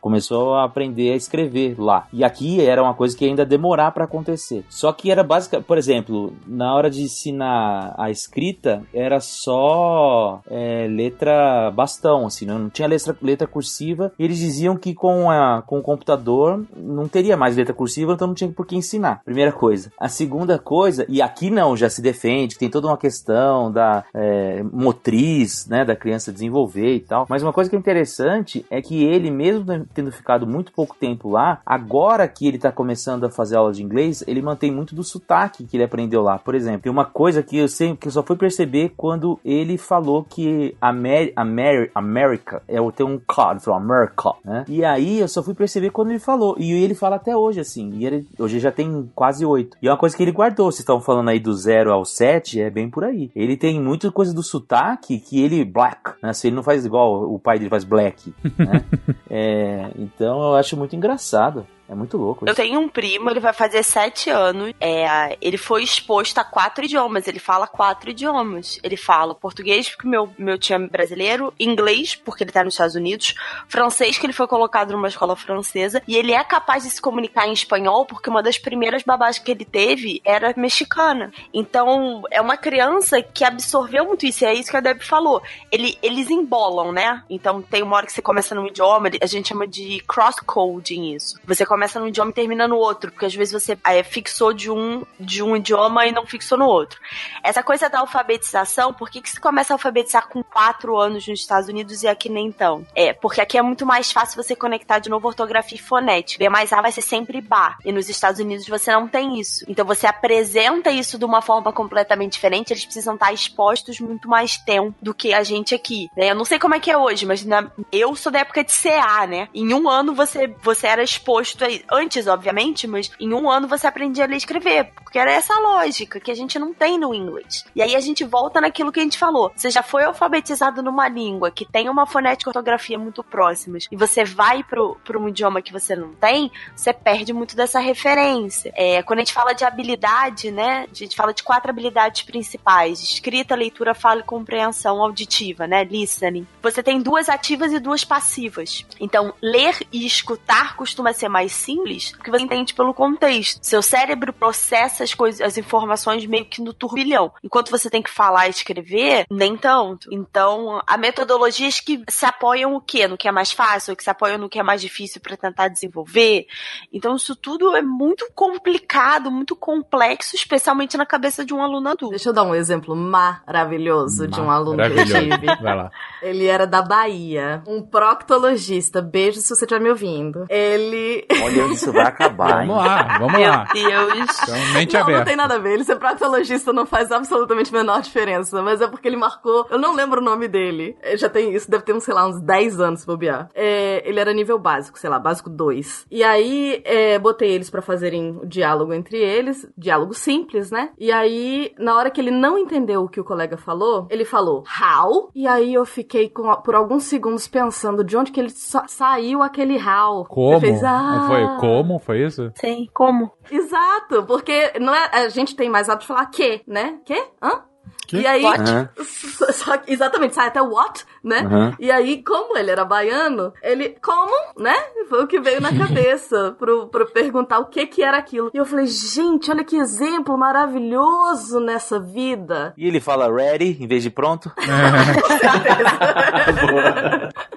[0.00, 2.06] começou a aprender a escrever lá.
[2.12, 4.64] E aqui era uma coisa que ainda demorar para acontecer.
[4.68, 10.86] Só que era básica, por exemplo, na hora de ensinar a escrita, era só é,
[10.88, 14.12] letra bastão, assim, não não tinha letra, letra cursiva.
[14.18, 18.26] E eles diziam que com, a, com o computador não teria mais letra cursiva, então
[18.28, 19.22] não tinha por que ensinar.
[19.24, 19.92] Primeira coisa.
[19.98, 24.62] A segunda coisa, e aqui não, já se defende, tem toda uma questão da é,
[24.72, 27.26] motriz, né, da criança desenvolver e tal.
[27.28, 29.64] Mas uma coisa que é interessante é que ele, mesmo
[29.94, 33.82] tendo ficado muito pouco tempo lá, agora que ele tá começando a fazer aula de
[33.82, 36.38] inglês, ele mantém muito do sotaque que ele aprendeu lá.
[36.38, 39.78] Por exemplo, tem uma coisa que eu sei que eu só fui perceber quando ele
[39.78, 44.64] falou que Amer Amer America é o um K, ele falou America, né?
[44.68, 46.56] E aí eu só fui perceber quando ele falou.
[46.58, 47.90] E ele fala até hoje, assim.
[47.94, 49.76] E ele hoje já tem quase oito.
[49.82, 50.70] E é uma coisa que ele guardou.
[50.70, 53.30] Vocês estão falando aí do zero ao sete, é bem por aí.
[53.34, 56.32] Ele tem muita coisa do sotaque que ele black, né?
[56.32, 58.84] Se ele não faz igual o pai dele faz black, né?
[59.28, 61.66] é, então eu acho muito engraçado.
[61.88, 62.44] É muito louco.
[62.44, 62.60] Eu isso.
[62.60, 64.74] tenho um primo, ele vai fazer sete anos.
[64.78, 67.26] É, ele foi exposto a quatro idiomas.
[67.26, 68.78] Ele fala quatro idiomas.
[68.82, 72.94] Ele fala português, porque meu, meu tio é brasileiro, inglês, porque ele tá nos Estados
[72.94, 73.34] Unidos,
[73.68, 77.48] francês, que ele foi colocado numa escola francesa, e ele é capaz de se comunicar
[77.48, 81.32] em espanhol, porque uma das primeiras babás que ele teve era mexicana.
[81.54, 85.42] Então, é uma criança que absorveu muito isso, e é isso que a Deb falou.
[85.72, 87.22] Ele, eles embolam, né?
[87.30, 91.40] Então, tem uma hora que você começa num idioma, a gente chama de cross-coding isso.
[91.46, 94.70] Você começa num idioma e termina no outro, porque às vezes você é, fixou de
[94.70, 96.98] um, de um idioma e não fixou no outro.
[97.42, 101.40] Essa coisa da alfabetização, por que, que se começa a alfabetizar com quatro anos nos
[101.40, 102.86] Estados Unidos e aqui nem então?
[102.94, 106.38] É, porque aqui é muito mais fácil você conectar de novo ortografia e fonética.
[106.38, 107.76] B mais A vai ser sempre Bá.
[107.84, 109.64] E nos Estados Unidos você não tem isso.
[109.68, 114.56] Então você apresenta isso de uma forma completamente diferente, eles precisam estar expostos muito mais
[114.58, 116.10] tempo do que a gente aqui.
[116.16, 116.30] Né?
[116.30, 118.72] Eu não sei como é que é hoje, mas na- eu sou da época de
[118.72, 119.48] CA, né?
[119.54, 124.24] Em um ano você, você era exposto antes, obviamente, mas em um ano você aprendia
[124.24, 127.64] a ler e escrever, porque era essa lógica que a gente não tem no inglês.
[127.74, 129.52] E aí a gente volta naquilo que a gente falou.
[129.54, 133.96] Você já foi alfabetizado numa língua que tem uma fonética e ortografia muito próximas, e
[133.96, 138.72] você vai pro, pro um idioma que você não tem, você perde muito dessa referência.
[138.76, 143.02] É, quando a gente fala de habilidade, né, a gente fala de quatro habilidades principais:
[143.02, 146.46] escrita, leitura, fala e compreensão auditiva, né, listening.
[146.62, 148.86] Você tem duas ativas e duas passivas.
[149.00, 153.58] Então, ler e escutar costuma ser mais simples, porque você entende pelo contexto.
[153.62, 157.32] Seu cérebro processa as coisas, as informações meio que no turbilhão.
[157.42, 160.08] Enquanto você tem que falar e escrever, nem tanto.
[160.12, 163.06] Então, há metodologias que se apoiam o quê?
[163.06, 165.68] No que é mais fácil, que se apoiam no que é mais difícil para tentar
[165.68, 166.46] desenvolver.
[166.92, 172.10] Então, isso tudo é muito complicado, muito complexo, especialmente na cabeça de um aluno adulto.
[172.10, 175.46] Deixa eu dar um exemplo maravilhoso de um aluno que eu tive.
[175.60, 175.90] Vai lá.
[176.22, 179.00] Ele era da Bahia, um proctologista.
[179.02, 180.46] Beijo se você estiver me ouvindo.
[180.48, 181.26] Ele.
[181.48, 182.68] Olha onde isso vai acabar, hein?
[182.68, 183.68] Vamos lá, vamos Meu lá.
[183.72, 184.38] Deus.
[184.42, 185.18] Então, mente não, aberta.
[185.20, 185.74] não tem nada a ver.
[185.74, 188.62] Ele ser proctologista não faz absolutamente a menor diferença.
[188.62, 189.66] Mas é porque ele marcou.
[189.70, 190.96] Eu não lembro o nome dele.
[191.02, 193.48] É, Já tem isso, deve ter, uns, sei lá, uns 10 anos, se bobear.
[193.54, 196.06] É, ele era nível básico, sei lá, básico 2.
[196.10, 199.66] E aí, é, botei eles pra fazerem o diálogo entre eles.
[199.76, 200.90] Diálogo simples, né?
[200.98, 204.64] E aí, na hora que ele não entendeu o que o colega falou, ele falou,
[204.80, 205.30] how?
[205.34, 209.42] E aí eu fiquei com- por alguns segundos pensando de onde que ele sa- saiu
[209.42, 210.24] aquele how.
[210.24, 210.52] Como?
[210.54, 211.98] Ele fez, "Ah." Foi como?
[211.98, 212.50] Foi isso?
[212.54, 213.32] Sim, como?
[213.50, 216.98] Exato, porque não é, a gente tem mais hábito de falar que, né?
[217.04, 217.14] Que?
[217.42, 217.62] Hã?
[218.08, 218.20] Que?
[218.20, 218.88] E aí, Aham.
[219.52, 221.40] só- exatamente, sai até what, né?
[221.40, 221.76] Aham.
[221.78, 224.74] E aí, como ele era baiano, ele, como, né?
[225.10, 228.50] Foi o que veio na cabeça pro, pro perguntar o que que era aquilo.
[228.54, 232.72] E eu falei, gente, olha que exemplo maravilhoso nessa vida.
[232.78, 234.50] E ele fala ready em vez de pronto?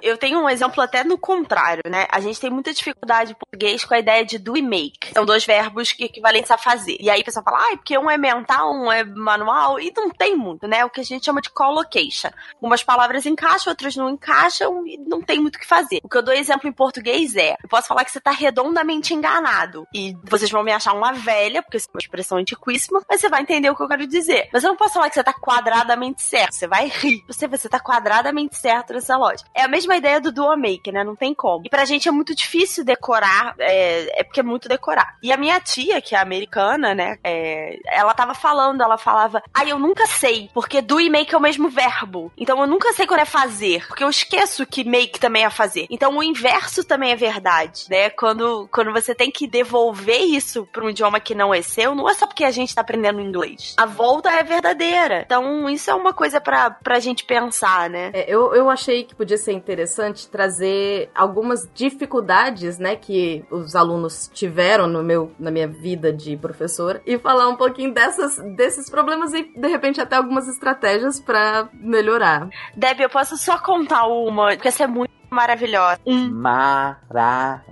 [0.02, 2.06] Eu tenho um exemplo até no contrário, né?
[2.10, 5.12] A gente tem muita dificuldade em português com a ideia de do e make.
[5.14, 6.96] São dois verbos que equivalentes a fazer.
[7.00, 10.10] E aí a pessoa fala, ah, porque um é mental, um é manual, e não
[10.10, 10.84] tem muito, né?
[10.84, 12.30] O que a gente chama de collocation.
[12.60, 16.00] Umas palavras encaixam, outras não encaixam, e não tem muito o que fazer.
[16.02, 19.14] O que eu dou exemplo em português é, eu posso falar que você tá redondamente
[19.14, 19.86] enganado.
[19.94, 23.28] E vocês vão me achar uma velha, porque isso é uma expressão antiquíssima, mas você
[23.28, 24.48] vai entender o que eu quero dizer.
[24.52, 26.52] Mas eu não posso falar que você tá quadradamente certo.
[26.52, 27.24] Você vai rir.
[27.26, 29.48] Você, você tá quadradamente certo nessa lógica.
[29.54, 31.04] É a mesma ideia do or make, né?
[31.04, 31.62] Não tem como.
[31.64, 35.16] E pra gente é muito difícil decorar, é, é porque é muito decorar.
[35.22, 37.12] E a minha tia, que é americana, né?
[37.24, 41.38] é, ela tava falando, ela falava, ai, eu nunca sei, porque do e make é
[41.38, 42.32] o mesmo verbo.
[42.36, 45.86] Então eu nunca sei quando é fazer, porque eu esqueço que make também é fazer.
[45.90, 48.10] Então o inverso também é verdade, né?
[48.10, 52.08] Quando, quando você tem que devolver isso pra um idioma que não é seu, não
[52.08, 53.74] é só porque a gente tá aprendendo inglês.
[53.76, 55.22] A volta é verdadeira.
[55.24, 58.10] Então isso é uma coisa pra, pra gente pensar, né?
[58.12, 64.30] É, eu, eu achei que podia ser interessante trazer algumas dificuldades, né, que os alunos
[64.32, 69.32] tiveram no meu, na minha vida de professora e falar um pouquinho dessas, desses problemas
[69.32, 72.48] e, de repente, até algumas estratégias pra melhorar.
[72.76, 76.00] Deb, eu posso só contar uma, porque essa é muito maravilhosa.
[76.06, 77.62] Um, Maravilhosa.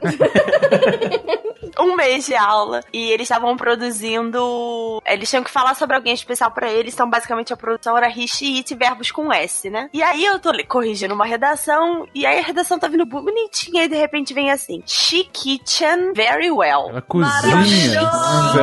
[1.84, 5.02] um mês de aula e eles estavam produzindo.
[5.06, 8.56] Eles tinham que falar sobre alguém especial pra eles, então basicamente a produção era Rishi
[8.56, 9.88] It verbos com S, né?
[9.92, 13.88] E aí eu tô corrigindo uma redação e aí a redação tá vindo bonitinha e
[13.88, 16.88] de repente vem assim: She kitchen very well.
[16.90, 18.00] Ela cozinha.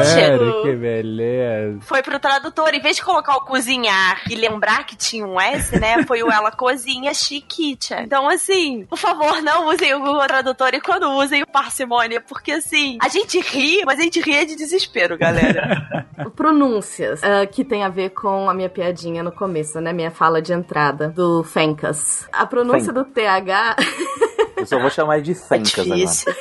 [0.03, 1.79] Sério, que beleza.
[1.81, 5.77] Foi pro tradutor, em vez de colocar o cozinhar e lembrar que tinha um S,
[5.79, 6.03] né?
[6.03, 8.03] Foi o ela cozinha, she kitchen.
[8.03, 12.51] Então, assim, por favor, não usem o Google Tradutor e quando usem o parcimônia, porque
[12.53, 16.05] assim, a gente ri, mas a gente ri é de desespero, galera.
[16.35, 20.41] Pronúncias, ah, que tem a ver com a minha piadinha no começo, né, minha fala
[20.41, 22.27] de entrada do Fencas.
[22.31, 23.77] A pronúncia do TH
[24.57, 26.37] Eu só vou chamar de É Fencas agora.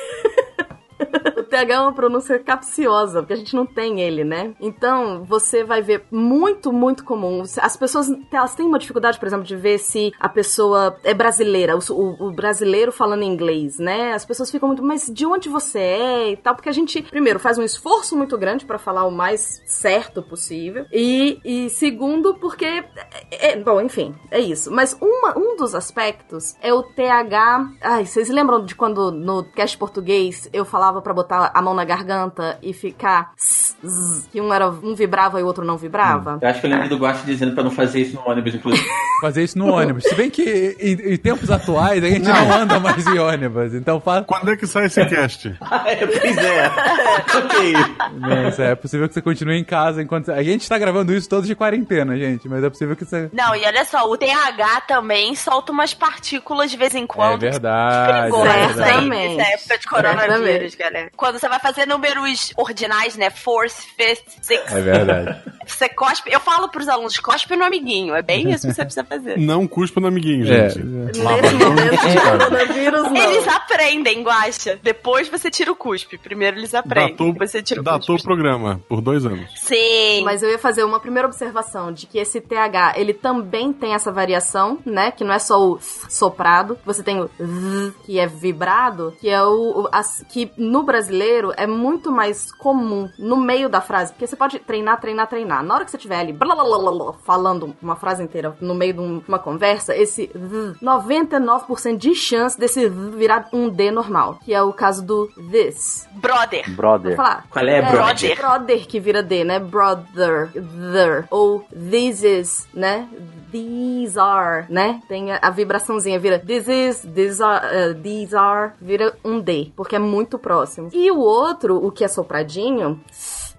[1.57, 4.53] TH é uma pronúncia capciosa, porque a gente não tem ele, né?
[4.59, 7.41] Então, você vai ver muito, muito comum.
[7.61, 11.75] As pessoas, elas têm uma dificuldade, por exemplo, de ver se a pessoa é brasileira,
[11.75, 14.13] o, o- o brasileiro falando inglês, né?
[14.13, 16.55] As pessoas ficam muito, mas de onde você é e tal?
[16.55, 20.85] Porque a gente, primeiro, faz um esforço muito grande pra falar o mais certo possível.
[20.91, 22.65] E, e segundo, porque.
[22.65, 22.85] é-
[23.31, 24.71] é- bom, enfim, é isso.
[24.71, 27.69] Mas uma, um dos aspectos é o TH.
[27.81, 31.83] Ai, vocês lembram de quando no cast português eu falava pra botar a mão na
[31.85, 33.31] garganta e ficar.
[33.37, 36.39] zzz, que um, era, um vibrava e o outro não vibrava?
[36.41, 38.87] Eu acho que eu lembro do Guache dizendo pra não fazer isso no ônibus, inclusive.
[39.19, 40.03] Fazer isso no ônibus.
[40.03, 42.53] Se bem que em, em tempos atuais a gente não.
[42.53, 43.73] anda mais em ônibus.
[43.73, 44.23] Então fala.
[44.23, 45.55] Quando é que sai esse cast?
[45.59, 46.67] pois é.
[47.35, 47.73] ok.
[48.19, 50.31] Nossa, é possível que você continue em casa enquanto.
[50.31, 53.27] A gente tá gravando isso todos de quarentena, gente, mas é possível que você.
[53.33, 57.39] Não, e olha só, o TH também solta umas partículas de vez em É quando.
[57.39, 58.11] verdade.
[58.31, 59.11] Perigoso, é isso verdade.
[59.11, 61.09] aí, nessa época de coronavírus, galera.
[61.17, 63.29] Quando você vai fazer números ordinais, né?
[63.29, 64.71] Fourth, fifth, sixth.
[64.71, 65.41] É verdade.
[65.67, 66.31] Você cospe.
[66.31, 68.15] Eu falo pros alunos, cospe no amiguinho.
[68.15, 69.37] É bem isso que você precisa fazer.
[69.37, 70.69] Não cuspa no amiguinho, É.
[70.69, 70.81] gente.
[70.81, 73.15] Nesse momento de coronavírus, não.
[73.17, 74.79] Eles aprendem, Guaxa.
[74.81, 76.17] Depois você tira o cuspe.
[76.17, 77.11] Primeiro eles aprendem.
[77.11, 79.49] Datou, você tira o datou o programa por dois anos.
[79.59, 80.23] Sim.
[80.23, 84.09] Mas eu ia fazer uma primeira observação de que esse TH, ele também tem essa
[84.09, 85.11] variação, né?
[85.11, 89.43] Que não é só o soprado, você tem o th, que é vibrado, que é
[89.43, 91.26] o, o- as- que no brasileiro
[91.57, 95.63] é muito mais comum no meio da frase, porque você pode treinar, treinar, treinar.
[95.63, 99.21] Na hora que você estiver ali blalalalala, falando uma frase inteira no meio de um-
[99.27, 104.71] uma conversa, esse th, 99% de chance desse virar um D normal, que é o
[104.73, 106.07] caso do this.
[106.13, 106.63] Brother.
[106.67, 107.15] Vou Brother.
[107.15, 107.45] falar.
[107.49, 108.37] Qual é, brother?
[108.37, 109.59] Brother que vira D, né?
[109.59, 111.25] Brother, there.
[111.29, 113.07] Ou this is, né?
[113.51, 115.01] These are, né?
[115.07, 119.71] Tem a, a vibraçãozinha, vira this is, these are, uh, these are, vira um D,
[119.75, 120.89] porque é muito próximo.
[120.93, 122.99] E o outro, o que é sopradinho,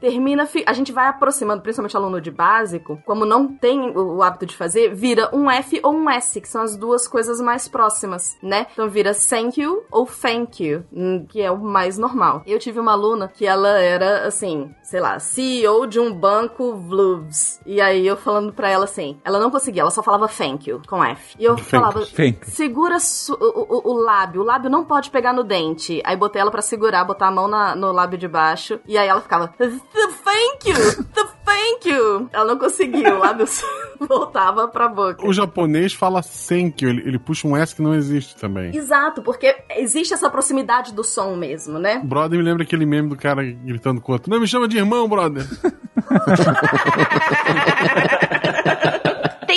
[0.01, 0.49] termina.
[0.67, 4.95] A gente vai aproximando, principalmente aluno de básico, como não tem o, hábito de fazer,
[4.95, 8.67] vira um F ou um S, que são as duas coisas mais próximas, né?
[8.73, 12.43] Então vira thank you ou thank you, hum, que é o mais normal.
[12.47, 17.61] Eu tive uma aluna que ela era, assim, sei lá, CEO de um banco Vlubs.
[17.67, 20.81] E aí eu falando pra ela assim, ela não conseguia, ela só falava thank you
[20.89, 21.37] com F.
[21.39, 22.07] E eu Thank falava.
[22.07, 22.97] Thank segura
[23.31, 26.01] o, o- o lábio, o lábio não pode pegar no dente.
[26.05, 28.81] Aí botei ela pra segurar, botar a mão na- no lábio de baixo.
[28.87, 29.53] E aí ela ficava,
[29.93, 32.29] "The thank you, the thank you.
[32.33, 33.47] Ela não conseguia, o lábio
[34.01, 35.27] voltava pra boca.
[35.27, 38.77] O japonês fala thank you, ele, ele puxa um S que não existe também.
[38.77, 42.01] Exato, porque existe essa proximidade do som mesmo, né?
[42.05, 44.31] Brother me lembra aquele meme do cara gritando com outro.
[44.31, 45.45] Não me chama de irmão, brother.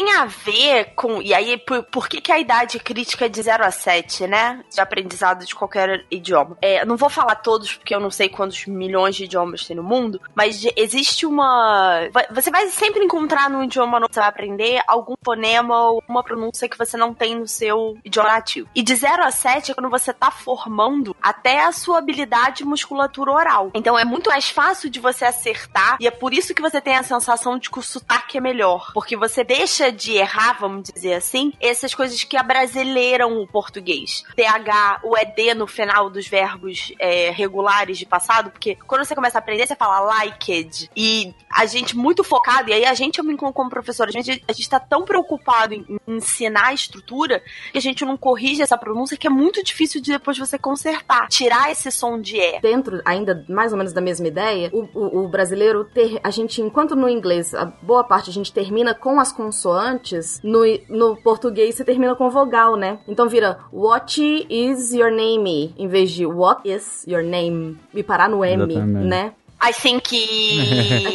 [0.02, 1.22] Tem a ver com.
[1.22, 4.64] E aí, por, por que, que a idade crítica é de 0 a 7, né?
[4.74, 6.58] De aprendizado de qualquer idioma.
[6.60, 9.84] É, não vou falar todos, porque eu não sei quantos milhões de idiomas tem no
[9.84, 12.10] mundo, mas existe uma.
[12.32, 16.24] Você vai sempre encontrar no idioma novo que você vai aprender algum fonema ou uma
[16.24, 18.68] pronúncia que você não tem no seu idioma nativo.
[18.74, 22.66] E de 0 a 7 é quando você tá formando até a sua habilidade de
[22.66, 23.70] musculatura oral.
[23.76, 26.98] Então é muito mais fácil de você acertar, e é por isso que você tem
[26.98, 28.90] a sensação de que o sotaque é melhor.
[28.96, 34.24] Porque você deixa de errar, vamos dizer assim, essas coisas que abrasileiram o português.
[34.36, 39.38] TH, o ED no final dos verbos é, regulares de passado, porque quando você começa
[39.38, 40.90] a aprender, você fala liked.
[40.96, 44.14] E a gente muito focado, e aí a gente, eu me incluo como professora, a
[44.14, 47.42] gente, a gente tá tão preocupado em, em ensinar a estrutura
[47.72, 51.28] que a gente não corrige essa pronúncia que é muito difícil de depois você consertar.
[51.30, 52.60] Tirar esse som de E.
[52.62, 56.20] Dentro, ainda mais ou menos da mesma ideia, o, o- o brasileiro ter.
[56.24, 60.62] A gente, enquanto no inglês, a boa parte a gente termina com as consoantes, no,
[60.90, 63.00] no português você termina com vogal, né?
[63.08, 65.74] Então vira What is your name?
[65.78, 67.78] Em vez de What is your name?
[67.94, 69.08] E parar no M, Exatamente.
[69.08, 69.34] né?
[69.64, 70.10] I think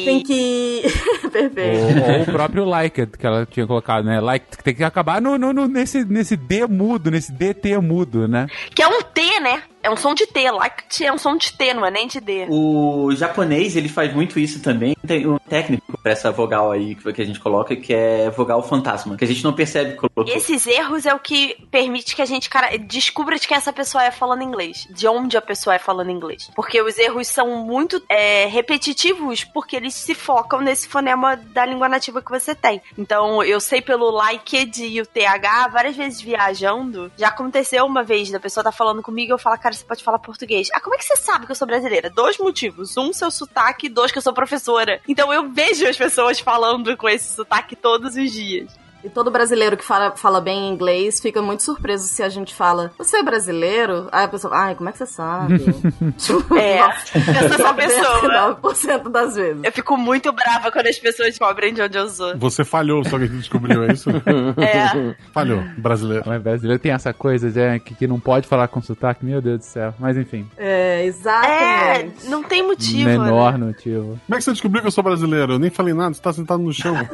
[0.04, 0.82] Tem que.
[1.30, 2.00] Perfeito.
[2.10, 4.20] Ou, ou o próprio like it que ela tinha colocado, né?
[4.20, 8.46] Like tem que acabar no, no- no- nesse, nesse D mudo, nesse DT mudo, né?
[8.74, 9.62] Que é um T, né?
[9.82, 10.50] É um som de T.
[10.50, 12.46] Like é um som de T, não é nem de D.
[12.48, 14.95] O japonês, ele faz muito isso também.
[15.06, 19.16] Tem um técnico pra essa vogal aí que a gente coloca, que é vogal fantasma,
[19.16, 20.24] que a gente não percebe colocou.
[20.34, 24.04] Esses erros é o que permite que a gente cara, descubra de quem essa pessoa
[24.04, 24.86] é falando inglês.
[24.90, 26.50] De onde a pessoa é falando inglês.
[26.54, 31.88] Porque os erros são muito é, repetitivos, porque eles se focam nesse fonema da língua
[31.88, 32.80] nativa que você tem.
[32.96, 38.30] Então, eu sei pelo liked e o TH, várias vezes viajando, já aconteceu uma vez
[38.30, 40.68] da pessoa tá falando comigo eu falo, cara, você pode falar português.
[40.74, 42.10] Ah, como é que você sabe que eu sou brasileira?
[42.10, 42.96] Dois motivos.
[42.96, 44.95] Um, seu sotaque, dois, que eu sou professora.
[45.06, 48.85] Então eu vejo as pessoas falando com esse sotaque todos os dias.
[49.04, 52.90] E todo brasileiro que fala, fala bem inglês fica muito surpreso se a gente fala,
[52.98, 54.08] você é brasileiro?
[54.10, 55.58] Aí a pessoa, ai, como é que você sabe?
[56.18, 58.60] Tipo, É, eu sou essa pessoa.
[58.62, 59.62] 99% das vezes.
[59.64, 62.36] Eu fico muito brava quando as pessoas descobrem de onde eu sou.
[62.38, 64.10] Você falhou, só que a gente descobriu é isso?
[64.10, 65.14] É.
[65.32, 66.24] Falhou, brasileiro.
[66.26, 69.58] Mas brasileiro tem essa coisa de, que, que não pode falar com sotaque, meu Deus
[69.58, 69.94] do céu.
[69.98, 72.28] Mas enfim, É, É, exatamente.
[72.28, 73.08] não tem motivo.
[73.08, 73.66] menor né?
[73.66, 74.18] motivo.
[74.26, 75.54] Como é que você descobriu que eu sou brasileiro?
[75.54, 76.94] Eu nem falei nada, você tá sentado no chão.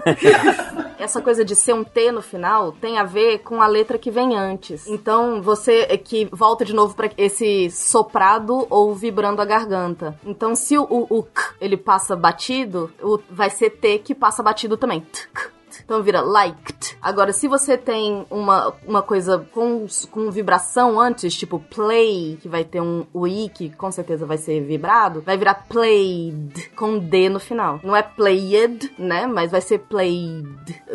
[0.98, 4.10] essa coisa de ser um T no final tem a ver com a letra que
[4.10, 4.86] vem antes.
[4.86, 10.18] Então, você é que volta de novo pra esse soprado ou vibrando a garganta.
[10.24, 14.42] Então, se o, o, o K ele passa batido, o- vai ser T que passa
[14.42, 15.00] batido também.
[15.00, 15.50] T, K.
[15.84, 16.96] Então vira liked.
[17.00, 22.64] Agora, se você tem uma, uma coisa com, com vibração antes, tipo play, que vai
[22.64, 27.40] ter um i que com certeza vai ser vibrado, vai virar played com D no
[27.40, 27.80] final.
[27.82, 29.26] Não é played, né?
[29.26, 30.46] Mas vai ser played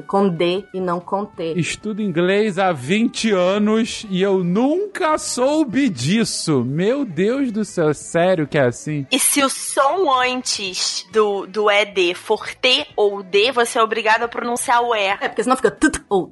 [0.08, 1.54] com D e não com T.
[1.58, 6.64] Estudo inglês há 20 anos e eu nunca soube disso.
[6.64, 9.06] Meu Deus do céu, sério que é assim?
[9.12, 14.24] E se o som antes do, do ED for T ou D, você é obrigado
[14.24, 15.08] a pronunciar o E.
[15.08, 16.32] É, porque senão fica tut ou.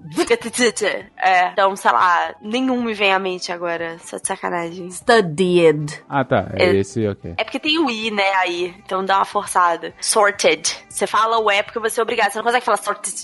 [1.18, 1.49] É.
[1.52, 3.98] Então, sei lá, nenhum me vem à mente agora.
[4.03, 4.90] Só de sacanagem.
[4.91, 6.03] Studied.
[6.10, 6.49] Ah, tá.
[6.53, 6.76] É É.
[6.76, 7.34] esse, ok.
[7.38, 8.76] É porque tem o I, né, aí.
[8.86, 9.94] Então dá uma forçada.
[9.99, 10.76] Sorted.
[10.90, 12.32] Você fala o E porque você é obrigado.
[12.32, 13.15] Você não consegue falar sorted.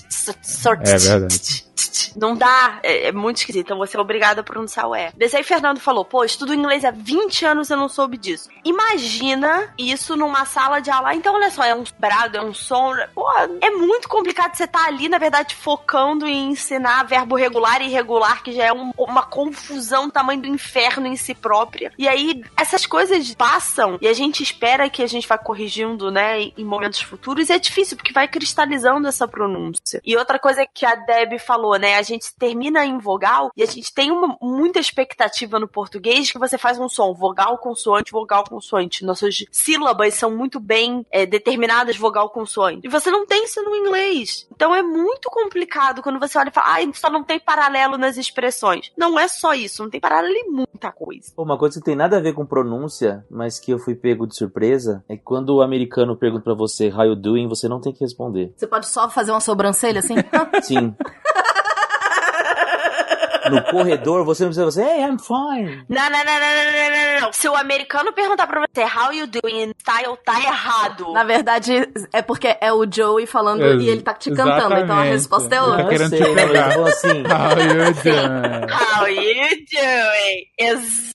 [0.42, 0.90] sorted.
[0.92, 1.64] É verdade.
[2.16, 2.78] Não dá.
[2.82, 3.66] É, é muito esquisito.
[3.66, 5.10] Então você é obrigado a pronunciar o E.
[5.16, 8.48] Desse aí, Fernando falou: pô, estudo inglês há 20 anos eu não soube disso.
[8.64, 11.14] Imagina isso numa sala de aula.
[11.14, 12.92] Então, olha só, é um brado, é um som.
[13.14, 13.26] Pô,
[13.60, 18.42] é muito complicado você estar ali, na verdade, focando em ensinar verbo regular e irregular,
[18.42, 21.92] que já é um- uma confusão do tamanho do inferno em si própria.
[21.98, 26.40] E aí, essas coisas passam e a gente espera que a gente vá corrigindo, né,
[26.56, 27.48] em momentos futuros.
[27.48, 30.00] E é difícil, porque vai cristalizando essa pronúncia.
[30.04, 33.66] E outra coisa que a Deb falou, né, a gente termina em vogal e a
[33.66, 38.44] gente tem uma, muita expectativa no português que você faz um som vogal, consoante, vogal,
[38.44, 39.04] consoante.
[39.04, 42.86] Nossas sílabas são muito bem é, determinadas vogal, consoante.
[42.86, 44.46] E você não tem isso no inglês.
[44.54, 48.16] Então é muito complicado quando você olha e fala, ai, só não tem paralelo nas
[48.16, 48.90] expressões.
[48.96, 51.32] Não é só isso, não tem paralelo em muita coisa.
[51.36, 54.36] Uma coisa que tem nada a ver com pronúncia, mas que eu fui pego de
[54.36, 57.92] surpresa, é que quando o americano pergunta pra você how you doing, você não tem
[57.92, 58.52] que responder.
[58.56, 60.14] Você pode só fazer uma sobrancelha assim?
[60.62, 60.94] Sim.
[63.50, 65.84] No corredor, você não precisa você, hey, I'm fine.
[65.88, 67.32] Não, não, não, não, não, não, não, não.
[67.32, 71.12] Se o americano perguntar pra você how you doing in style, tá errado.
[71.12, 74.74] Na verdade, é porque é o Joey falando Ex- e ele tá te cantando, então
[74.74, 75.10] a exatamente.
[75.12, 75.88] resposta é tá outra.
[75.88, 76.70] querendo te sei, mas pegar.
[76.72, 77.08] eu vou assim.
[77.08, 78.72] How you doing?
[78.72, 80.46] How you doing?
[80.58, 81.12] Exatamente.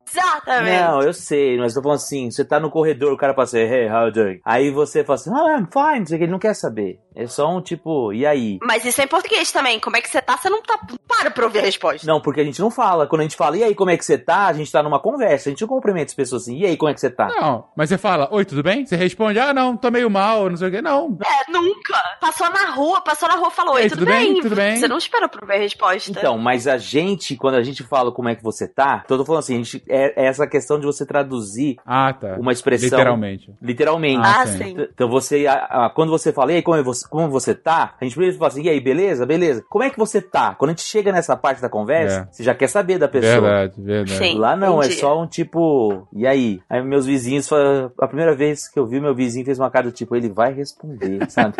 [0.63, 3.59] Não, eu sei, mas eu tô falando assim, você tá no corredor, o cara passa,
[3.59, 4.39] hey, how you doing?
[4.45, 6.99] Aí você fala assim, ah, I'm fine, não sei o que, ele não quer saber.
[7.15, 8.59] É só um tipo, e aí?
[8.61, 9.79] Mas isso é em português também.
[9.79, 10.37] Como é que você tá?
[10.37, 10.79] Você não tá.
[11.07, 12.05] Para pra ouvir a resposta.
[12.05, 13.07] Não, porque a gente não fala.
[13.07, 14.45] Quando a gente fala, e aí, como é que você tá?
[14.45, 16.91] A gente tá numa conversa, a gente não cumprimenta as pessoas assim, e aí, como
[16.91, 17.27] é que você tá?
[17.27, 18.85] Não, mas você fala, oi, tudo bem?
[18.85, 20.79] Você responde, ah, não, tô meio mal, não sei o que.
[20.79, 21.17] Não.
[21.25, 21.95] É, nunca.
[22.21, 24.33] Passou na rua, passou na rua, falou: Oi, tudo, tudo bem?
[24.33, 24.41] bem?
[24.41, 24.75] Tudo bem?
[24.77, 26.11] Você não espera pra ouvir a resposta.
[26.11, 29.21] Então, mas a gente, quando a gente fala como é que você tá, então eu
[29.21, 32.35] tô falando assim, a gente, é, é essa questão de você traduzir Ah, tá.
[32.39, 32.89] uma expressão.
[32.89, 33.53] Literalmente.
[33.61, 34.21] Literalmente.
[34.23, 34.57] Ah, Ah, sim.
[34.57, 34.75] sim.
[34.93, 37.95] Então você, a- a- quando você fala, e aí, como, é você, como você tá?
[37.99, 39.25] A gente primeiro fala assim, e aí, beleza?
[39.25, 39.63] Beleza.
[39.69, 40.55] Como é que você tá?
[40.55, 42.33] Quando a gente chega nessa parte da conversa, É.
[42.33, 43.41] você já quer saber da pessoa.
[43.41, 44.17] Verdade, verdade.
[44.17, 44.37] Sim.
[44.37, 44.95] Lá não, entendi.
[44.95, 46.59] é só um tipo, e aí?
[46.69, 49.91] Aí meus vizinhos, a primeira vez que eu vi meu vizinho fez uma cara do
[49.91, 51.55] tipo, ele vai responder, sabe?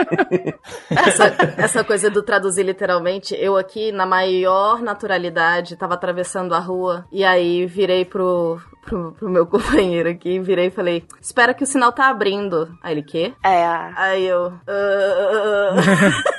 [0.90, 7.06] Essa, essa coisa do traduzir literalmente, eu aqui, na maior naturalidade, tava atravessando a rua
[7.12, 8.27] e aí virei pro,
[8.86, 12.70] pro, pro meu companheiro aqui, virei e falei: Espera que o sinal tá abrindo.
[12.82, 13.34] Aí ele, quê?
[13.44, 13.66] É.
[13.96, 14.54] Aí eu.
[14.68, 15.76] "Ah."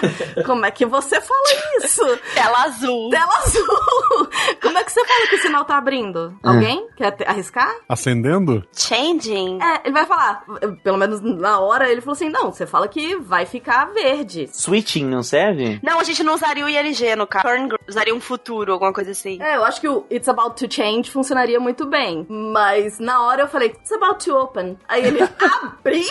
[0.44, 1.42] Como é que você fala
[1.78, 2.02] isso?
[2.34, 3.10] Tela azul.
[3.10, 4.28] Tela azul!
[4.60, 6.38] Como é que você fala que o sinal tá abrindo?
[6.42, 7.74] Alguém quer arriscar?
[7.88, 8.64] Acendendo?
[8.74, 9.58] Changing.
[9.62, 10.44] É, ele vai falar,
[10.82, 14.48] pelo menos na hora, ele falou assim: não, você fala que vai ficar verde.
[14.52, 15.80] Switching não serve?
[15.82, 17.46] Não, a gente não usaria o ILG no caso.
[17.46, 17.68] Turn.
[17.88, 19.40] Usaria um futuro, alguma coisa assim.
[19.40, 22.26] É, eu acho que o It's About to Change funcionaria muito bem.
[22.28, 24.78] Mas na hora eu falei, It's About to Open.
[24.88, 25.20] Aí ele,
[25.78, 26.06] abrir?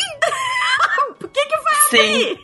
[1.19, 2.41] Por que que vai abrir?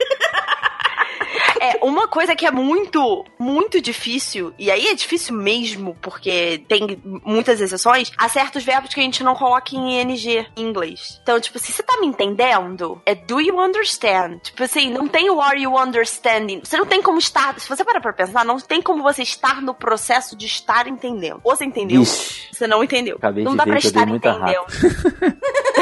[1.62, 7.00] É, uma coisa que é muito, muito difícil, e aí é difícil mesmo, porque tem
[7.24, 11.20] muitas exceções, há certos verbos que a gente não coloca em ING em inglês.
[11.22, 14.40] Então, tipo, se você tá me entendendo, é do you understand?
[14.40, 16.62] Tipo assim, não tem o are you understanding.
[16.64, 19.62] Você não tem como estar, se você parar pra pensar, não tem como você estar
[19.62, 21.42] no processo de estar entendendo.
[21.44, 22.50] Ou você entendeu, Ixi.
[22.52, 23.18] você não entendeu.
[23.18, 24.66] Acabei não dá pra estar entendendo.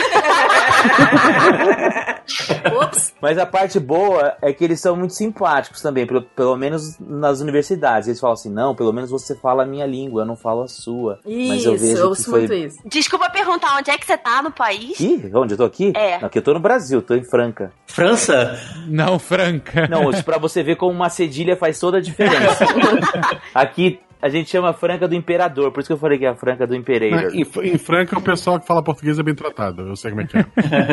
[2.81, 3.13] Ops.
[3.21, 7.41] Mas a parte boa é que eles são muito simpáticos também, pelo, pelo menos nas
[7.41, 8.07] universidades.
[8.07, 10.67] Eles falam assim, não, pelo menos você fala a minha língua, eu não falo a
[10.67, 11.19] sua.
[11.25, 12.39] Mas eu Isso, vejo eu que ouço foi...
[12.39, 12.77] muito isso.
[12.85, 14.99] Desculpa perguntar onde é que você tá no país.
[14.99, 15.91] Ih, onde eu tô aqui?
[15.95, 16.19] É.
[16.19, 17.71] Não, aqui eu tô no Brasil, tô em Franca.
[17.85, 18.57] França?
[18.87, 19.87] Não, Franca.
[19.87, 22.65] Não, isso pra você ver como uma cedilha faz toda a diferença.
[23.53, 26.35] aqui A gente chama Franca do Imperador, por isso que eu falei que é a
[26.35, 27.33] Franca do Imperator.
[27.33, 29.87] Em, em Franca, o pessoal que fala português é bem tratado.
[29.87, 30.45] Eu sei como é que é.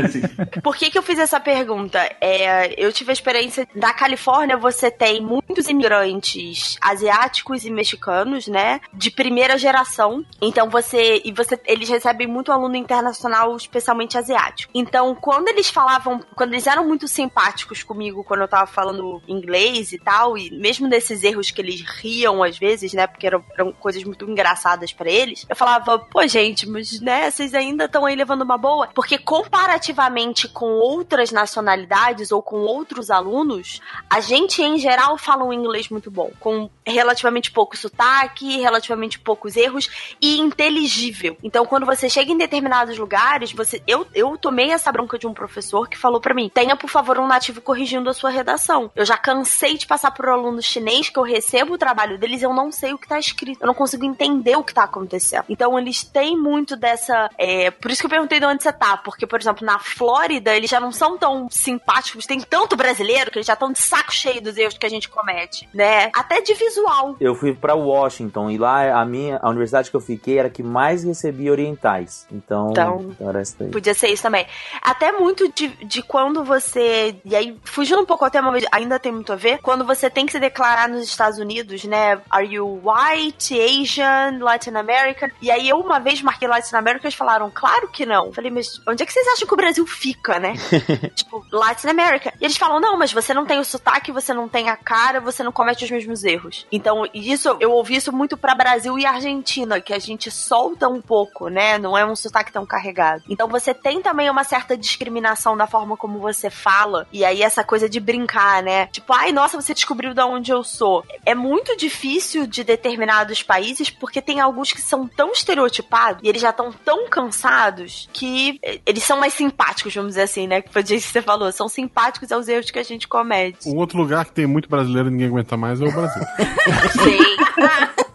[0.63, 1.99] Por que, que eu fiz essa pergunta?
[2.21, 8.81] É, eu tive a experiência na Califórnia, você tem muitos imigrantes asiáticos e mexicanos, né?
[8.95, 10.25] De primeira geração.
[10.41, 11.21] Então você.
[11.25, 11.59] E você.
[11.67, 14.71] Eles recebem muito aluno internacional, especialmente asiático.
[14.75, 16.21] Então, quando eles falavam.
[16.35, 20.89] Quando eles eram muito simpáticos comigo quando eu tava falando inglês e tal, e mesmo
[20.89, 23.07] desses erros que eles riam às vezes, né?
[23.17, 27.55] Porque eram, eram coisas muito engraçadas pra eles, eu falava, pô, gente, mas né, vocês
[27.55, 28.89] ainda estão aí levando uma boa?
[28.89, 33.81] Porque comparativamente com outras nacionalidades ou com outros alunos,
[34.11, 39.57] a gente em geral fala um inglês muito bom, com relativamente pouco sotaque, relativamente poucos
[39.57, 41.39] erros e inteligível.
[41.43, 45.33] Então, quando você chega em determinados lugares, você eu, eu tomei essa bronca de um
[45.33, 48.91] professor que falou pra mim: "Tenha, por favor, um nativo corrigindo a sua redação.
[48.95, 52.53] Eu já cansei de passar por aluno chinês que eu recebo o trabalho deles, eu
[52.53, 53.61] não sei o que tá escrito.
[53.61, 55.45] Eu não consigo entender o que tá acontecendo.
[55.49, 58.97] Então, eles têm muito dessa, é, por isso que eu perguntei de onde você tá,
[58.97, 63.39] porque por exemplo, na Flórida, eles já não são tão simpáticos, tem tanto brasileiro que
[63.39, 66.11] eles já estão de saco cheio dos erros que a gente comete, né?
[66.15, 67.17] Até de visual.
[67.21, 70.51] Eu fui pra Washington e lá a minha a universidade que eu fiquei era a
[70.51, 72.27] que mais recebia orientais.
[72.31, 73.71] Então, Então, então era essa daí.
[73.71, 74.47] Podia ser isso também.
[74.83, 77.17] Até muito de, de quando você.
[77.25, 79.59] E aí, fugindo um pouco ao tema, mas ainda tem muito a ver.
[79.63, 82.21] Quando você tem que se declarar nos Estados Unidos, né?
[82.31, 85.31] Are you white, Asian, Latin American?
[85.41, 88.27] E aí eu uma vez marquei Latin American e eles falaram, claro que não.
[88.27, 90.55] Eu falei, mas onde é que vocês acham que o Brasil fica, né?
[91.15, 92.33] tipo, Latin America.
[92.41, 95.21] E eles falam, não, mas você não tem o sotaque, você não tem a cara,
[95.21, 96.67] você não comete os mesmos erros.
[96.71, 101.01] Então, isso, eu ouvi isso muito pra Brasil e Argentina, que a gente solta um
[101.01, 101.79] pouco, né?
[101.79, 103.23] Não é um sotaque tão carregado.
[103.29, 107.07] Então, você tem também uma certa discriminação na forma como você fala.
[107.13, 108.87] E aí, essa coisa de brincar, né?
[108.87, 111.05] Tipo, ai, nossa, você descobriu de onde eu sou.
[111.25, 116.41] É muito difícil de determinados países, porque tem alguns que são tão estereotipados e eles
[116.41, 120.63] já estão tão cansados que eh, eles são mais simpáticos, vamos dizer assim, né?
[120.63, 121.51] Que foi o jeito que você falou.
[121.51, 123.69] São simpáticos aos erros que a gente comete.
[123.69, 126.23] Um outro lugar que tem muito brasileiro e ninguém aguenta mais é o Brasil.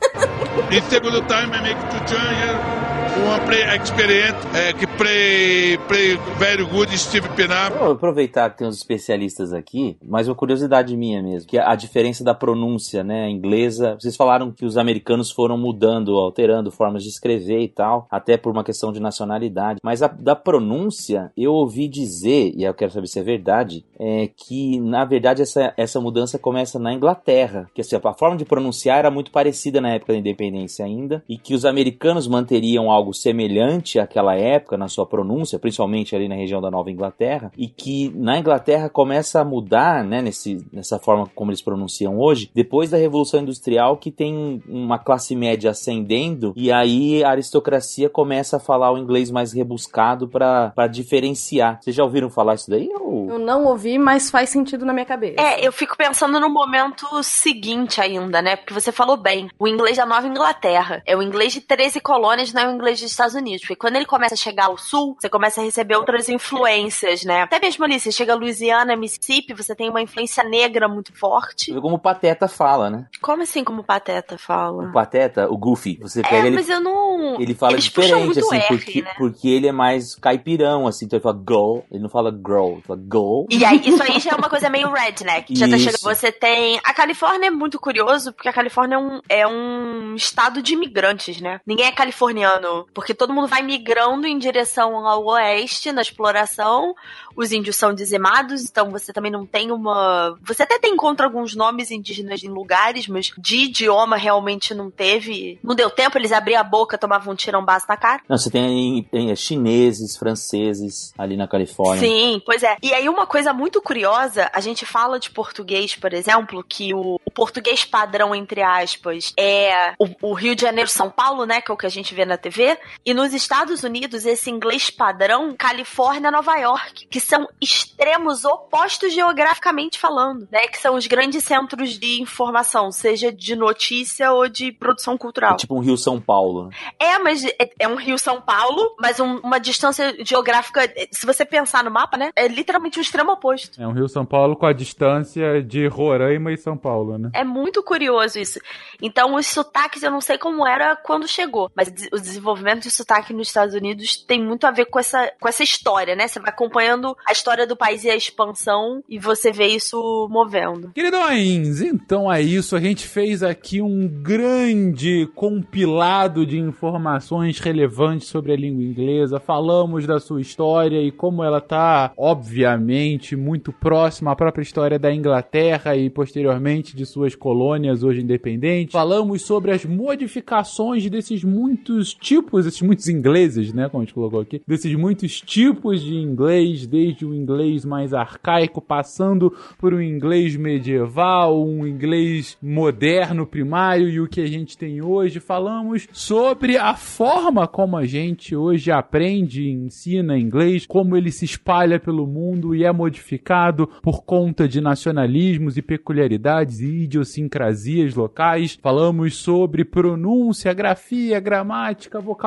[0.71, 3.00] In segundo time, I make two changes.
[3.21, 7.71] One play experience, uh, que play, play very good, Steve Pinar.
[7.71, 11.75] Vou aproveitar que tem uns especialistas aqui, mas uma curiosidade minha mesmo, que é a
[11.75, 13.95] diferença da pronúncia, né, inglesa.
[13.99, 18.51] Vocês falaram que os americanos foram mudando, alterando formas de escrever e tal, até por
[18.51, 19.79] uma questão de nacionalidade.
[19.83, 24.27] Mas a, da pronúncia, eu ouvi dizer, e eu quero saber se é verdade, é
[24.27, 28.99] que na verdade essa, essa mudança começa na Inglaterra, que assim, a forma de pronunciar
[28.99, 33.99] era muito parecida na época da independência ainda, e que os americanos manteriam algo semelhante
[33.99, 38.37] àquela época na sua pronúncia, principalmente ali na região da Nova Inglaterra, e que na
[38.37, 43.41] Inglaterra começa a mudar, né, nesse, nessa forma como eles pronunciam hoje, depois da Revolução
[43.41, 48.97] Industrial, que tem uma classe média ascendendo, e aí a aristocracia começa a falar o
[48.97, 51.79] inglês mais rebuscado para diferenciar.
[51.81, 52.89] Vocês já ouviram falar isso daí?
[52.99, 53.29] Ou...
[53.31, 55.41] Eu não ouvi, mas faz sentido na minha cabeça.
[55.41, 58.55] É, eu fico pensando no momento seguinte ainda, né?
[58.55, 59.49] Porque você falou bem.
[59.57, 62.90] O inglês da Nova Inglaterra é o inglês de 13 colônias, não é o inglês
[62.99, 63.61] dos Estados Unidos.
[63.61, 67.43] Porque quando ele começa a chegar ao sul, você começa a receber outras influências, né?
[67.43, 71.73] Até mesmo ali, você chega a Louisiana, Mississippi, você tem uma influência negra muito forte.
[71.73, 73.07] Como o Pateta fala, né?
[73.21, 74.89] Como assim, como o Pateta fala?
[74.89, 76.55] O Pateta, o Goofy, você pega É, ele.
[76.55, 77.39] mas eu não.
[77.39, 79.13] Ele fala Eles diferente, assim, R, porque, né?
[79.17, 82.81] porque ele é mais caipirão, assim, então ele fala go, ele não fala grow, ele
[82.81, 83.47] fala go.
[83.49, 85.55] E aí, isso aí já é uma coisa meio redneck.
[85.55, 86.01] Já tá chegando.
[86.01, 86.79] Você tem.
[86.83, 91.39] A Califórnia é muito curioso, porque a Califórnia é um, é um estado de imigrantes,
[91.41, 91.59] né?
[91.65, 92.80] Ninguém é californiano.
[92.93, 96.95] Porque todo mundo vai migrando em direção ao oeste na exploração.
[97.35, 100.37] Os índios são dizimados, então você também não tem uma.
[100.41, 105.57] Você até tem encontra alguns nomes indígenas em lugares, mas de idioma realmente não teve.
[105.63, 108.21] Não deu tempo, eles abriam a boca, tomavam um tirão base na cara.
[108.29, 112.07] Não, você tem, tem chineses, franceses ali na Califórnia.
[112.07, 112.77] Sim, pois é.
[112.83, 117.19] E aí uma coisa muito curiosa, a gente fala de português, por exemplo, que o,
[117.23, 121.71] o português padrão, entre aspas, é o, o Rio de Janeiro, São Paulo, né, que
[121.71, 122.70] é o que a gente vê na TV,
[123.05, 129.97] e nos Estados Unidos, esse inglês padrão, Califórnia, Nova York, que são extremos opostos geograficamente
[129.99, 135.17] falando, né, que são os grandes centros de informação, seja de notícia ou de produção
[135.17, 135.53] cultural.
[135.53, 136.67] É tipo um Rio São Paulo.
[136.67, 136.75] né?
[136.99, 140.81] É, mas é, é um Rio São Paulo, mas um- uma distância geográfica,
[141.11, 142.31] se você pensar no mapa, né?
[142.35, 143.81] É literalmente o extremo oposto.
[143.81, 147.21] É um Rio São Paulo com a distância de Roraima e São Paulo, né?
[147.21, 147.29] né?
[147.33, 148.59] É muito curioso isso.
[149.01, 153.33] Então, os sotaques, eu não sei como era quando chegou, mas o desenvolvimento de sotaque
[153.33, 156.27] nos Estados Unidos tem muito a ver com essa, com essa história, né?
[156.27, 160.91] Você vai acompanhando a história do país e a expansão e você vê isso movendo.
[160.93, 162.75] Queridões, então é isso.
[162.75, 169.39] A gente fez aqui um grande compilado de informações relevantes sobre a língua inglesa.
[169.39, 175.13] Falamos da sua história e como ela tá, obviamente, muito próxima à própria história da
[175.13, 178.93] Inglaterra e posteriormente de suas colônias hoje independentes.
[178.93, 184.39] Falamos sobre as modificações desses muitos tipos, esses muitos ingleses, né, como a gente colocou
[184.39, 190.55] aqui, desses muitos tipos de inglês, desde o inglês mais arcaico, passando por um inglês
[190.55, 195.39] medieval, um inglês moderno primário e o que a gente tem hoje.
[195.39, 201.45] Falamos sobre a forma como a gente hoje aprende e ensina inglês, como ele se
[201.45, 208.77] espalha pelo mundo e é modificado por conta de nacionalismos e peculiaridades e idiosincrasias locais.
[208.81, 212.40] Falamos sobre pronúncia, grafia, gramática, vocabulário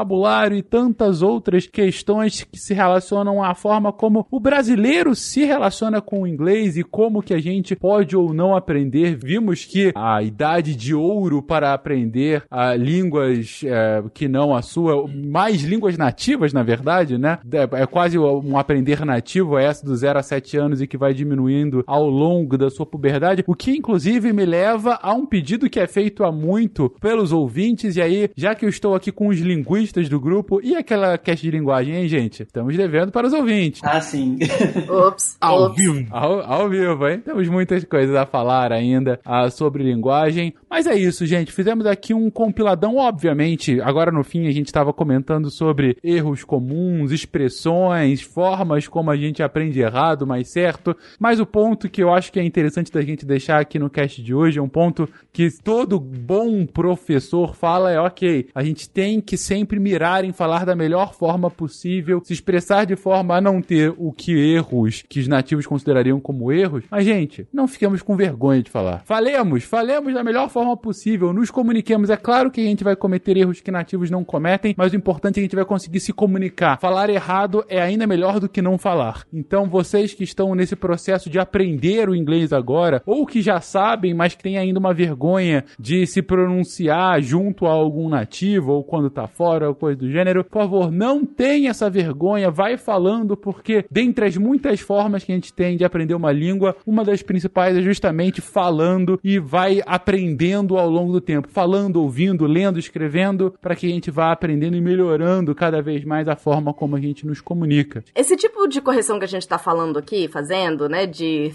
[0.52, 6.22] e tantas outras questões que se relacionam à forma como o brasileiro se relaciona com
[6.22, 9.16] o inglês e como que a gente pode ou não aprender.
[9.16, 15.06] Vimos que a idade de ouro para aprender a línguas é, que não a sua,
[15.08, 17.38] mais línguas nativas, na verdade, né?
[17.52, 20.96] É, é quase um aprender nativo, é essa do 0 a 7 anos e que
[20.96, 25.70] vai diminuindo ao longo da sua puberdade, o que inclusive me leva a um pedido
[25.70, 29.28] que é feito há muito pelos ouvintes, e aí, já que eu estou aqui com
[29.28, 32.42] os linguistas do grupo, e aquela cast de linguagem, hein, gente?
[32.42, 33.80] Estamos devendo para os ouvintes.
[33.84, 34.38] Ah, sim.
[34.88, 35.36] Ops.
[35.40, 35.76] Ao ops.
[35.76, 36.06] vivo.
[36.10, 37.20] Ao, ao vivo, hein?
[37.20, 40.54] Temos muitas coisas a falar ainda ah, sobre linguagem.
[40.68, 41.52] Mas é isso, gente.
[41.52, 43.80] Fizemos aqui um compiladão, obviamente.
[43.80, 49.42] Agora no fim a gente estava comentando sobre erros comuns, expressões, formas como a gente
[49.42, 50.96] aprende errado, mais certo.
[51.18, 54.22] Mas o ponto que eu acho que é interessante da gente deixar aqui no cast
[54.22, 59.20] de hoje é um ponto que todo bom professor fala é ok, a gente tem
[59.20, 63.60] que sempre mirar em falar da melhor forma possível, se expressar de forma a não
[63.60, 66.84] ter o que erros que os nativos considerariam como erros.
[66.90, 69.02] Mas, gente, não fiquemos com vergonha de falar.
[69.04, 72.10] Falemos, falemos da melhor forma possível, nos comuniquemos.
[72.10, 75.34] É claro que a gente vai cometer erros que nativos não cometem, mas o importante
[75.34, 76.78] é que a gente vai conseguir se comunicar.
[76.80, 79.24] Falar errado é ainda melhor do que não falar.
[79.32, 84.14] Então, vocês que estão nesse processo de aprender o inglês agora, ou que já sabem,
[84.14, 89.10] mas que têm ainda uma vergonha de se pronunciar junto a algum nativo, ou quando
[89.10, 93.84] tá fora, ou coisa do gênero, por favor, não tenha essa vergonha, vai falando, porque
[93.90, 97.76] dentre as muitas formas que a gente tem de aprender uma língua, uma das principais
[97.76, 101.48] é justamente falando e vai aprendendo ao longo do tempo.
[101.50, 106.28] Falando, ouvindo, lendo, escrevendo, para que a gente vá aprendendo e melhorando cada vez mais
[106.28, 108.04] a forma como a gente nos comunica.
[108.14, 111.52] Esse tipo de correção que a gente tá falando aqui, fazendo, né, de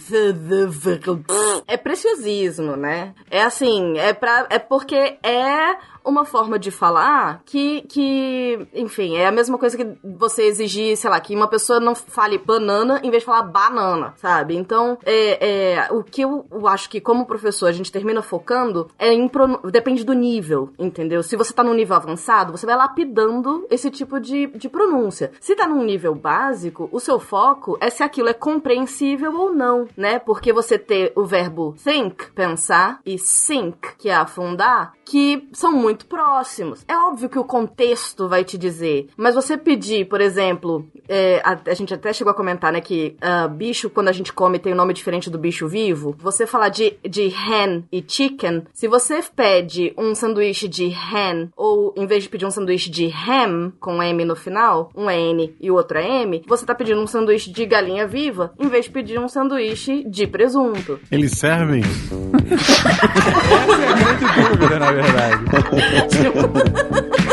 [1.68, 3.14] é preciosismo, né?
[3.30, 9.28] É assim, é para é porque é uma forma de falar que, que, enfim, é
[9.28, 13.10] a mesma coisa que você exigir, sei lá, que uma pessoa não fale banana em
[13.10, 14.56] vez de falar banana, sabe?
[14.56, 19.14] Então, é, é, o que eu acho que como professor a gente termina focando é
[19.14, 19.30] em
[19.72, 21.24] depende do nível, entendeu?
[21.24, 25.32] Se você tá num nível avançado, você vai lapidando esse tipo de, de pronúncia.
[25.40, 29.88] Se tá num nível básico, o seu foco é se aquilo é compreensível ou não,
[29.96, 30.20] né?
[30.20, 35.89] Porque você ter o verbo think, pensar, e sink, que é afundar, que são muito
[35.96, 36.84] próximos.
[36.88, 41.58] É óbvio que o contexto vai te dizer, mas você pedir, por exemplo, é, a,
[41.68, 44.74] a gente até chegou a comentar, né, que ah, bicho, quando a gente come, tem
[44.74, 46.16] um nome diferente do bicho vivo.
[46.20, 51.94] Você falar de, de hen e chicken, se você pede um sanduíche de hen, ou
[51.98, 55.56] em vez de pedir um sanduíche de ham, com M no final, um é N
[55.60, 58.86] e o outro é M, você tá pedindo um sanduíche de galinha viva, em vez
[58.86, 61.00] de pedir um sanduíche de presunto.
[61.12, 61.82] Eles servem?
[62.50, 65.46] Essa é a grande dúvida, na verdade.
[65.80, 67.29] ハハハハ!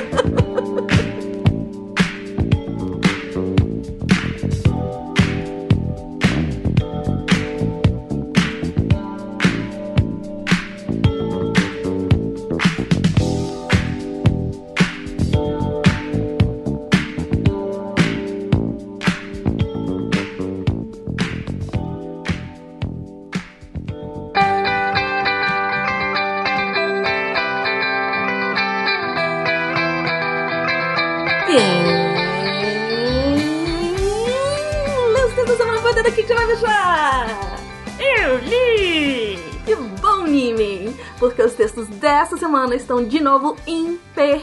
[41.19, 44.37] Porque os textos dessa semana estão de novo imperdíveis!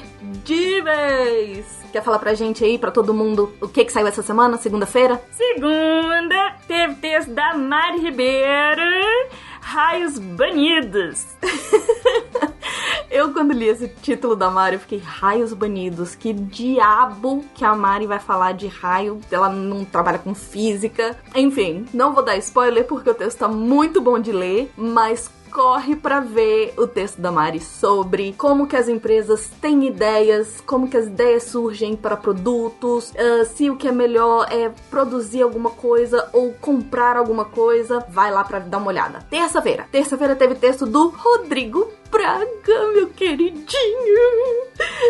[1.91, 5.21] Quer falar pra gente aí, pra todo mundo, o que que saiu essa semana, segunda-feira?
[5.31, 8.81] Segunda, teve texto da Mari Ribeiro
[9.61, 11.25] Raios Banidos.
[13.09, 16.15] Eu, quando li esse título da Mari, eu fiquei, raios banidos.
[16.15, 19.21] Que diabo que a Mari vai falar de raio?
[19.31, 21.15] Ela não trabalha com física.
[21.35, 25.95] Enfim, não vou dar spoiler porque o texto tá muito bom de ler, mas corre
[25.95, 30.97] para ver o texto da Mari sobre como que as empresas têm ideias, como que
[30.97, 36.27] as ideias surgem para produtos, uh, se o que é melhor é produzir alguma coisa
[36.33, 39.19] ou comprar alguma coisa, vai lá para dar uma olhada.
[39.29, 43.63] Terça-feira, terça-feira teve texto do Rodrigo Braga, meu queridinho.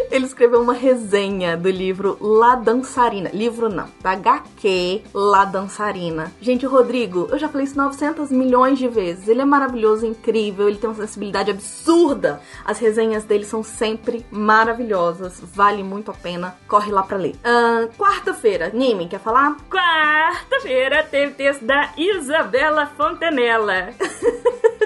[0.09, 3.29] Ele escreveu uma resenha do livro La Dançarina.
[3.33, 6.31] Livro não, da HQ La Dançarina.
[6.39, 9.27] Gente, o Rodrigo, eu já falei isso 900 milhões de vezes.
[9.27, 12.41] Ele é maravilhoso, incrível, ele tem uma sensibilidade absurda.
[12.63, 16.55] As resenhas dele são sempre maravilhosas, vale muito a pena.
[16.69, 17.35] Corre lá pra ler.
[17.43, 19.57] Uh, Quarta-feira, Nimi, quer falar?
[19.69, 23.89] Quarta-feira teve texto da Isabela Fontanella.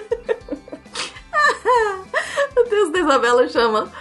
[2.57, 3.91] o texto da Isabela chama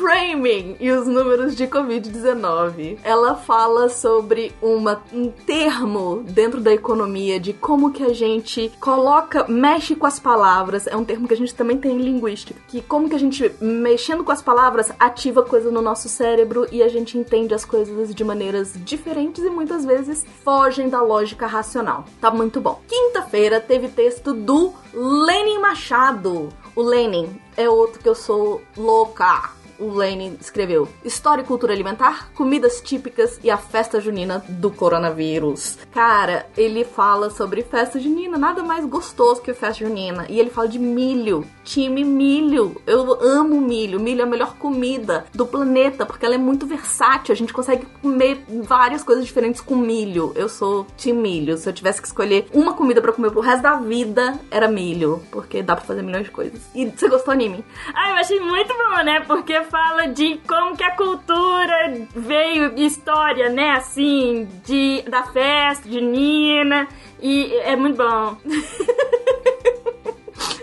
[0.00, 2.98] Framing e os números de Covid-19.
[3.04, 9.44] Ela fala sobre uma, um termo dentro da economia de como que a gente coloca,
[9.46, 10.86] mexe com as palavras.
[10.86, 12.58] É um termo que a gente também tem em linguística.
[12.66, 16.82] Que como que a gente, mexendo com as palavras, ativa coisa no nosso cérebro e
[16.82, 22.06] a gente entende as coisas de maneiras diferentes e muitas vezes fogem da lógica racional.
[22.18, 22.80] Tá muito bom.
[22.88, 26.48] Quinta-feira teve texto do Lenin Machado.
[26.74, 32.30] O Lenin é outro que eu sou louca o Lenin escreveu História e Cultura Alimentar,
[32.34, 35.78] Comidas Típicas e a Festa Junina do Coronavírus.
[35.90, 40.26] Cara, ele fala sobre festa junina, nada mais gostoso que festa junina.
[40.28, 42.80] E ele fala de milho, time milho.
[42.84, 44.00] Eu amo milho.
[44.00, 47.32] Milho é a melhor comida do planeta, porque ela é muito versátil.
[47.32, 50.32] A gente consegue comer várias coisas diferentes com milho.
[50.34, 51.56] Eu sou time milho.
[51.56, 55.22] Se eu tivesse que escolher uma comida para comer pro resto da vida, era milho.
[55.30, 56.60] Porque dá pra fazer milhões de coisas.
[56.74, 57.64] E você gostou, anime?
[57.94, 59.20] Ah, eu achei muito bom, né?
[59.20, 63.72] Porque fala de como que a cultura veio, história, né?
[63.72, 66.88] Assim, de, da festa de Nina.
[67.22, 68.36] E é muito bom.